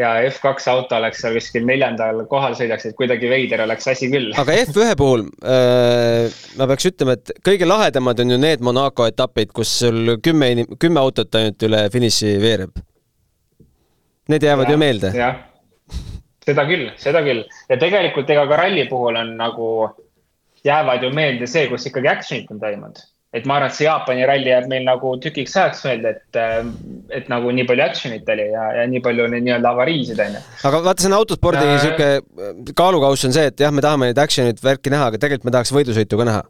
ja 0.00 0.14
F2 0.30 0.70
auto 0.72 0.96
oleks 0.96 1.20
seal 1.20 1.36
kuskil 1.36 1.66
neljandal 1.68 2.24
kohal 2.30 2.56
sõidaks, 2.56 2.88
et 2.88 2.96
kuidagi 2.96 3.28
veider 3.30 3.66
oleks 3.66 3.90
asi 3.92 4.08
küll. 4.10 4.32
aga 4.40 4.56
F1 4.64 4.96
puhul 4.98 5.26
äh, 5.44 6.32
ma 6.56 6.70
peaks 6.72 6.88
ütlema, 6.88 7.18
et 7.18 7.34
kõige 7.46 7.68
lahedamad 7.68 8.24
on 8.24 8.34
ju 8.34 8.40
need 8.40 8.64
Monaco 8.64 9.06
etapid, 9.10 9.52
kus 9.52 9.76
sul 9.84 10.16
kümme, 10.24 10.54
kümme 10.80 11.04
autot 11.04 11.34
ainult 11.36 11.68
üle 11.68 11.84
finiši 11.92 12.38
veereb. 12.40 12.82
Need 14.30 14.44
jäävad 14.46 14.70
ja, 14.70 14.72
ju 14.72 14.78
meelde. 14.78 15.14
jah, 15.14 15.40
seda 16.46 16.64
küll, 16.66 16.90
seda 16.98 17.20
küll 17.26 17.44
ja 17.68 17.76
tegelikult 17.78 18.30
ega 18.30 18.46
ka 18.48 18.62
ralli 18.64 18.88
puhul 18.88 19.18
on 19.20 19.36
nagu 19.38 19.66
jäävad 20.66 21.04
ju 21.04 21.14
meelde 21.14 21.48
see, 21.50 21.66
kus 21.70 21.88
ikkagi 21.88 22.10
action'id 22.10 22.52
on 22.52 22.60
toimunud. 22.60 23.00
et 23.30 23.44
ma 23.46 23.60
arvan, 23.60 23.70
et 23.70 23.76
see 23.76 23.86
Jaapani 23.86 24.24
ralli 24.26 24.50
jääb 24.50 24.64
meil 24.70 24.82
nagu 24.82 25.12
tükiks 25.22 25.52
ajaks 25.54 25.84
meelde, 25.86 26.16
et, 26.16 26.38
äh, 26.38 26.64
et 27.14 27.28
nagu 27.30 27.52
nii 27.54 27.66
palju 27.68 27.84
action'it 27.84 28.32
oli 28.34 28.46
ja, 28.50 28.64
ja 28.80 28.86
nii 28.90 29.02
palju 29.04 29.28
neid 29.30 29.46
nii-öelda 29.46 29.70
avariisid 29.70 30.22
on 30.24 30.38
ju. 30.38 30.46
aga 30.70 30.80
vaata, 30.86 31.04
see 31.04 31.10
on 31.12 31.18
autospordi 31.20 31.66
äh, 31.66 31.76
sihuke 31.84 32.72
kaalukauss 32.80 33.28
on 33.28 33.36
see, 33.36 33.46
et 33.52 33.62
jah, 33.62 33.74
me 33.74 33.84
tahame 33.86 34.10
neid 34.10 34.22
action'it 34.24 34.64
värki 34.64 34.90
näha, 34.94 35.12
aga 35.12 35.22
tegelikult 35.22 35.50
me 35.50 35.54
tahaks 35.58 35.74
võidusõitu 35.76 36.18
ka 36.18 36.28
näha. 36.30 36.42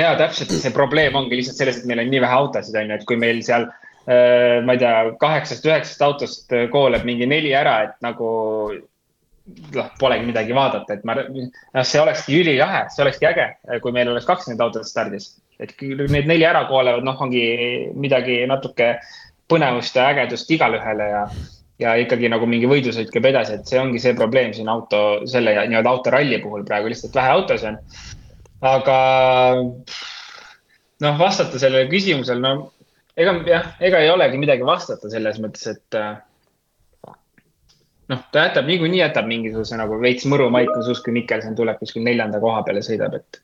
ja 0.00 0.14
täpselt, 0.20 0.56
see 0.56 0.72
probleem 0.72 1.20
ongi 1.20 1.36
lihtsalt 1.36 1.60
selles, 1.60 1.82
et 1.82 1.90
meil 1.90 2.00
on 2.04 2.12
nii 2.14 2.24
vähe 2.24 2.40
autosid 2.42 2.80
on 2.80 2.94
ju, 2.94 3.00
et 3.00 3.08
kui 3.08 3.20
meil 3.20 3.44
seal 3.44 3.68
ma 4.08 4.72
ei 4.72 4.78
tea, 4.80 4.92
kaheksast, 5.20 5.66
üheksast 5.68 6.00
autost 6.00 6.54
kooleb 6.72 7.02
mingi 7.04 7.26
neli 7.28 7.50
ära, 7.52 7.74
et 7.84 7.98
nagu 8.00 8.30
noh, 9.74 9.90
polegi 10.00 10.26
midagi 10.28 10.56
vaadata, 10.56 10.96
et 10.96 11.04
ma, 11.08 11.16
noh, 11.18 11.84
see 11.86 12.00
olekski 12.02 12.40
ülilahe, 12.42 12.86
see 12.94 13.04
olekski 13.04 13.28
äge, 13.30 13.46
kui 13.84 13.94
meil 13.94 14.10
oleks 14.12 14.28
kakskümmend 14.28 14.64
autot 14.64 14.88
stardis. 14.88 15.36
et 15.58 15.72
need 15.82 16.28
neli 16.30 16.44
ära 16.46 16.68
koolevad, 16.68 17.02
noh, 17.02 17.16
ongi 17.18 17.42
midagi 17.98 18.44
natuke 18.46 18.92
põnevust 19.50 19.96
ja 19.98 20.10
ägedust 20.12 20.50
igalühele 20.54 21.08
ja, 21.10 21.22
ja 21.82 21.94
ikkagi 21.98 22.30
nagu 22.30 22.46
mingi 22.46 22.68
võidusõit 22.70 23.10
käib 23.10 23.26
edasi, 23.30 23.56
et 23.58 23.66
see 23.70 23.80
ongi 23.80 23.98
see 24.02 24.14
probleem 24.18 24.52
siin 24.54 24.70
auto, 24.70 25.24
selle 25.26 25.56
nii-öelda 25.58 25.90
autoralli 25.90 26.38
puhul 26.44 26.66
praegu 26.68 26.92
lihtsalt 26.92 27.18
vähe 27.18 27.34
autosid 27.34 27.72
on. 27.72 27.80
aga 28.70 28.98
noh, 31.02 31.18
vastata 31.18 31.58
sellele 31.58 31.90
küsimusele, 31.90 32.42
no 32.42 32.70
ega 33.18 33.34
jah, 33.48 33.68
ega 33.82 34.02
ei 34.04 34.14
olegi 34.14 34.38
midagi 34.38 34.66
vastata 34.66 35.10
selles 35.10 35.42
mõttes, 35.42 35.66
et 35.74 36.00
noh, 38.12 38.22
ta 38.32 38.46
jätab 38.48 38.68
niikuinii 38.68 39.02
jätab 39.02 39.28
mingisuguse 39.30 39.78
nagu 39.78 39.98
veits 40.02 40.26
mõru 40.30 40.48
maiku 40.52 40.80
suus, 40.84 41.02
kui 41.04 41.14
Mikkelson 41.16 41.56
tuleb 41.58 41.80
kuskil 41.80 42.04
neljanda 42.06 42.40
koha 42.42 42.62
peale 42.66 42.82
sõidab, 42.84 43.18
et. 43.20 43.40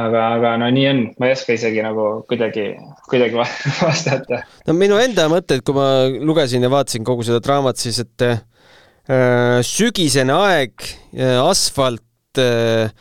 aga, 0.00 0.24
aga 0.38 0.54
no 0.62 0.70
nii 0.72 0.86
on, 0.88 1.02
ma 1.20 1.28
ei 1.28 1.36
oska 1.36 1.56
isegi 1.56 1.84
nagu 1.84 2.06
kuidagi, 2.30 2.70
kuidagi 3.10 3.40
vastata. 3.86 4.42
no 4.68 4.76
minu 4.78 5.00
enda 5.02 5.28
mõtted, 5.32 5.64
kui 5.66 5.76
ma 5.76 5.88
lugesin 6.12 6.64
ja 6.64 6.72
vaatasin 6.72 7.06
kogu 7.08 7.26
seda 7.28 7.42
draamat, 7.44 7.80
siis 7.82 8.00
et 8.04 8.28
äh, 8.28 8.44
sügisene 9.66 10.36
aeg 10.38 10.76
äh,, 10.86 11.38
asfalt 11.42 12.40
äh, 12.40 12.92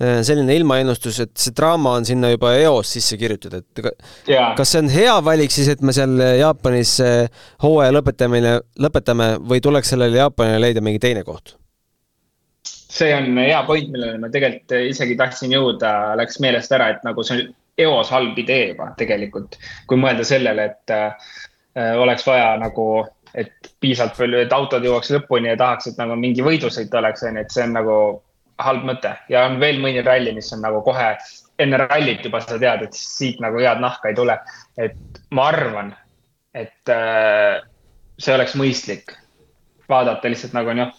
selline 0.00 0.54
ilmaennustus, 0.56 1.18
et 1.26 1.32
see 1.36 1.52
draama 1.56 1.94
on 1.98 2.06
sinna 2.08 2.30
juba 2.32 2.54
eos 2.56 2.92
sisse 2.94 3.18
kirjutatud, 3.20 3.60
et 3.60 4.30
ja. 4.32 4.50
kas 4.56 4.72
see 4.72 4.80
on 4.84 4.90
hea 4.92 5.16
valik 5.24 5.52
siis, 5.52 5.68
et 5.68 5.82
me 5.84 5.92
seal 5.96 6.14
Jaapanis 6.40 6.94
äh, 7.04 7.42
hooaja 7.64 7.92
lõpetamine, 7.98 8.54
lõpetame 8.80 9.34
või 9.44 9.60
tuleks 9.64 9.92
sellele 9.92 10.22
Jaapanile 10.22 10.62
leida 10.64 10.84
mingi 10.84 11.02
teine 11.02 11.24
koht? 11.26 11.56
see 12.90 13.12
on 13.14 13.38
hea 13.38 13.60
point, 13.68 13.92
millele 13.92 14.18
ma 14.18 14.28
tegelikult 14.32 14.74
isegi 14.90 15.14
tahtsin 15.20 15.52
jõuda, 15.54 16.16
läks 16.18 16.40
meelest 16.42 16.72
ära, 16.74 16.90
et 16.94 17.04
nagu 17.06 17.22
see 17.26 17.38
on 17.38 17.54
eos 17.80 18.10
halb 18.12 18.38
idee 18.40 18.72
juba 18.72 18.90
tegelikult, 18.98 19.56
kui 19.88 20.00
mõelda 20.00 20.26
sellele, 20.26 20.66
et 20.72 20.94
äh, 20.96 21.30
oleks 22.00 22.26
vaja 22.26 22.56
nagu 22.60 22.88
et 23.34 23.70
piisavalt 23.80 24.16
palju, 24.18 24.40
et 24.42 24.52
autod 24.52 24.84
jõuaks 24.84 25.12
lõpuni 25.14 25.52
ja 25.52 25.58
tahaks, 25.58 25.90
et 25.90 26.00
nagu 26.00 26.16
mingi 26.18 26.42
võidusõit 26.44 26.94
oleks, 26.98 27.22
on 27.28 27.38
ju, 27.38 27.44
et 27.44 27.54
see 27.54 27.66
on 27.66 27.76
nagu 27.78 27.96
halb 28.64 28.86
mõte 28.88 29.14
ja 29.32 29.46
on 29.48 29.58
veel 29.62 29.80
mõni 29.82 30.02
ralli, 30.04 30.32
mis 30.36 30.50
on 30.54 30.62
nagu 30.64 30.82
kohe 30.86 31.12
enne 31.60 31.80
rallit 31.80 32.24
juba 32.24 32.40
sa 32.42 32.58
tead, 32.60 32.86
et 32.86 32.96
siit 32.96 33.40
nagu 33.44 33.60
head 33.60 33.82
nahka 33.82 34.10
ei 34.10 34.16
tule. 34.16 34.38
et 34.78 34.96
ma 35.30 35.50
arvan, 35.50 35.92
et 36.54 36.92
äh, 36.92 37.60
see 38.18 38.34
oleks 38.34 38.56
mõistlik 38.58 39.14
vaadata 39.90 40.30
lihtsalt 40.30 40.54
nagu 40.56 40.74
noh, 40.76 40.92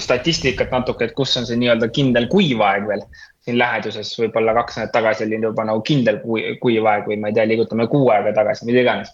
statistikat 0.00 0.70
natuke, 0.72 1.08
et 1.08 1.16
kus 1.16 1.36
on 1.36 1.46
see 1.48 1.58
nii-öelda 1.60 1.90
kindel 1.92 2.28
kuiv 2.32 2.62
aeg 2.64 2.86
veel 2.88 3.02
siin 3.44 3.58
läheduses, 3.60 4.12
võib-olla 4.20 4.54
kaks 4.56 4.78
nädalat 4.78 4.94
tagasi 4.94 5.26
oli 5.26 5.40
juba 5.40 5.64
nagu 5.68 5.82
kindel 5.84 6.20
kuiv 6.24 6.88
aeg 6.92 7.08
või 7.08 7.20
ma 7.20 7.30
ei 7.30 7.36
tea, 7.36 7.48
liigutame 7.48 7.88
kuu 7.92 8.08
aega 8.12 8.34
tagasi, 8.36 8.66
mida 8.68 8.84
iganes. 8.84 9.12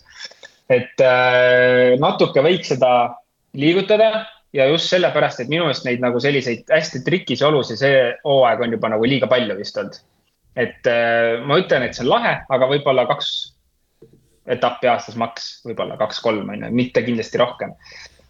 et 0.70 1.02
äh, 1.02 1.94
natuke 2.02 2.42
võiks 2.42 2.72
seda 2.74 2.92
liigutada 3.56 4.26
ja 4.54 4.66
just 4.70 4.90
sellepärast, 4.92 5.40
et 5.42 5.50
minu 5.52 5.66
meelest 5.66 5.86
neid 5.86 6.02
nagu 6.04 6.20
selliseid 6.22 6.70
hästi 6.72 7.02
trikis 7.06 7.42
olusid, 7.46 7.80
see 7.80 7.98
hooaeg 8.24 8.62
on 8.66 8.76
juba 8.76 8.92
nagu 8.94 9.08
liiga 9.08 9.28
palju 9.30 9.58
vist 9.58 9.78
olnud. 9.80 10.00
et 10.56 10.88
äh, 10.88 11.42
ma 11.44 11.58
ütlen, 11.60 11.84
et 11.84 11.94
see 11.94 12.04
on 12.06 12.14
lahe, 12.14 12.38
aga 12.48 12.70
võib-olla 12.70 13.06
kaks 13.10 13.32
etappi 14.46 14.88
aastas 14.88 15.16
maks, 15.18 15.48
võib-olla 15.66 15.98
kaks-kolm 16.00 16.48
on 16.54 16.68
ju, 16.68 16.72
mitte 16.72 17.02
kindlasti 17.02 17.42
rohkem. 17.42 17.74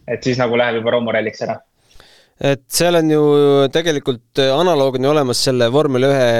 et 0.08 0.24
siis 0.24 0.38
nagu 0.38 0.56
läheb 0.56 0.80
juba 0.80 0.96
romuralliks 0.96 1.44
ära 1.46 1.60
et 2.40 2.62
seal 2.68 2.98
on 2.98 3.10
ju 3.10 3.24
tegelikult 3.72 4.42
analoog 4.44 4.98
on 4.98 5.08
ju 5.08 5.12
olemas 5.14 5.42
selle 5.48 5.70
vormel 5.72 6.08
ühe 6.10 6.30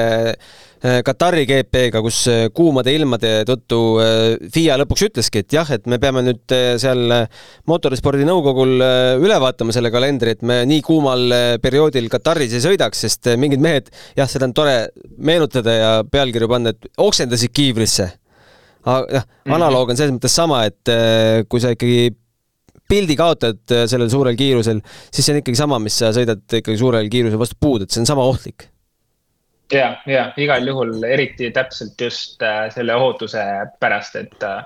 Äh, 0.85 1.01
Katari 1.03 1.47
GP-ga, 1.49 2.03
kus 2.05 2.19
äh, 2.29 2.49
kuumade 2.53 2.93
ilmade 2.93 3.31
tõttu 3.49 3.79
äh, 4.03 4.35
FIA 4.53 4.77
lõpuks 4.83 5.07
ütleski, 5.07 5.41
et 5.41 5.55
jah, 5.57 5.71
et 5.73 5.87
me 5.89 5.97
peame 6.03 6.21
nüüd 6.27 6.53
seal 6.83 7.15
mootorispordi 7.71 8.27
nõukogul 8.29 8.77
üle 8.77 9.39
vaatama 9.41 9.73
selle 9.73 9.91
kalendri, 9.95 10.35
et 10.37 10.45
me 10.47 10.61
nii 10.69 10.85
kuumal 10.85 11.33
perioodil 11.65 12.11
Kataris 12.13 12.59
ei 12.59 12.65
sõidaks, 12.67 13.07
sest 13.07 13.33
mingid 13.41 13.65
mehed, 13.65 13.89
jah, 14.19 14.29
seda 14.29 14.51
on 14.51 14.55
tore 14.57 14.77
meenutada 15.17 15.79
ja 15.79 15.91
pealkirju 16.05 16.51
panna, 16.53 16.75
et 16.77 16.93
oksendasid 17.01 17.57
kiivrisse. 17.57 18.11
jah, 18.85 19.25
mhm. 19.25 19.57
analoog 19.57 19.91
on 19.91 19.99
selles 19.99 20.13
mõttes 20.19 20.37
sama, 20.37 20.67
et 20.69 21.49
kui 21.49 21.65
sa 21.65 21.73
ikkagi 21.73 22.13
pildi 22.89 23.17
kaotad 23.19 23.77
sellel 23.91 24.11
suurel 24.13 24.39
kiirusel, 24.39 24.81
siis 25.11 25.25
see 25.27 25.35
on 25.35 25.43
ikkagi 25.43 25.59
sama, 25.59 25.81
mis 25.83 25.99
sa 25.99 26.13
sõidad 26.15 26.45
ikkagi 26.61 26.79
suurel 26.81 27.11
kiirusel 27.13 27.41
vastu 27.41 27.59
puud, 27.61 27.85
et 27.85 27.93
see 27.93 28.05
on 28.05 28.11
sama 28.15 28.27
ohtlik 28.27 28.69
ja, 29.73 29.97
ja 30.07 30.29
igal 30.39 30.67
juhul 30.67 31.03
eriti 31.05 31.51
täpselt 31.55 32.01
just 32.01 32.43
äh, 32.43 32.69
selle 32.75 32.95
ohutuse 32.95 33.43
pärast, 33.81 34.17
et 34.21 34.47
äh, 34.47 34.63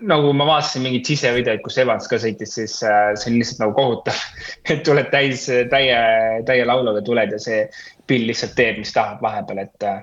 nagu 0.00 0.32
ma 0.36 0.46
vaatasin 0.48 0.84
mingeid 0.84 1.08
sisevideoid, 1.08 1.62
kus 1.64 1.78
Evans 1.82 2.08
ka 2.10 2.18
sõitis, 2.20 2.54
siis 2.56 2.78
äh, 2.86 3.12
see 3.18 3.32
on 3.32 3.38
lihtsalt 3.38 3.62
nagu 3.64 3.76
kohutav 3.76 4.22
et 4.72 4.82
tuled 4.86 5.10
täis, 5.12 5.46
täie, 5.72 5.98
täie 6.46 6.64
lauluga 6.68 7.02
tuled 7.06 7.36
ja 7.36 7.42
see 7.42 7.64
pill 8.06 8.28
lihtsalt 8.30 8.56
teeb, 8.58 8.80
mis 8.82 8.94
tahab 8.96 9.22
vahepeal, 9.24 9.64
et 9.66 9.88
äh, 9.88 10.02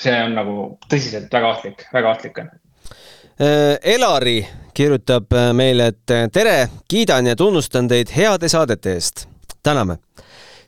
see 0.00 0.14
on 0.26 0.36
nagu 0.36 0.56
tõsiselt 0.90 1.32
väga 1.32 1.52
ohtlik, 1.54 1.86
väga 1.94 2.14
ohtlik 2.14 2.42
on. 2.42 2.54
Äh, 3.36 3.76
Elari 3.94 4.38
kirjutab 4.76 5.32
äh, 5.36 5.52
meile, 5.52 5.90
et 5.92 6.32
tere, 6.32 6.56
kiidan 6.88 7.26
ja 7.28 7.36
tunnustan 7.36 7.88
teid 7.88 8.12
heade 8.16 8.48
saadete 8.48 8.94
eest. 8.96 9.26
täname 9.62 9.98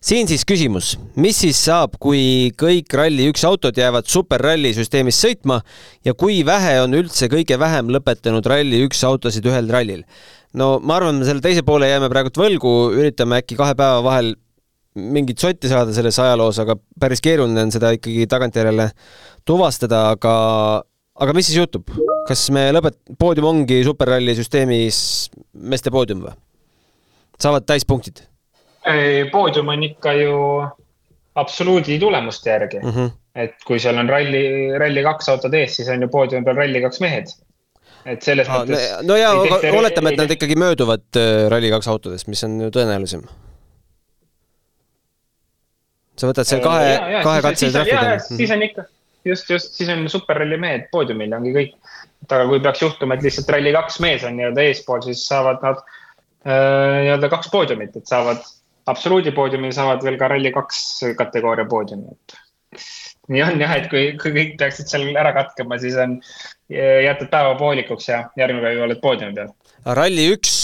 siin 0.05 0.29
siis 0.31 0.45
küsimus, 0.47 0.93
mis 1.19 1.39
siis 1.43 1.59
saab, 1.65 1.97
kui 2.03 2.51
kõik 2.59 2.93
Rally1 2.95 3.47
autod 3.49 3.79
jäävad 3.79 4.07
superralli 4.11 4.71
süsteemis 4.77 5.19
sõitma 5.25 5.61
ja 6.07 6.15
kui 6.15 6.43
vähe 6.47 6.77
on 6.85 6.95
üldse 6.99 7.31
kõige 7.33 7.59
vähem 7.59 7.91
lõpetanud 7.95 8.47
Rally1 8.47 9.01
autosid 9.09 9.49
ühel 9.49 9.71
rallil? 9.73 10.05
no 10.55 10.77
ma 10.81 10.99
arvan, 10.99 11.23
selle 11.27 11.45
teise 11.45 11.65
poole 11.67 11.91
jääme 11.91 12.09
praegult 12.13 12.39
võlgu, 12.39 12.75
üritame 12.97 13.43
äkki 13.43 13.59
kahe 13.59 13.75
päeva 13.79 14.05
vahel 14.05 14.35
mingit 14.99 15.39
sotti 15.39 15.71
saada 15.71 15.93
selles 15.95 16.19
ajaloos, 16.19 16.59
aga 16.63 16.77
päris 17.01 17.23
keeruline 17.23 17.67
on 17.67 17.73
seda 17.75 17.93
ikkagi 17.95 18.27
tagantjärele 18.31 18.89
tuvastada, 19.47 20.09
aga, 20.15 20.35
aga 21.19 21.35
mis 21.37 21.49
siis 21.51 21.59
juhtub? 21.61 21.91
kas 22.29 22.49
me 22.55 22.69
lõpet-, 22.75 22.99
poodium 23.19 23.51
ongi 23.53 23.81
superralli 23.87 24.35
süsteemis 24.39 24.99
meeste 25.53 25.93
poodium 25.95 26.27
või? 26.27 26.35
saavad 27.41 27.67
täispunktid? 27.69 28.25
poodium 29.33 29.73
on 29.75 29.83
ikka 29.85 30.15
ju 30.17 30.37
absoluudi 31.39 31.99
tulemuste 31.99 32.51
järgi 32.51 32.79
mm. 32.83 32.91
-hmm. 32.91 33.11
et 33.35 33.55
kui 33.67 33.81
seal 33.81 33.99
on 33.99 34.09
ralli, 34.09 34.43
Rally2 34.83 35.31
autod 35.35 35.55
ees, 35.55 35.77
siis 35.77 35.89
on 35.93 36.03
ju 36.03 36.09
poodiumi 36.09 36.45
peal 36.45 36.57
Rally2 36.63 37.03
mehed. 37.05 37.35
et 38.07 38.23
selles 38.23 38.49
ah, 38.49 38.63
mõttes. 38.63 38.87
no 39.07 39.17
ja 39.17 39.35
tehti, 39.43 39.77
oletame, 39.77 40.15
et 40.15 40.23
nad 40.23 40.31
ikkagi 40.31 40.57
mööduvad 40.57 41.21
äh, 41.21 41.47
Rally2 41.53 41.91
autodest, 41.95 42.29
mis 42.29 42.45
on 42.45 42.61
ju 42.61 42.71
tõenäolisem. 42.75 43.27
sa 46.19 46.31
võtad 46.31 46.49
seal 46.49 46.63
kahe, 46.63 46.95
kahe 47.23 47.43
katse 47.43 47.71
trahvi. 47.75 48.37
siis 48.37 48.55
on 48.55 48.63
ikka, 48.63 48.87
just, 49.25 49.51
just, 49.51 49.75
siis 49.79 49.91
on 49.93 50.05
superralli 50.11 50.59
mehed 50.61 50.89
poodiumil 50.93 51.35
ongi 51.39 51.55
kõik. 51.57 51.75
et 52.23 52.35
aga 52.35 52.49
kui 52.51 52.61
peaks 52.65 52.83
juhtuma, 52.83 53.17
et 53.17 53.25
lihtsalt 53.27 53.51
Rally2 53.55 54.03
mees 54.05 54.27
on 54.27 54.37
nii-öelda 54.39 54.67
eespool, 54.69 55.03
siis 55.07 55.25
saavad 55.29 55.63
nad 55.65 55.81
äh, 55.83 57.05
nii-öelda 57.05 57.31
kaks 57.33 57.51
poodiumit, 57.55 57.97
et 57.97 58.11
saavad 58.11 58.43
absoluudi 58.89 59.33
poodiumil 59.37 59.73
saavad 59.77 60.05
veel 60.05 60.19
ka 60.21 60.31
Rally2 60.35 61.15
kategooria 61.19 61.69
poodiumi, 61.69 62.15
et 62.15 62.39
nii 63.33 63.43
on 63.45 63.61
jah, 63.61 63.75
et 63.77 63.89
kui, 63.93 64.05
kui 64.21 64.33
kõik 64.35 64.55
peaksid 64.61 64.91
seal 64.91 65.09
ära 65.17 65.33
katkema, 65.37 65.79
siis 65.81 65.97
on, 66.01 66.19
jätad 66.69 67.31
päeva 67.33 67.55
poolikuks 67.61 68.09
ja 68.11 68.23
järgmine 68.37 68.65
päev 68.65 68.85
oled 68.87 69.01
poodiumi 69.03 69.37
peal. 69.37 69.53
Rally1 69.99 70.55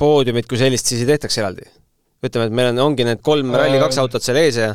poodiumit 0.00 0.48
kui 0.48 0.60
sellist 0.60 0.88
siis 0.90 1.04
ei 1.04 1.12
tehtaks 1.14 1.38
eraldi? 1.42 1.68
ütleme, 2.26 2.48
et 2.48 2.54
meil 2.58 2.70
on, 2.72 2.78
ongi 2.88 3.04
need 3.06 3.20
kolm 3.24 3.52
Rally2 3.54 4.00
autot 4.02 4.24
seal 4.24 4.38
ees 4.40 4.56
ja 4.58 4.70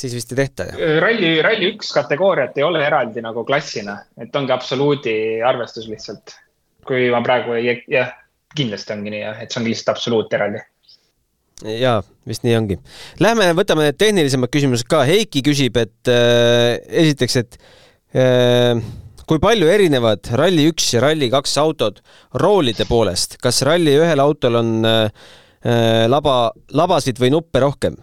siis 0.00 0.14
vist 0.16 0.32
ei 0.32 0.40
tehta 0.42 0.68
ju? 0.70 0.88
Rally, 1.02 1.36
Rally1 1.44 1.92
kategooriat 1.94 2.58
ei 2.58 2.66
ole 2.66 2.84
eraldi 2.86 3.24
nagu 3.24 3.44
klassina, 3.48 3.98
et 4.20 4.34
ongi 4.36 4.54
absoluudi 4.54 5.14
arvestus 5.44 5.88
lihtsalt. 5.90 6.36
kui 6.88 7.10
ma 7.12 7.18
praegu 7.20 7.52
ei, 7.52 7.82
jah, 7.92 8.14
kindlasti 8.56 8.94
ongi 8.94 9.10
nii 9.12 9.20
jah, 9.20 9.40
et 9.42 9.52
see 9.52 9.60
ongi 9.60 9.74
lihtsalt 9.74 9.96
absoluut 9.96 10.32
eraldi 10.32 10.62
jaa, 11.66 11.98
vist 12.28 12.44
nii 12.46 12.54
ongi. 12.58 12.78
Lähme 13.22 13.50
võtame 13.58 13.88
need 13.88 13.98
tehnilisemad 13.98 14.50
küsimused 14.52 14.86
ka. 14.90 15.02
Heiki 15.08 15.42
küsib, 15.46 15.78
et 15.80 16.10
äh, 16.12 16.78
esiteks, 17.02 17.36
et 17.42 17.58
äh, 18.14 18.78
kui 19.28 19.42
palju 19.42 19.68
erinevad 19.70 20.30
Rally1 20.38 20.94
ja 20.94 21.02
Rally2 21.04 21.58
autod 21.64 22.00
roolide 22.40 22.86
poolest, 22.88 23.36
kas 23.42 23.62
Rally 23.66 23.98
ühel 23.98 24.22
autol 24.24 24.60
on 24.62 24.78
äh, 24.88 25.34
äh 25.66 26.06
laba, 26.08 26.52
labasid 26.70 27.18
või 27.20 27.34
nuppe 27.34 27.64
rohkem? 27.64 27.98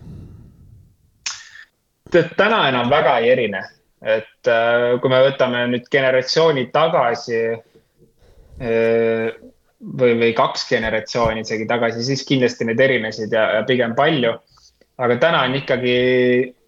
Täna 2.38 2.68
enam 2.70 2.90
väga 2.90 3.18
ei 3.22 3.30
erine, 3.34 3.62
et 4.02 4.48
äh, 4.52 5.00
kui 5.02 5.10
me 5.12 5.22
võtame 5.26 5.66
nüüd 5.72 5.88
generatsiooni 5.92 6.68
tagasi 6.74 7.42
äh, 7.56 9.30
või, 9.80 10.16
või 10.20 10.34
kaks 10.38 10.68
generatsiooni 10.70 11.46
isegi 11.46 11.68
tagasi, 11.70 12.04
siis 12.06 12.26
kindlasti 12.28 12.68
need 12.70 12.80
erinesid 12.82 13.34
ja, 13.34 13.48
ja 13.60 13.64
pigem 13.68 13.96
palju. 13.98 14.34
aga 14.98 15.18
täna 15.20 15.44
on 15.44 15.56
ikkagi 15.56 15.96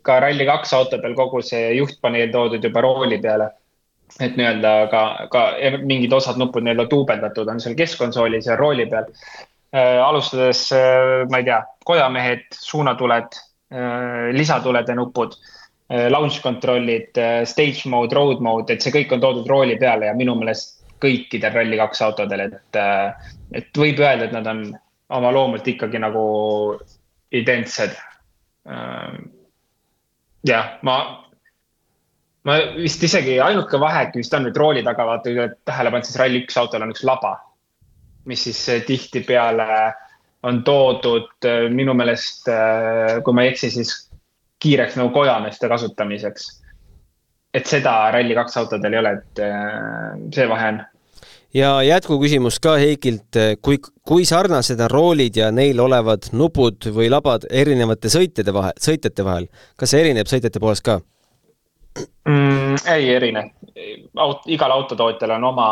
ka 0.03 0.19
Rally2 0.19 0.75
autodel 0.75 1.15
kogu 1.15 1.41
see 1.41 1.77
juhtpaneel 1.77 2.31
toodud 2.31 2.63
juba 2.63 2.81
rooli 2.81 3.19
peale. 3.23 3.51
et 4.23 4.37
nii-öelda 4.39 4.87
ka, 4.91 5.27
ka 5.31 5.41
mingid 5.83 6.13
osad 6.13 6.37
nupud 6.39 6.63
nii-öelda 6.63 6.87
duubeldatud 6.89 7.49
on 7.51 7.59
seal 7.59 7.75
keskkonsoolis 7.75 8.47
ja 8.47 8.55
rooli 8.55 8.85
peal 8.87 9.05
äh,. 9.75 9.99
alustades 10.03 10.71
äh,, 10.71 11.27
ma 11.29 11.41
ei 11.41 11.43
tea, 11.43 11.59
kojamehed, 11.85 12.47
suunatuled 12.51 13.35
lisatulede 14.32 14.93
nupud 14.95 15.34
Äh, 15.89 16.09
launch 16.09 16.41
control'id, 16.41 17.18
äh, 17.18 17.45
stage 17.45 17.88
mode, 17.89 18.15
road 18.15 18.41
mode, 18.43 18.74
et 18.74 18.84
see 18.84 18.91
kõik 18.91 19.13
on 19.15 19.22
toodud 19.24 19.47
rooli 19.47 19.78
peale 19.80 20.09
ja 20.09 20.15
minu 20.20 20.34
meelest 20.36 20.82
kõikidel 20.99 21.53
Rally2 21.55 22.01
autodel, 22.03 22.43
et, 22.43 22.76
äh, 22.76 23.30
et 23.55 23.70
võib 23.72 24.01
öelda, 24.03 24.28
et 24.28 24.36
nad 24.36 24.49
on 24.51 24.65
oma 25.15 25.32
loomult 25.32 25.68
ikkagi 25.68 26.01
nagu 26.03 26.26
identsed. 27.32 27.95
jah, 30.47 30.65
ma, 30.84 30.95
ma 32.43 32.55
vist 32.76 33.03
isegi 33.07 33.38
ainuke 33.39 33.80
vahe 33.80 34.09
vist 34.11 34.34
on 34.36 34.43
nüüd 34.43 34.59
rooli 34.59 34.84
taga, 34.84 35.05
vaata, 35.07 35.32
tähele 35.63 35.93
pannud, 35.93 36.03
siis 36.09 36.20
Rally1 36.20 36.59
autol 36.59 36.84
on 36.84 36.91
üks 36.91 37.05
laba, 37.07 37.38
mis 38.28 38.43
siis 38.43 38.59
tihtipeale 38.89 39.70
on 40.47 40.61
toodud 40.63 41.47
minu 41.75 41.93
meelest, 41.97 42.47
kui 43.23 43.35
ma 43.35 43.43
ei 43.43 43.51
eksi, 43.51 43.71
siis 43.73 43.91
kiireks 44.59 44.97
nagu 44.97 45.09
kojameeste 45.09 45.69
kasutamiseks. 45.69 46.47
et 47.53 47.65
seda 47.65 48.11
Rally2 48.13 48.59
autodel 48.59 48.93
ei 48.93 48.99
ole, 48.99 49.11
et 49.17 49.39
äh, 49.41 50.17
see 50.35 50.47
vahe 50.49 50.67
on. 50.73 50.79
ja 51.53 51.71
jätkuküsimus 51.83 52.59
ka 52.59 52.75
Heikilt, 52.77 53.39
kui, 53.61 53.79
kui 54.07 54.25
sarnased 54.25 54.79
on 54.79 54.91
roolid 54.91 55.37
ja 55.37 55.51
neil 55.51 55.79
olevad 55.79 56.29
nupud 56.31 56.89
või 56.93 57.09
labad 57.09 57.47
erinevate 57.49 58.11
sõitjate 58.13 58.53
vahel, 58.53 58.75
sõitjate 58.81 59.25
vahel, 59.25 59.47
kas 59.77 59.93
see 59.93 60.03
erineb 60.05 60.29
sõitjate 60.29 60.59
poolest 60.59 60.85
ka 60.85 60.99
mm,? 62.25 62.75
ei 62.93 63.09
erine 63.15 63.49
Aut,, 64.17 64.45
igal 64.49 64.71
autotootjal 64.73 65.37
on 65.37 65.43
oma 65.53 65.69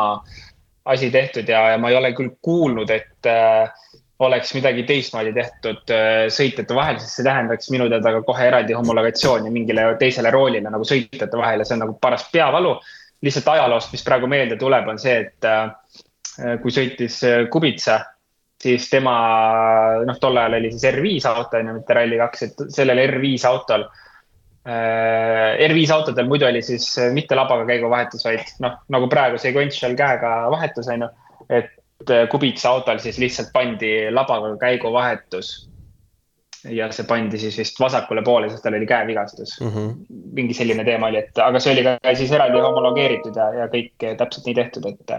asi 0.85 1.09
tehtud 1.11 1.47
ja, 1.49 1.69
ja 1.73 1.77
ma 1.81 1.89
ei 1.89 1.97
ole 1.97 2.11
küll 2.13 2.37
kuulnud, 2.41 2.89
et 2.93 3.29
äh, 3.29 3.73
oleks 4.19 4.53
midagi 4.55 4.85
teistmoodi 4.87 5.33
tehtud 5.35 5.91
äh, 5.91 6.25
sõitjate 6.31 6.75
vahel, 6.75 6.99
sest 7.01 7.19
see 7.19 7.27
tähendaks 7.27 7.67
minu 7.73 7.89
teada 7.91 8.13
ka 8.15 8.21
kohe 8.27 8.47
eraldi 8.47 8.75
homologatsiooni 8.77 9.51
mingile 9.51 9.89
teisele 9.99 10.31
roolile 10.31 10.71
nagu 10.71 10.87
sõitjate 10.87 11.35
vahel 11.39 11.61
ja 11.61 11.67
see 11.67 11.75
on 11.75 11.83
nagu 11.83 11.97
paras 12.01 12.27
peavalu. 12.31 12.77
lihtsalt 13.25 13.47
ajaloost, 13.55 13.91
mis 13.91 14.03
praegu 14.05 14.27
meelde 14.29 14.55
tuleb, 14.59 14.87
on 14.91 14.99
see, 15.01 15.17
et 15.25 15.47
äh, 15.49 16.55
kui 16.61 16.71
sõitis 16.71 17.19
äh, 17.27 17.45
Kubica, 17.51 17.99
siis 18.61 18.87
tema, 18.89 19.15
noh, 20.07 20.17
tol 20.21 20.37
ajal 20.37 20.59
oli 20.59 20.71
siis 20.71 20.87
R5 20.93 21.29
auto 21.31 21.59
on 21.59 21.71
ju, 21.71 21.77
mitte 21.79 21.95
Rally2, 21.97 22.47
et 22.47 22.65
sellel 22.75 23.03
R5 23.07 23.47
autol 23.51 23.87
R5 24.65 25.91
autodel 25.93 26.25
muidu 26.25 26.47
oli 26.47 26.63
siis 26.65 26.87
mitte 27.13 27.35
labaga 27.37 27.67
käiguvahetus, 27.69 28.23
vaid 28.25 28.47
noh, 28.65 28.79
nagu 28.89 29.09
praegu 29.11 29.37
sequential 29.37 29.93
käega 29.99 30.31
vahetus 30.49 30.89
on 30.89 31.05
ju. 31.05 31.09
et 31.53 31.69
Kubica 32.31 32.69
autol 32.69 32.99
siis 32.99 33.17
lihtsalt 33.21 33.53
pandi 33.53 34.11
labaga 34.11 34.51
käiguvahetus. 34.61 35.69
ja 36.65 36.87
see 36.91 37.05
pandi 37.05 37.37
siis 37.37 37.57
vist 37.61 37.79
vasakule 37.79 38.23
poole, 38.25 38.47
sest 38.49 38.63
tal 38.65 38.73
oli 38.73 38.87
käevigastus 38.89 39.59
mm. 39.61 39.67
-hmm. 39.69 39.91
mingi 40.33 40.53
selline 40.57 40.83
teema 40.83 41.11
oli, 41.11 41.19
et 41.21 41.37
aga 41.37 41.59
see 41.61 41.75
oli 41.75 41.83
ka 41.85 42.15
siis 42.17 42.31
eraldi 42.31 42.57
homologeeritud 42.57 43.37
ja, 43.37 43.45
ja 43.53 43.67
kõik 43.69 44.05
täpselt 44.17 44.49
nii 44.49 44.55
tehtud, 44.55 44.87
et, 44.89 45.13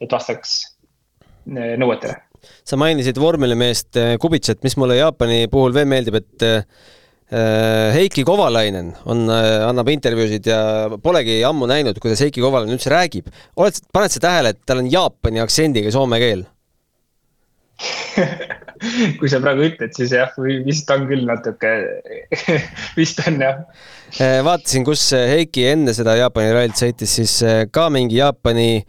et 0.00 0.12
vastaks 0.12 0.54
äh, 1.50 1.74
nõuetele. 1.82 2.14
sa 2.64 2.78
mainisid 2.78 3.18
vormelimeest 3.18 3.98
äh, 3.98 4.14
Kubitsat, 4.18 4.62
mis 4.62 4.76
mulle 4.78 4.96
Jaapani 4.96 5.48
puhul 5.50 5.74
veel 5.74 5.90
meeldib, 5.90 6.20
et 6.22 6.46
Äh, 6.46 6.62
Heiki 7.32 8.26
Kovalainen 8.28 8.90
on, 9.08 9.24
äh, 9.32 9.62
annab 9.64 9.88
intervjuusid 9.88 10.48
ja 10.50 10.58
polegi 11.02 11.38
ammu 11.48 11.68
näinud, 11.70 11.96
kuidas 12.02 12.20
Heiki 12.20 12.42
Kovalainen 12.44 12.76
üldse 12.76 12.92
räägib. 12.92 13.30
oled, 13.56 13.78
paned 13.92 14.12
sa 14.12 14.20
tähele, 14.20 14.52
et 14.52 14.60
tal 14.68 14.82
on 14.82 14.90
Jaapani 14.92 15.40
aktsendiga 15.40 15.92
soome 15.94 16.18
keel 16.20 16.44
kui 19.18 19.30
sa 19.30 19.40
praegu 19.42 19.64
ütled, 19.70 19.94
siis 19.96 20.12
jah, 20.12 20.34
vist 20.66 20.90
on 20.92 21.08
küll 21.08 21.24
natuke 21.26 21.72
vist 23.00 23.24
on 23.24 23.40
jah. 23.40 23.64
Äh, 24.20 24.42
vaatasin, 24.44 24.84
kus 24.84 25.08
Heiki 25.16 25.64
enne 25.72 25.96
seda 25.96 26.18
Jaapani 26.20 26.52
rallit 26.52 26.76
sõitis, 26.78 27.16
siis 27.16 27.38
ka 27.72 27.88
mingi 27.94 28.20
Jaapani 28.20 28.84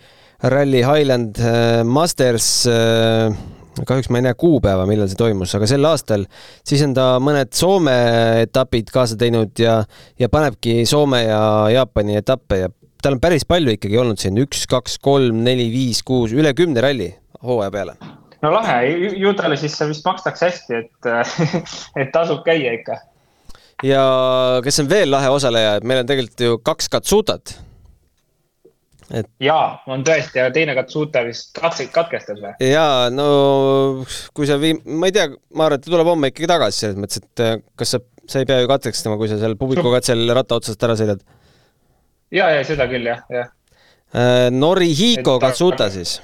Rally 0.52 0.84
Highland 0.84 1.40
Masters 1.88 2.66
kahjuks 3.82 4.12
ma 4.14 4.22
ei 4.22 4.28
näe 4.28 4.38
kuupäeva, 4.38 4.86
millal 4.90 5.10
see 5.10 5.20
toimus, 5.20 5.54
aga 5.58 5.68
sel 5.70 5.86
aastal 5.90 6.26
siis 6.62 6.84
on 6.86 6.94
ta 6.98 7.08
mõned 7.24 7.54
Soome 7.58 7.96
etapid 8.44 8.92
kaasa 8.94 9.18
teinud 9.20 9.58
ja, 9.60 9.80
ja 10.20 10.30
panebki 10.32 10.84
Soome 10.90 11.24
ja 11.26 11.42
Jaapani 11.74 12.20
etappe 12.20 12.62
ja 12.64 12.72
tal 13.04 13.18
on 13.18 13.24
päris 13.24 13.46
palju 13.48 13.76
ikkagi 13.76 14.00
olnud 14.00 14.22
siin 14.22 14.38
üks, 14.44 14.64
kaks, 14.70 15.00
kolm, 15.04 15.42
neli, 15.46 15.68
viis, 15.74 16.04
kuus, 16.08 16.36
üle 16.36 16.54
kümne 16.58 16.84
ralli 16.84 17.10
hooaja 17.44 17.74
peale. 17.74 17.98
no 18.44 18.54
lahe, 18.54 18.78
ju 19.20 19.34
talle 19.40 19.58
siis 19.60 19.76
vist 19.90 20.06
makstakse 20.08 20.52
hästi, 20.52 20.84
et, 20.84 21.12
et 22.02 22.14
tasub 22.16 22.44
käia 22.46 22.78
ikka. 22.78 23.02
ja 23.84 24.06
kes 24.64 24.84
on 24.84 24.90
veel 24.92 25.12
lahe 25.12 25.34
osaleja, 25.34 25.78
et 25.80 25.88
meil 25.88 26.04
on 26.04 26.10
tegelikult 26.10 26.48
ju 26.48 26.60
kaks 26.64 26.92
Katsutat 26.94 27.58
et. 29.20 29.30
jaa, 29.44 29.66
on 29.92 30.04
tõesti, 30.06 30.42
aga 30.42 30.52
teine 30.56 30.76
Katsuta 30.78 31.24
vist 31.28 31.54
katse, 31.58 31.86
katkestas 31.94 32.42
või? 32.42 32.54
jaa, 32.66 33.10
no 33.14 33.28
kui 34.36 34.50
sa 34.50 34.58
viim-, 34.62 34.82
ma 35.00 35.10
ei 35.10 35.16
tea, 35.16 35.30
ma 35.54 35.68
arvan, 35.68 35.80
et 35.80 35.86
ta 35.86 35.94
tuleb 35.94 36.10
homme 36.10 36.32
ikkagi 36.32 36.50
tagasi 36.50 36.86
selles 36.86 37.00
mõttes, 37.00 37.22
et 37.22 37.44
äh, 37.46 37.56
kas 37.80 37.96
sa, 37.96 38.02
sa 38.30 38.42
ei 38.42 38.50
pea 38.50 38.64
ju 38.64 38.72
katkestama, 38.72 39.20
kui 39.22 39.32
sa 39.32 39.40
seal 39.42 39.58
publiku 39.60 39.92
katsel 39.96 40.26
ratta 40.36 40.60
otsast 40.60 40.88
ära 40.88 40.98
sõidad. 41.00 41.24
ja, 42.34 42.50
ja 42.56 42.66
seda 42.68 42.90
küll 42.92 43.10
jah, 43.12 43.24
jah. 43.34 43.54
Äh, 44.14 44.50
Norihiko 44.54 45.38
et, 45.38 45.48
Katsuta 45.48 45.90
siis. 45.94 46.20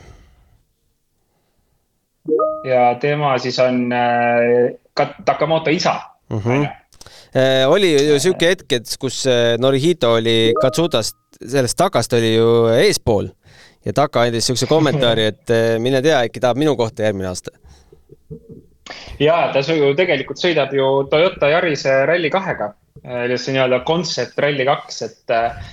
ja 2.68 2.92
tema 3.02 3.38
siis 3.42 3.58
on 3.64 3.88
äh, 3.96 4.76
Takamoto 5.26 5.72
isa 5.72 5.96
mm. 6.30 6.38
-hmm. 6.44 6.68
Oli 7.70 7.92
ju 8.10 8.20
sihuke 8.20 8.48
hetk, 8.50 8.72
et 8.74 8.96
kus 9.00 9.24
Norihito 9.62 10.14
oli 10.18 10.54
Katsutast 10.62 11.29
sellest 11.48 11.78
takast 11.78 12.14
oli 12.14 12.34
ju 12.36 12.48
eespool 12.74 13.30
ja 13.86 13.94
Taka 13.96 14.22
andis 14.22 14.44
niisuguse 14.44 14.68
kommentaari, 14.68 15.26
et 15.32 15.54
eh, 15.56 15.78
mine 15.80 16.02
tea, 16.04 16.24
äkki 16.28 16.42
tahab 16.44 16.60
minu 16.60 16.76
kohta 16.80 17.08
järgmine 17.08 17.30
aasta. 17.30 17.52
ja 19.20 19.38
ta 19.54 19.64
ju 19.64 19.94
tegelikult 19.96 20.42
sõidab 20.42 20.74
ju 20.76 20.90
Toyota 21.12 21.52
Yarise 21.54 21.94
Rally2-ga, 22.10 22.74
eh, 23.04 23.38
see 23.38 23.56
nii-öelda 23.56 23.84
concept 23.88 24.40
Rally2, 24.40 24.76
et 25.08 25.36
äh,. 25.36 25.64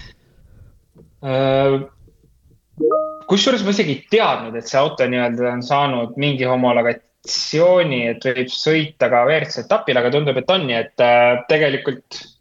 kusjuures 3.27 3.65
ma 3.65 3.73
isegi 3.73 3.97
ei 3.97 4.07
teadnud, 4.11 4.55
et 4.55 4.69
see 4.69 4.79
auto 4.79 5.07
nii-öelda 5.09 5.51
on 5.57 5.63
saanud 5.67 6.15
mingi 6.21 6.47
homologatsiooni, 6.47 8.01
et 8.13 8.31
võib 8.31 8.53
sõita 8.53 9.11
ka 9.11 9.25
WRC 9.27 9.65
etapil, 9.65 9.99
aga 9.99 10.13
tundub, 10.15 10.37
et 10.39 10.51
on, 10.53 10.67
nii 10.69 10.79
et 10.79 11.03
äh, 11.03 11.43
tegelikult 11.51 12.36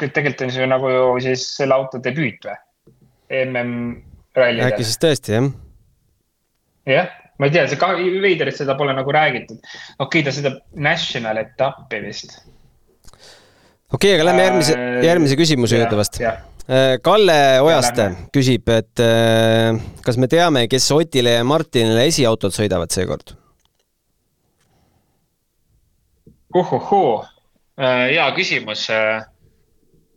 tegelikult 0.00 0.46
on 0.46 0.54
see 0.54 0.66
nagu 0.68 0.90
ju 0.92 1.04
siis 1.24 1.44
selle 1.58 1.76
auto 1.76 2.00
debüüt 2.02 2.44
või? 2.46 2.56
MM-rallidel. 3.46 4.68
äkki 4.70 4.86
siis 4.86 5.00
tõesti, 5.02 5.34
jah? 5.34 5.46
jah, 6.86 7.14
ma 7.40 7.48
ei 7.48 7.54
tea, 7.54 7.64
see 7.70 7.80
ka 7.80 7.92
veider, 7.98 8.50
et 8.50 8.58
seda 8.58 8.76
pole 8.78 8.94
nagu 8.96 9.14
räägitud. 9.14 9.58
okei 9.98 10.04
okay,, 10.06 10.26
ta 10.26 10.34
sõidab 10.34 10.60
national 10.88 11.40
etappi 11.42 12.02
vist. 12.04 12.36
okei 13.90 13.96
okay,, 13.96 14.12
aga 14.18 14.28
lähme 14.30 14.44
järgmise 14.46 14.76
äh,, 14.76 15.00
järgmise 15.08 15.40
küsimuse 15.40 15.80
juurde 15.80 15.98
vast. 15.98 16.20
Äh, 16.20 16.96
Kalle 17.02 17.38
Ojaste 17.62 18.10
küsib, 18.34 18.70
et 18.74 19.02
äh, 19.02 19.80
kas 20.06 20.18
me 20.18 20.30
teame, 20.30 20.66
kes 20.70 20.90
Otile 20.94 21.38
ja 21.38 21.46
Martinile 21.46 22.06
esiautod 22.10 22.54
sõidavad 22.54 22.94
seekord? 22.94 23.34
uhuhuu, 26.56 27.18
hea 27.76 28.26
küsimus 28.32 28.86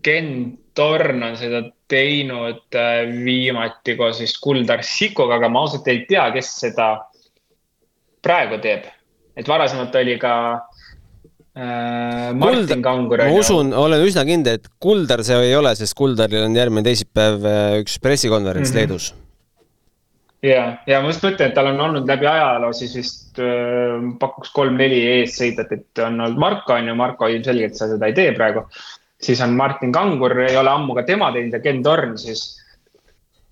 Ken 0.02 0.58
Torn 0.78 1.24
on 1.24 1.36
seda 1.40 1.64
teinud 1.92 2.78
äh, 2.78 3.04
viimati 3.26 3.96
koos 4.00 4.22
vist 4.22 4.40
Kuldar 4.44 4.84
Sikoga, 4.86 5.40
aga 5.40 5.50
ma 5.52 5.66
ausalt 5.66 5.88
ei 5.92 6.06
tea, 6.08 6.30
kes 6.36 6.52
seda 6.62 6.92
praegu 8.24 8.60
teeb. 8.64 8.88
et 9.40 9.48
varasemalt 9.48 9.94
oli 9.96 10.18
ka 10.20 10.34
äh, 11.56 12.34
Martin 12.36 12.84
Kangur. 12.84 13.24
ma 13.24 13.40
usun, 13.40 13.74
olen 13.74 14.04
üsna 14.06 14.26
kindel, 14.28 14.60
et 14.60 14.68
Kuldar 14.80 15.24
see 15.24 15.40
ei 15.48 15.56
ole, 15.56 15.74
sest 15.80 15.96
Kuldaril 15.98 16.46
on 16.46 16.56
järgmine 16.56 16.86
teisipäev 16.88 17.48
äh, 17.48 17.80
üks 17.84 17.98
pressikonverents 18.04 18.72
mm 18.72 18.76
-hmm. 18.76 18.80
Leedus. 18.80 19.14
ja, 20.44 20.78
ja 20.88 21.02
ma 21.02 21.12
just 21.12 21.24
mõtlen, 21.24 21.48
et 21.50 21.56
tal 21.56 21.72
on 21.74 21.82
olnud 21.88 22.08
läbi 22.08 22.28
ajaloo 22.28 22.74
siis 22.74 22.96
vist 22.96 23.40
äh, 23.40 24.00
pakuks 24.20 24.52
kolm-neli 24.56 25.02
eessõitjat, 25.18 25.72
et 25.72 26.06
on 26.06 26.22
olnud 26.22 26.40
Marko 26.40 26.74
on 26.74 26.88
ju, 26.88 26.96
Marko 26.96 27.28
ilmselgelt 27.28 27.76
sa 27.76 27.88
seda 27.88 28.08
ei 28.08 28.14
tee 28.14 28.32
praegu 28.36 28.68
siis 29.22 29.42
on 29.44 29.56
Martin 29.58 29.92
Kangur, 29.96 30.38
ei 30.46 30.58
ole 30.58 30.72
ammu 30.72 30.96
ka 30.98 31.04
tema 31.08 31.32
teinud 31.36 31.58
ja 31.58 31.62
Ken 31.64 31.84
Torn 31.84 32.18
siis. 32.20 32.48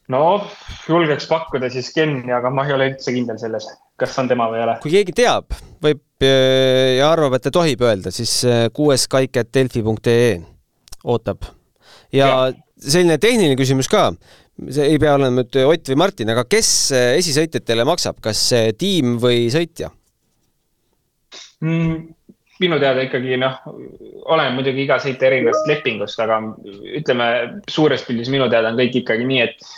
noh, 0.07 0.45
julgeks 0.87 1.27
pakkuda 1.27 1.69
siis 1.71 1.91
Kenni, 1.95 2.31
aga 2.31 2.51
ma 2.53 2.63
ei 2.67 2.75
ole 2.77 2.91
üldse 2.93 3.11
kindel 3.11 3.39
selles, 3.41 3.67
kas 3.99 4.15
on 4.21 4.29
tema 4.31 4.47
või 4.51 4.61
ei 4.61 4.67
ole. 4.67 4.77
kui 4.83 4.93
keegi 4.93 5.15
teab, 5.17 5.57
võib 5.83 6.23
ja 6.23 7.11
arvab, 7.11 7.35
et 7.37 7.43
ta 7.45 7.53
tohib 7.53 7.83
öelda, 7.85 8.13
siis 8.15 8.39
kuues 8.73 9.05
kaik, 9.11 9.35
et 9.37 9.51
delfi.ee 9.53 10.39
ootab. 11.03 11.45
ja, 12.15 12.27
ja 12.27 12.31
selline 12.77 13.19
tehniline 13.21 13.59
küsimus 13.59 13.91
ka, 13.91 14.09
see 14.71 14.87
ei 14.93 14.99
pea 15.01 15.17
olema 15.17 15.41
nüüd 15.41 15.59
Ott 15.67 15.91
või 15.91 15.99
Martin, 15.99 16.31
aga 16.33 16.47
kes 16.49 16.69
esisõitjatele 16.95 17.85
maksab, 17.87 18.21
kas 18.23 18.47
tiim 18.79 19.17
või 19.21 19.47
sõitja 19.53 19.91
mm,? 21.61 22.13
Minu 22.61 22.79
teada 22.81 23.03
ikkagi 23.05 23.37
noh, 23.41 23.59
oleneb 24.25 24.57
muidugi 24.57 24.85
iga 24.85 24.97
sõitja 25.01 25.29
erinevast 25.29 25.67
lepingust, 25.69 26.19
aga 26.23 26.39
ütleme 26.99 27.27
suures 27.69 28.05
pildis 28.07 28.31
minu 28.33 28.49
teada 28.51 28.71
on 28.73 28.79
kõik 28.79 29.01
ikkagi 29.01 29.27
nii, 29.27 29.43
et 29.45 29.69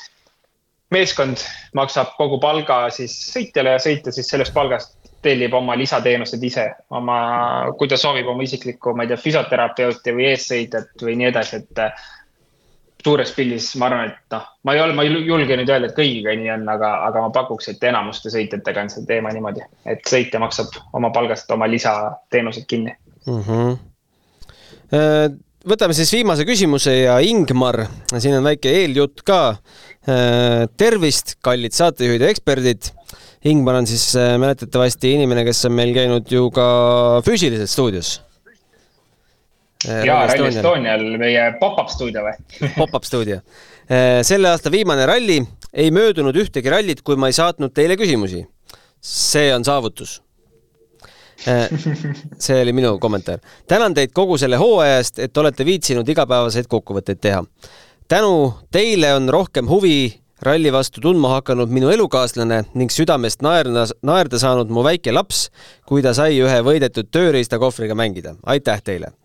meeskond 0.93 1.41
maksab 1.77 2.15
kogu 2.17 2.39
palga 2.41 2.85
siis 2.93 3.13
sõitjale 3.33 3.75
ja 3.75 3.81
sõitja 3.83 4.13
siis 4.15 4.29
sellest 4.31 4.55
palgast 4.55 4.95
tellib 5.21 5.53
oma 5.53 5.75
lisateenused 5.75 6.43
ise, 6.47 6.65
oma, 6.95 7.19
kui 7.77 7.89
ta 7.91 7.97
soovib 7.99 8.29
oma 8.31 8.45
isiklikku, 8.45 8.93
ma 8.95 9.03
ei 9.03 9.11
tea, 9.11 9.19
füsioterapeuti 9.19 10.15
või 10.15 10.29
eessõitjat 10.31 11.03
või 11.03 11.17
nii 11.19 11.29
edasi, 11.33 11.59
et 11.59 11.83
suures 13.03 13.31
pildis 13.35 13.71
ma 13.79 13.87
arvan, 13.87 14.11
et 14.11 14.35
noh, 14.35 14.47
ma 14.67 14.75
ei 14.75 14.81
ole, 14.83 14.95
ma 14.97 15.05
ei 15.05 15.13
julge 15.27 15.57
nüüd 15.59 15.71
öelda, 15.71 15.89
et 15.89 15.97
kõigiga 15.97 16.33
nii 16.35 16.51
on, 16.57 16.65
aga, 16.73 16.91
aga 17.07 17.23
ma 17.25 17.33
pakuks, 17.35 17.71
et 17.71 17.83
enamuste 17.87 18.31
sõitjatega 18.33 18.85
on 18.85 18.91
see 18.93 19.05
teema 19.09 19.31
niimoodi, 19.35 19.63
et 19.89 20.03
sõitja 20.09 20.41
maksab 20.43 20.75
oma 20.97 21.11
palgast 21.15 21.51
oma 21.55 21.69
lisateenused 21.71 22.67
kinni 22.69 22.93
mm. 23.25 23.41
-hmm. 23.47 25.39
võtame 25.69 25.95
siis 25.95 26.11
viimase 26.17 26.47
küsimuse 26.47 26.95
ja 27.05 27.19
Ingmar, 27.23 27.85
siin 28.17 28.35
on 28.39 28.47
väike 28.51 28.73
eeljutt 28.83 29.23
ka. 29.27 29.41
Äh, 30.09 30.65
tervist, 30.79 31.35
kallid 31.43 31.75
saatejuhid 31.75 32.23
ja 32.23 32.29
eksperdid. 32.31 32.87
Ingmar 33.45 33.75
on 33.75 33.87
siis 33.87 34.15
äh, 34.15 34.37
mäletatavasti 34.39 35.11
inimene, 35.13 35.43
kes 35.45 35.65
on 35.67 35.75
meil 35.75 35.91
käinud 35.93 36.31
ju 36.31 36.47
ka 36.55 36.65
füüsiliselt 37.27 37.69
stuudios 37.69 38.15
jaa, 39.87 40.27
Rally 40.27 40.47
Estonial, 40.49 41.05
meie 41.21 41.45
pop-up 41.59 41.91
stuudio 41.91 42.25
või 42.25 42.35
Pop-up 42.79 43.05
stuudio. 43.07 43.39
Äh, 43.89 44.21
selle 44.27 44.51
aasta 44.51 44.71
viimane 44.71 45.05
ralli, 45.09 45.39
ei 45.73 45.91
möödunud 45.95 46.35
ühtegi 46.35 46.71
rallit, 46.71 47.03
kui 47.05 47.19
ma 47.19 47.29
ei 47.29 47.37
saatnud 47.37 47.73
teile 47.73 47.97
küsimusi. 47.99 48.45
see 48.99 49.53
on 49.55 49.63
saavutus. 49.63 50.19
Äh, 51.47 51.69
see 52.45 52.61
oli 52.61 52.73
minu 52.73 52.97
kommentaar. 52.99 53.39
tänan 53.67 53.93
teid 53.93 54.11
kogu 54.13 54.37
selle 54.37 54.57
hooaja 54.59 54.97
eest, 54.97 55.19
et 55.19 55.37
olete 55.37 55.65
viitsinud 55.65 56.09
igapäevaseid 56.09 56.67
kokkuvõtteid 56.67 57.21
teha. 57.21 57.43
tänu 58.07 58.53
teile 58.71 59.13
on 59.13 59.29
rohkem 59.29 59.69
huvi 59.69 60.19
ralli 60.41 60.71
vastu 60.71 61.01
tundma 61.01 61.29
hakanud 61.29 61.71
minu 61.71 61.89
elukaaslane 61.89 62.63
ning 62.73 62.91
südamest 62.91 63.41
naerda, 63.43 63.85
naerda 64.03 64.39
saanud 64.39 64.71
mu 64.71 64.83
väike 64.83 65.11
laps, 65.11 65.49
kui 65.87 66.03
ta 66.03 66.13
sai 66.13 66.39
ühe 66.39 66.59
võidetud 66.63 67.11
tööriistakohvriga 67.11 67.95
mängida. 67.95 68.35
aitäh 68.43 68.83
teile! 68.83 69.18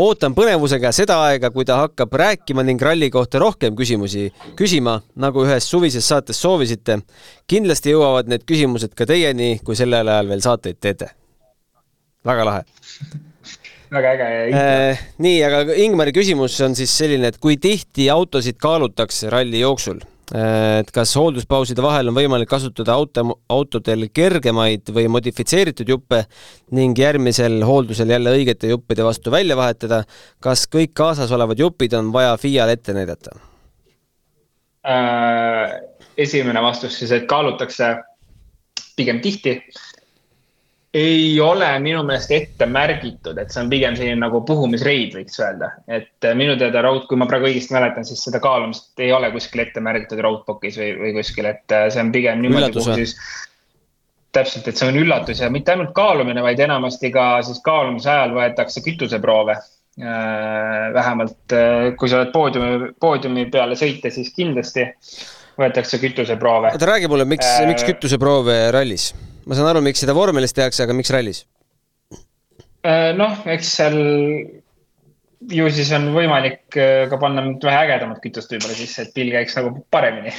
Ootan 0.00 0.34
põnevusega 0.36 0.92
seda 0.94 1.18
aega, 1.26 1.50
kui 1.50 1.66
ta 1.68 1.78
hakkab 1.82 2.14
rääkima 2.22 2.64
ning 2.64 2.80
ralli 2.82 3.10
kohta 3.12 3.40
rohkem 3.42 3.76
küsimusi 3.76 4.30
küsima, 4.58 5.00
nagu 5.16 5.44
ühes 5.44 5.68
suvises 5.68 6.08
saates 6.08 6.40
soovisite. 6.40 7.00
kindlasti 7.46 7.92
jõuavad 7.92 8.28
need 8.28 8.46
küsimused 8.48 8.94
ka 8.94 9.06
teieni, 9.06 9.58
kui 9.64 9.76
sellel 9.76 10.08
ajal 10.08 10.28
veel 10.28 10.40
saateid 10.40 10.80
teete. 10.80 11.10
väga 12.24 12.44
lahe 12.44 12.64
väga 13.92 14.12
äge 14.14 14.54
äh,. 14.56 15.02
nii, 15.18 15.42
aga 15.44 15.74
Ingmari 15.74 16.12
küsimus 16.12 16.60
on 16.64 16.74
siis 16.74 16.94
selline, 16.96 17.28
et 17.28 17.38
kui 17.38 17.56
tihti 17.56 18.08
autosid 18.10 18.56
kaalutakse 18.56 19.30
ralli 19.30 19.60
jooksul? 19.60 20.00
Et 20.32 20.90
kas 20.94 21.12
hoolduspauside 21.18 21.82
vahel 21.84 22.08
on 22.08 22.16
võimalik 22.16 22.48
kasutada 22.48 22.94
auto, 22.96 23.24
autodel 23.52 24.06
kergemaid 24.14 24.88
või 24.94 25.04
modifitseeritud 25.12 25.88
juppe 25.92 26.22
ning 26.72 26.98
järgmisel 26.98 27.60
hooldusel 27.68 28.14
jälle 28.14 28.32
õigete 28.38 28.70
juppide 28.72 29.04
vastu 29.04 29.30
välja 29.30 29.56
vahetada. 29.56 30.02
kas 30.40 30.66
kõik 30.72 30.94
kaasasolevad 30.94 31.58
jupid 31.58 31.92
on 31.98 32.12
vaja 32.12 32.36
FIA-le 32.36 32.78
ette 32.78 32.96
näidata 32.96 33.36
äh,? 34.88 35.80
esimene 36.16 36.62
vastus 36.62 36.98
siis, 36.98 37.12
et 37.12 37.28
kaalutakse 37.28 37.96
pigem 38.96 39.20
tihti 39.20 39.58
ei 40.94 41.40
ole 41.40 41.68
minu 41.80 42.02
meelest 42.04 42.32
ette 42.36 42.66
märgitud, 42.68 43.38
et 43.40 43.52
see 43.52 43.62
on 43.62 43.70
pigem 43.72 43.94
selline 43.96 44.20
nagu 44.20 44.42
puhumisreid, 44.48 45.14
võiks 45.16 45.38
öelda. 45.40 45.70
et 45.88 46.26
äh, 46.28 46.34
minu 46.36 46.56
teada 46.60 46.82
road, 46.84 47.06
kui 47.08 47.16
ma 47.20 47.28
praegu 47.30 47.48
õigesti 47.48 47.72
mäletan, 47.72 48.04
siis 48.04 48.20
seda 48.26 48.42
kaalumist 48.44 49.00
ei 49.00 49.12
ole 49.16 49.30
kuskil 49.32 49.64
ette 49.64 49.80
märgitud 49.80 50.20
roadbook'is 50.20 50.76
või, 50.82 50.90
või 51.00 51.14
kuskil, 51.16 51.48
et 51.48 51.72
äh, 51.72 51.88
see 51.94 52.04
on 52.04 52.12
pigem 52.12 52.44
niimoodi, 52.44 52.74
kuhu 52.76 52.98
siis. 53.00 53.16
täpselt, 54.36 54.68
et 54.68 54.76
see 54.76 54.92
on 54.92 55.00
üllatus 55.00 55.40
ja 55.40 55.48
mitte 55.52 55.72
ainult 55.72 55.94
kaalumine, 55.96 56.44
vaid 56.44 56.60
enamasti 56.60 57.12
ka 57.14 57.26
siis 57.46 57.64
kaalumise 57.64 58.12
ajal 58.12 58.36
võetakse 58.36 58.84
kütuseproove 58.84 59.56
äh, 59.56 60.86
vähemalt 60.92 61.56
kui 61.96 62.12
sa 62.12 62.20
oled 62.20 62.36
poodiumi, 62.36 62.94
poodiumi 63.00 63.48
peale 63.52 63.80
sõita, 63.80 64.12
siis 64.12 64.28
kindlasti 64.36 64.90
võetakse 65.56 66.04
kütuseproove. 66.04 66.76
oota, 66.76 66.94
räägi 66.96 67.08
mulle, 67.08 67.24
miks 67.32 67.48
äh,, 67.48 67.68
miks 67.72 67.88
kütuseproove 67.88 68.66
rallis? 68.76 69.14
Ma 69.46 69.58
saan 69.58 69.70
aru, 69.72 69.82
miks 69.84 70.02
seda 70.02 70.14
vormelis 70.16 70.54
tehakse, 70.56 70.84
aga 70.84 70.96
miks 70.96 71.12
rallis? 71.14 71.44
Äh, 72.82 73.12
noh, 73.14 73.38
eks 73.50 73.76
seal 73.78 73.96
ju 75.52 75.68
siis 75.74 75.90
on 75.94 76.08
võimalik 76.14 76.78
äh, 76.78 77.04
ka 77.10 77.18
panna 77.22 77.44
vähe 77.62 77.84
ägedamat 77.86 78.22
kütust 78.22 78.50
võib-olla 78.54 78.74
sisse, 78.78 79.06
et 79.06 79.14
pill 79.14 79.30
käiks 79.34 79.54
nagu 79.58 79.74
paremini 79.94 80.30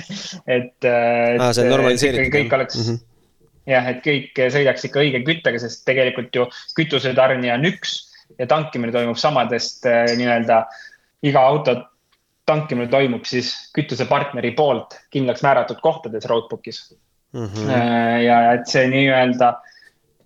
et, 0.56 0.76
äh, 0.86 1.34
et. 1.34 1.38
aa, 1.38 1.52
see 1.54 1.66
on 1.66 1.72
normaliseeritud. 1.74 2.32
kõik 2.34 2.56
oleks 2.58 2.78
mm, 2.78 2.88
-hmm. 2.88 3.04
jah, 3.74 3.90
et 3.94 4.02
kõik 4.06 4.42
sõidaks 4.54 4.88
ikka 4.88 5.02
õige 5.02 5.22
küttega, 5.26 5.62
sest 5.62 5.84
tegelikult 5.86 6.34
ju 6.38 6.48
kütusetarnija 6.78 7.58
on 7.58 7.70
üks 7.70 7.96
ja 8.38 8.48
tankimine 8.50 8.94
toimub 8.94 9.18
samadest 9.20 9.86
nii-öelda 9.86 10.62
iga 11.26 11.42
auto 11.46 11.76
tankimine 12.46 12.90
toimub 12.90 13.26
siis 13.28 13.52
kütusepartneri 13.76 14.54
poolt 14.58 14.98
kindlaks 15.14 15.42
määratud 15.46 15.78
kohtades 15.82 16.26
roadbook'is 16.30 16.82
mm. 17.32 17.46
-hmm. 17.46 18.22
ja 18.26 18.40
et 18.52 18.66
see 18.70 18.86
nii-öelda 18.92 19.52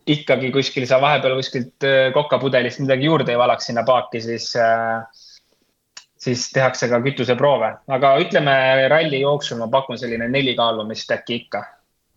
ikkagi 0.07 0.51
kuskil 0.55 0.87
sa 0.87 1.01
vahepeal 1.03 1.37
kuskilt 1.39 1.87
äh, 1.87 2.11
kokapudelist 2.15 2.83
midagi 2.83 3.09
juurde 3.09 3.35
ei 3.35 3.39
valaks 3.39 3.71
sinna 3.71 3.83
paaki, 3.87 4.21
siis, 4.23 4.53
äh, 4.57 5.03
siis 6.19 6.51
tehakse 6.55 6.89
ka 6.89 7.01
kütuseproove. 7.03 7.73
aga 7.89 8.17
ütleme 8.23 8.55
ralli 8.93 9.21
jooksul 9.21 9.59
ma 9.59 9.69
pakun 9.73 9.99
selline 9.99 10.29
neli 10.29 10.55
kaalumist 10.59 11.11
äkki 11.11 11.41
ikka 11.43 11.65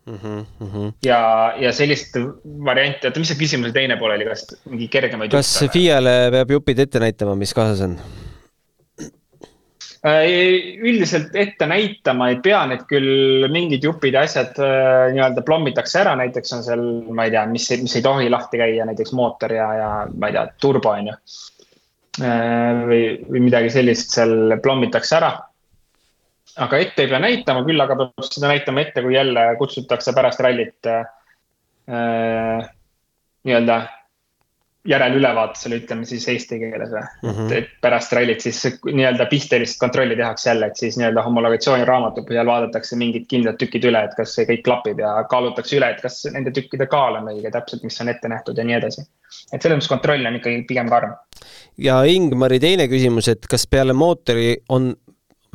mm. 0.05 0.45
-hmm. 0.61 0.93
ja, 1.05 1.53
ja 1.59 1.73
sellist 1.73 2.15
varianti, 2.65 3.07
oota, 3.07 3.19
mis 3.19 3.33
see 3.33 3.41
küsimuse 3.41 3.73
teine 3.73 3.97
pool 3.97 4.13
oli, 4.15 4.25
kas 4.25 4.47
mingi 4.65 4.87
kergemaid? 4.87 5.31
kas 5.33 5.53
FIE-le 5.73 6.17
peab 6.37 6.57
jupid 6.57 6.85
ette 6.85 7.01
näitama, 7.01 7.35
mis 7.35 7.53
kaasas 7.53 7.81
on? 7.85 7.97
Äh, 9.99 10.79
üldiselt 10.79 11.33
ette 11.35 11.65
näitama 11.67 12.29
ei 12.31 12.37
pea, 12.39 12.61
need 12.69 12.85
küll 12.87 13.49
mingid 13.51 13.83
jupid 13.83 14.15
ja 14.15 14.21
asjad 14.23 14.55
äh, 14.63 15.09
nii-öelda 15.11 15.43
plommitakse 15.43 15.99
ära, 15.99 16.13
näiteks 16.21 16.53
on 16.55 16.63
seal, 16.63 16.83
ma 17.11 17.25
ei 17.27 17.33
tea, 17.33 17.43
mis, 17.51 17.65
mis 17.81 17.97
ei 17.99 18.05
tohi 18.05 18.29
lahti 18.31 18.61
käia, 18.61 18.85
näiteks 18.87 19.11
mootor 19.19 19.51
ja, 19.57 19.67
ja 19.75 19.89
ma 20.13 20.29
ei 20.29 20.37
tea, 20.37 20.45
turbo 20.63 20.93
on 20.93 21.11
ju. 21.11 21.17
Äh, 22.23 22.79
või, 22.87 23.01
või 23.27 23.43
midagi 23.49 23.73
sellist 23.75 24.15
seal 24.15 24.55
plommitakse 24.63 25.19
ära. 25.19 25.33
aga 26.63 26.79
ette 26.79 27.03
ei 27.03 27.11
pea 27.11 27.19
näitama, 27.19 27.67
küll 27.67 27.83
aga 27.83 27.99
peab 27.99 28.23
seda 28.31 28.53
näitama 28.53 28.87
ette, 28.87 29.03
kui 29.03 29.19
jälle 29.19 29.49
kutsutakse 29.59 30.15
pärast 30.15 30.39
rallit 30.39 30.87
äh, 30.87 31.03
nii-öelda 33.43 33.81
järelülevaatusele, 34.87 35.75
ütleme 35.81 36.05
siis 36.07 36.23
eesti 36.31 36.59
keeles 36.61 36.91
või 36.93 37.01
mm. 37.01 37.29
-hmm. 37.29 37.51
et 37.57 37.71
pärast 37.83 38.13
rallit 38.15 38.41
siis 38.41 38.61
nii-öelda 38.85 39.25
pistelist 39.31 39.79
kontrolli 39.79 40.15
tehakse 40.15 40.49
jälle, 40.49 40.69
et 40.71 40.79
siis 40.79 40.97
nii-öelda 40.97 41.23
homologatsiooniraamatu 41.25 42.23
põhjal 42.29 42.47
vaadatakse 42.47 42.95
mingid 42.95 43.27
kindlad 43.27 43.59
tükid 43.59 43.89
üle, 43.91 44.05
et 44.07 44.15
kas 44.15 44.37
see 44.37 44.47
kõik 44.47 44.63
klapib 44.63 45.03
ja 45.03 45.11
kaalutakse 45.29 45.75
üle, 45.81 45.91
et 45.91 45.99
kas 46.01 46.21
nende 46.31 46.55
tükkide 46.55 46.87
kaal 46.87 47.19
on 47.19 47.27
õige 47.33 47.51
täpselt, 47.51 47.83
mis 47.83 47.99
on 48.01 48.13
ette 48.15 48.31
nähtud 48.31 48.57
ja 48.57 48.63
nii 48.63 48.79
edasi. 48.79 49.05
et 49.51 49.61
selles 49.61 49.77
mõttes 49.81 49.91
kontroll 49.91 50.31
on 50.31 50.39
ikkagi 50.39 50.63
pigem 50.71 50.89
karm. 50.89 51.15
ja 51.77 52.01
Ingmari 52.07 52.59
teine 52.59 52.87
küsimus, 52.87 53.27
et 53.27 53.51
kas 53.51 53.67
peale 53.67 53.93
mootori 53.93 54.57
on 54.69 54.93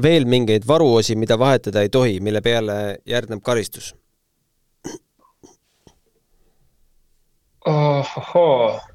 veel 0.02 0.24
mingeid 0.28 0.68
varuosi, 0.68 1.16
mida 1.16 1.38
vahetada 1.38 1.80
ei 1.80 1.88
tohi, 1.88 2.20
mille 2.20 2.40
peale 2.42 2.98
järgneb 3.06 3.40
karistus? 3.42 3.94
ohohoo 7.64 8.74
Äh, 8.74 8.94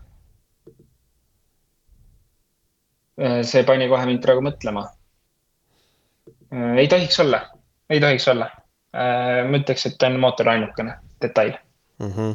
see 3.44 3.64
pani 3.68 3.88
kohe 3.92 4.06
mind 4.08 4.24
praegu 4.24 4.44
mõtlema. 4.46 4.86
Äh, 6.54 6.78
ei 6.78 6.88
tohiks 6.88 7.20
olla, 7.20 7.42
ei 7.90 8.00
tohiks 8.02 8.28
olla. 8.28 8.50
Äh, 8.96 9.44
ma 9.46 9.60
ütleks, 9.62 9.86
et 9.86 10.04
on 10.08 10.18
mootor 10.22 10.50
ainukene 10.50 10.96
detail 11.22 11.52
mm. 12.00 12.12
-hmm. 12.12 12.32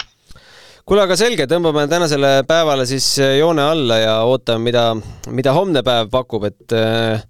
kuule, 0.87 1.03
aga 1.03 1.17
selge, 1.17 1.49
tõmbame 1.51 1.89
tänasele 1.91 2.45
päevale 2.47 2.87
siis 2.87 3.09
joone 3.39 3.63
alla 3.63 3.99
ja 3.99 4.15
ootame, 4.23 4.63
mida, 4.71 4.85
mida 5.27 5.53
homne 5.53 5.83
päev 5.83 6.13
pakub, 6.13 6.45
et 6.45 6.77
äh, 6.79 7.25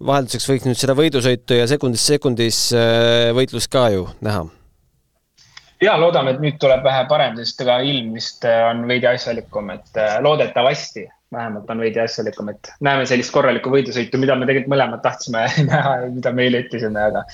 vahelduseks 0.00 0.48
võiks 0.48 0.66
nüüd 0.66 0.80
seda 0.80 0.96
võidusõitu 0.96 1.58
ja 1.58 1.66
sekundist 1.68 2.08
sekundis 2.08 2.64
äh, 2.72 3.28
võitlust 3.36 3.68
ka 3.68 3.88
ju 3.92 4.08
näha. 4.20 4.46
ja 5.82 6.00
loodame, 6.00 6.30
et 6.30 6.40
nüüd 6.40 6.56
tuleb 6.58 6.84
vähe 6.84 7.04
parem, 7.08 7.36
sest 7.36 7.60
ega 7.60 7.80
ilm 7.84 8.14
vist 8.14 8.44
äh, 8.48 8.70
on 8.70 8.86
veidi 8.88 9.06
asjalikum, 9.06 9.70
et 9.70 10.00
loodetavasti 10.20 11.10
vähemalt 11.32 11.70
on 11.70 11.82
veidi 11.82 12.00
asjalikum, 12.02 12.50
et 12.52 12.72
näeme 12.84 13.06
sellist 13.08 13.32
korralikku 13.34 13.72
võidusõitu, 13.72 14.20
mida 14.20 14.36
me 14.36 14.48
tegelikult 14.48 14.74
mõlemad 14.74 15.02
tahtsime 15.04 15.46
näha 15.72 15.94
ja 16.04 16.10
mida 16.12 16.32
me 16.36 16.48
eile 16.48 16.64
ütlesime, 16.66 17.06
aga 17.10 17.24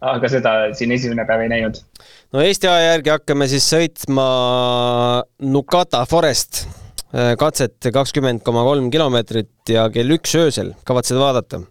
aga 0.00 0.30
seda 0.30 0.52
siin 0.78 0.92
esimene 0.94 1.24
päev 1.26 1.44
ei 1.44 1.52
näinud. 1.52 1.80
no 2.32 2.42
Eesti 2.44 2.68
aja 2.70 2.92
järgi 2.92 3.14
hakkame 3.14 3.48
siis 3.50 3.66
sõitma 3.72 4.26
Nukata 5.54 6.04
Forest 6.10 6.62
äh, 6.66 7.34
katset 7.40 7.90
kakskümmend 7.94 8.44
koma 8.46 8.62
kolm 8.66 8.92
kilomeetrit 8.94 9.74
ja 9.74 9.88
kell 9.94 10.16
üks 10.18 10.36
öösel, 10.38 10.74
kavatsed 10.86 11.18
vaadata? 11.18 11.62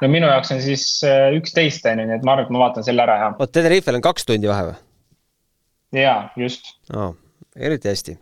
no 0.00 0.10
minu 0.10 0.30
jaoks 0.30 0.54
on 0.54 0.62
siis 0.62 0.86
äh, 1.06 1.32
üksteist 1.38 1.86
on 1.90 2.04
ju, 2.04 2.08
nii 2.10 2.20
et 2.20 2.26
ma 2.26 2.36
arvan, 2.36 2.48
et 2.48 2.54
ma 2.54 2.66
vaatan 2.66 2.86
selle 2.86 3.02
ära 3.06 3.18
ja. 3.22 3.32
oot, 3.38 3.54
Tenerifel 3.54 3.98
on 3.98 4.06
kaks 4.06 4.28
tundi 4.30 4.50
vahe 4.50 4.70
või? 4.70 4.78
jaa, 6.04 6.20
just 6.38 6.74
oh,. 6.94 7.16
eriti 7.56 7.90
hästi 7.90 8.18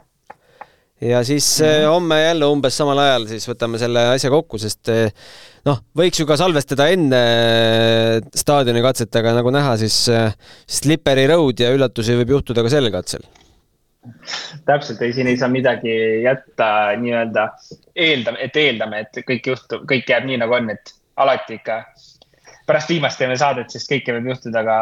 ja 1.02 1.24
siis 1.26 1.60
mm 1.60 1.66
-hmm. 1.66 1.86
homme 1.86 2.22
jälle 2.22 2.46
umbes 2.46 2.76
samal 2.76 2.98
ajal 2.98 3.26
siis 3.26 3.48
võtame 3.48 3.78
selle 3.78 4.04
asja 4.14 4.30
kokku, 4.30 4.58
sest 4.58 4.88
eh, 4.88 5.10
noh, 5.66 5.82
võiks 5.98 6.20
ju 6.20 6.26
ka 6.26 6.36
salvestada 6.36 6.88
enne 6.94 7.20
eh, 7.20 8.20
staadioni 8.34 8.82
katset, 8.82 9.16
aga 9.16 9.34
nagu 9.40 9.50
näha, 9.50 9.76
siis 9.76 9.98
Slippery 10.66 11.26
Road 11.26 11.60
ja 11.60 11.72
üllatusi 11.74 12.16
võib 12.20 12.36
juhtuda 12.36 12.62
ka 12.62 12.72
sellel 12.72 12.94
katsel. 12.94 13.26
täpselt, 14.66 15.02
ei, 15.02 15.12
siin 15.12 15.26
ei 15.26 15.36
saa 15.38 15.48
midagi 15.48 15.92
jätta 16.22 16.96
nii-öelda 16.98 17.48
eeldame, 17.94 18.38
et 18.40 18.56
eeldame, 18.56 19.04
et 19.04 19.22
kõik 19.26 19.46
juhtub, 19.46 19.86
kõik 19.90 20.10
jääb 20.10 20.26
nii, 20.26 20.40
nagu 20.42 20.58
on, 20.58 20.70
et 20.70 20.94
alati 21.16 21.58
ikka 21.60 21.84
pärast 22.66 22.90
viimast 22.90 23.18
teeme 23.18 23.36
saadet, 23.38 23.70
sest 23.70 23.90
kõike 23.90 24.14
võib 24.16 24.32
juhtuda 24.32 24.64
ka 24.66 24.76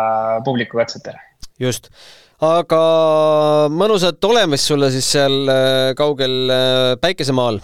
publiku 0.45 0.81
katsetel. 0.81 1.17
just 1.59 1.91
aga 2.41 2.81
mõnusat 3.69 4.25
olemist 4.25 4.71
sulle 4.71 4.89
siis 4.93 5.11
seal 5.13 5.45
äh, 5.53 5.91
kaugel 5.97 6.49
äh, 6.49 6.95
päikesemaal. 7.01 7.61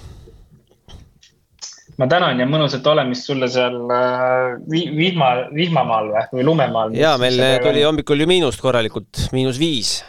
ma 1.96 2.08
tänan 2.12 2.40
ja 2.40 2.46
mõnusat 2.46 2.84
olemist 2.92 3.24
sulle 3.24 3.48
seal 3.48 3.78
äh, 3.88 4.58
vihma, 4.68 5.30
vihmamaal 5.54 6.12
või, 6.12 6.26
või 6.34 6.46
lumemaal. 6.50 6.94
ja 6.96 7.16
meil 7.20 7.40
tuli 7.64 7.86
hommikul 7.88 8.20
ju 8.20 8.28
miinust 8.28 8.60
korralikult, 8.60 9.28
miinus 9.32 9.58
viis. 9.58 10.02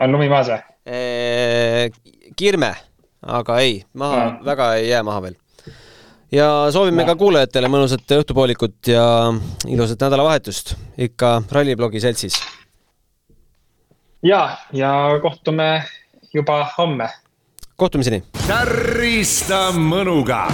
on 0.00 0.16
lumi 0.16 0.32
maas 0.32 0.52
või? 0.52 0.64
kirme, 2.36 2.70
aga 3.20 3.58
ei, 3.60 3.82
maha 3.92 4.20
mm., 4.22 4.44
väga 4.46 4.74
ei 4.78 4.88
jää 4.88 5.02
maha 5.02 5.24
veel 5.24 5.40
ja 6.32 6.70
soovime 6.72 7.02
no. 7.02 7.10
ka 7.10 7.20
kuulajatele 7.20 7.68
mõnusat 7.68 8.14
õhtupoolikut 8.16 8.94
ja 8.94 9.06
ilusat 9.68 10.06
nädalavahetust 10.06 10.76
ikka 11.08 11.40
ralliblogi 11.52 12.00
seltsis 12.00 12.38
ja, 14.22 14.56
ja 14.72 14.94
kohtume 15.22 15.84
juba 16.34 16.70
homme. 16.78 17.08
kohtumiseni. 17.76 18.22
tärista 18.46 19.72
mõnuga, 19.72 20.46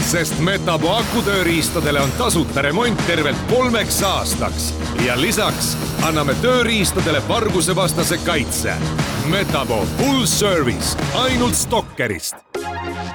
sest 0.00 0.38
Metapo 0.38 0.92
akutööriistadele 0.94 2.00
on 2.00 2.12
tasuta 2.18 2.62
remont 2.62 3.06
tervelt 3.06 3.36
kolmeks 3.50 4.02
aastaks 4.02 4.74
ja 5.06 5.20
lisaks 5.20 5.76
anname 6.02 6.34
tööriistadele 6.42 7.22
vargusevastase 7.28 8.18
kaitse. 8.18 8.74
Metapo 9.30 9.84
full 9.98 10.26
service 10.26 10.98
ainult 11.14 11.54
Stalkerist. 11.54 12.36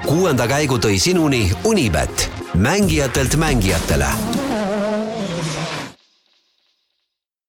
kuuenda 0.05 0.47
käigu 0.47 0.77
tõi 0.77 0.99
sinuni 0.99 1.51
Unibet, 1.63 2.31
mängijatelt 2.53 3.35
mängijatele 3.35 4.07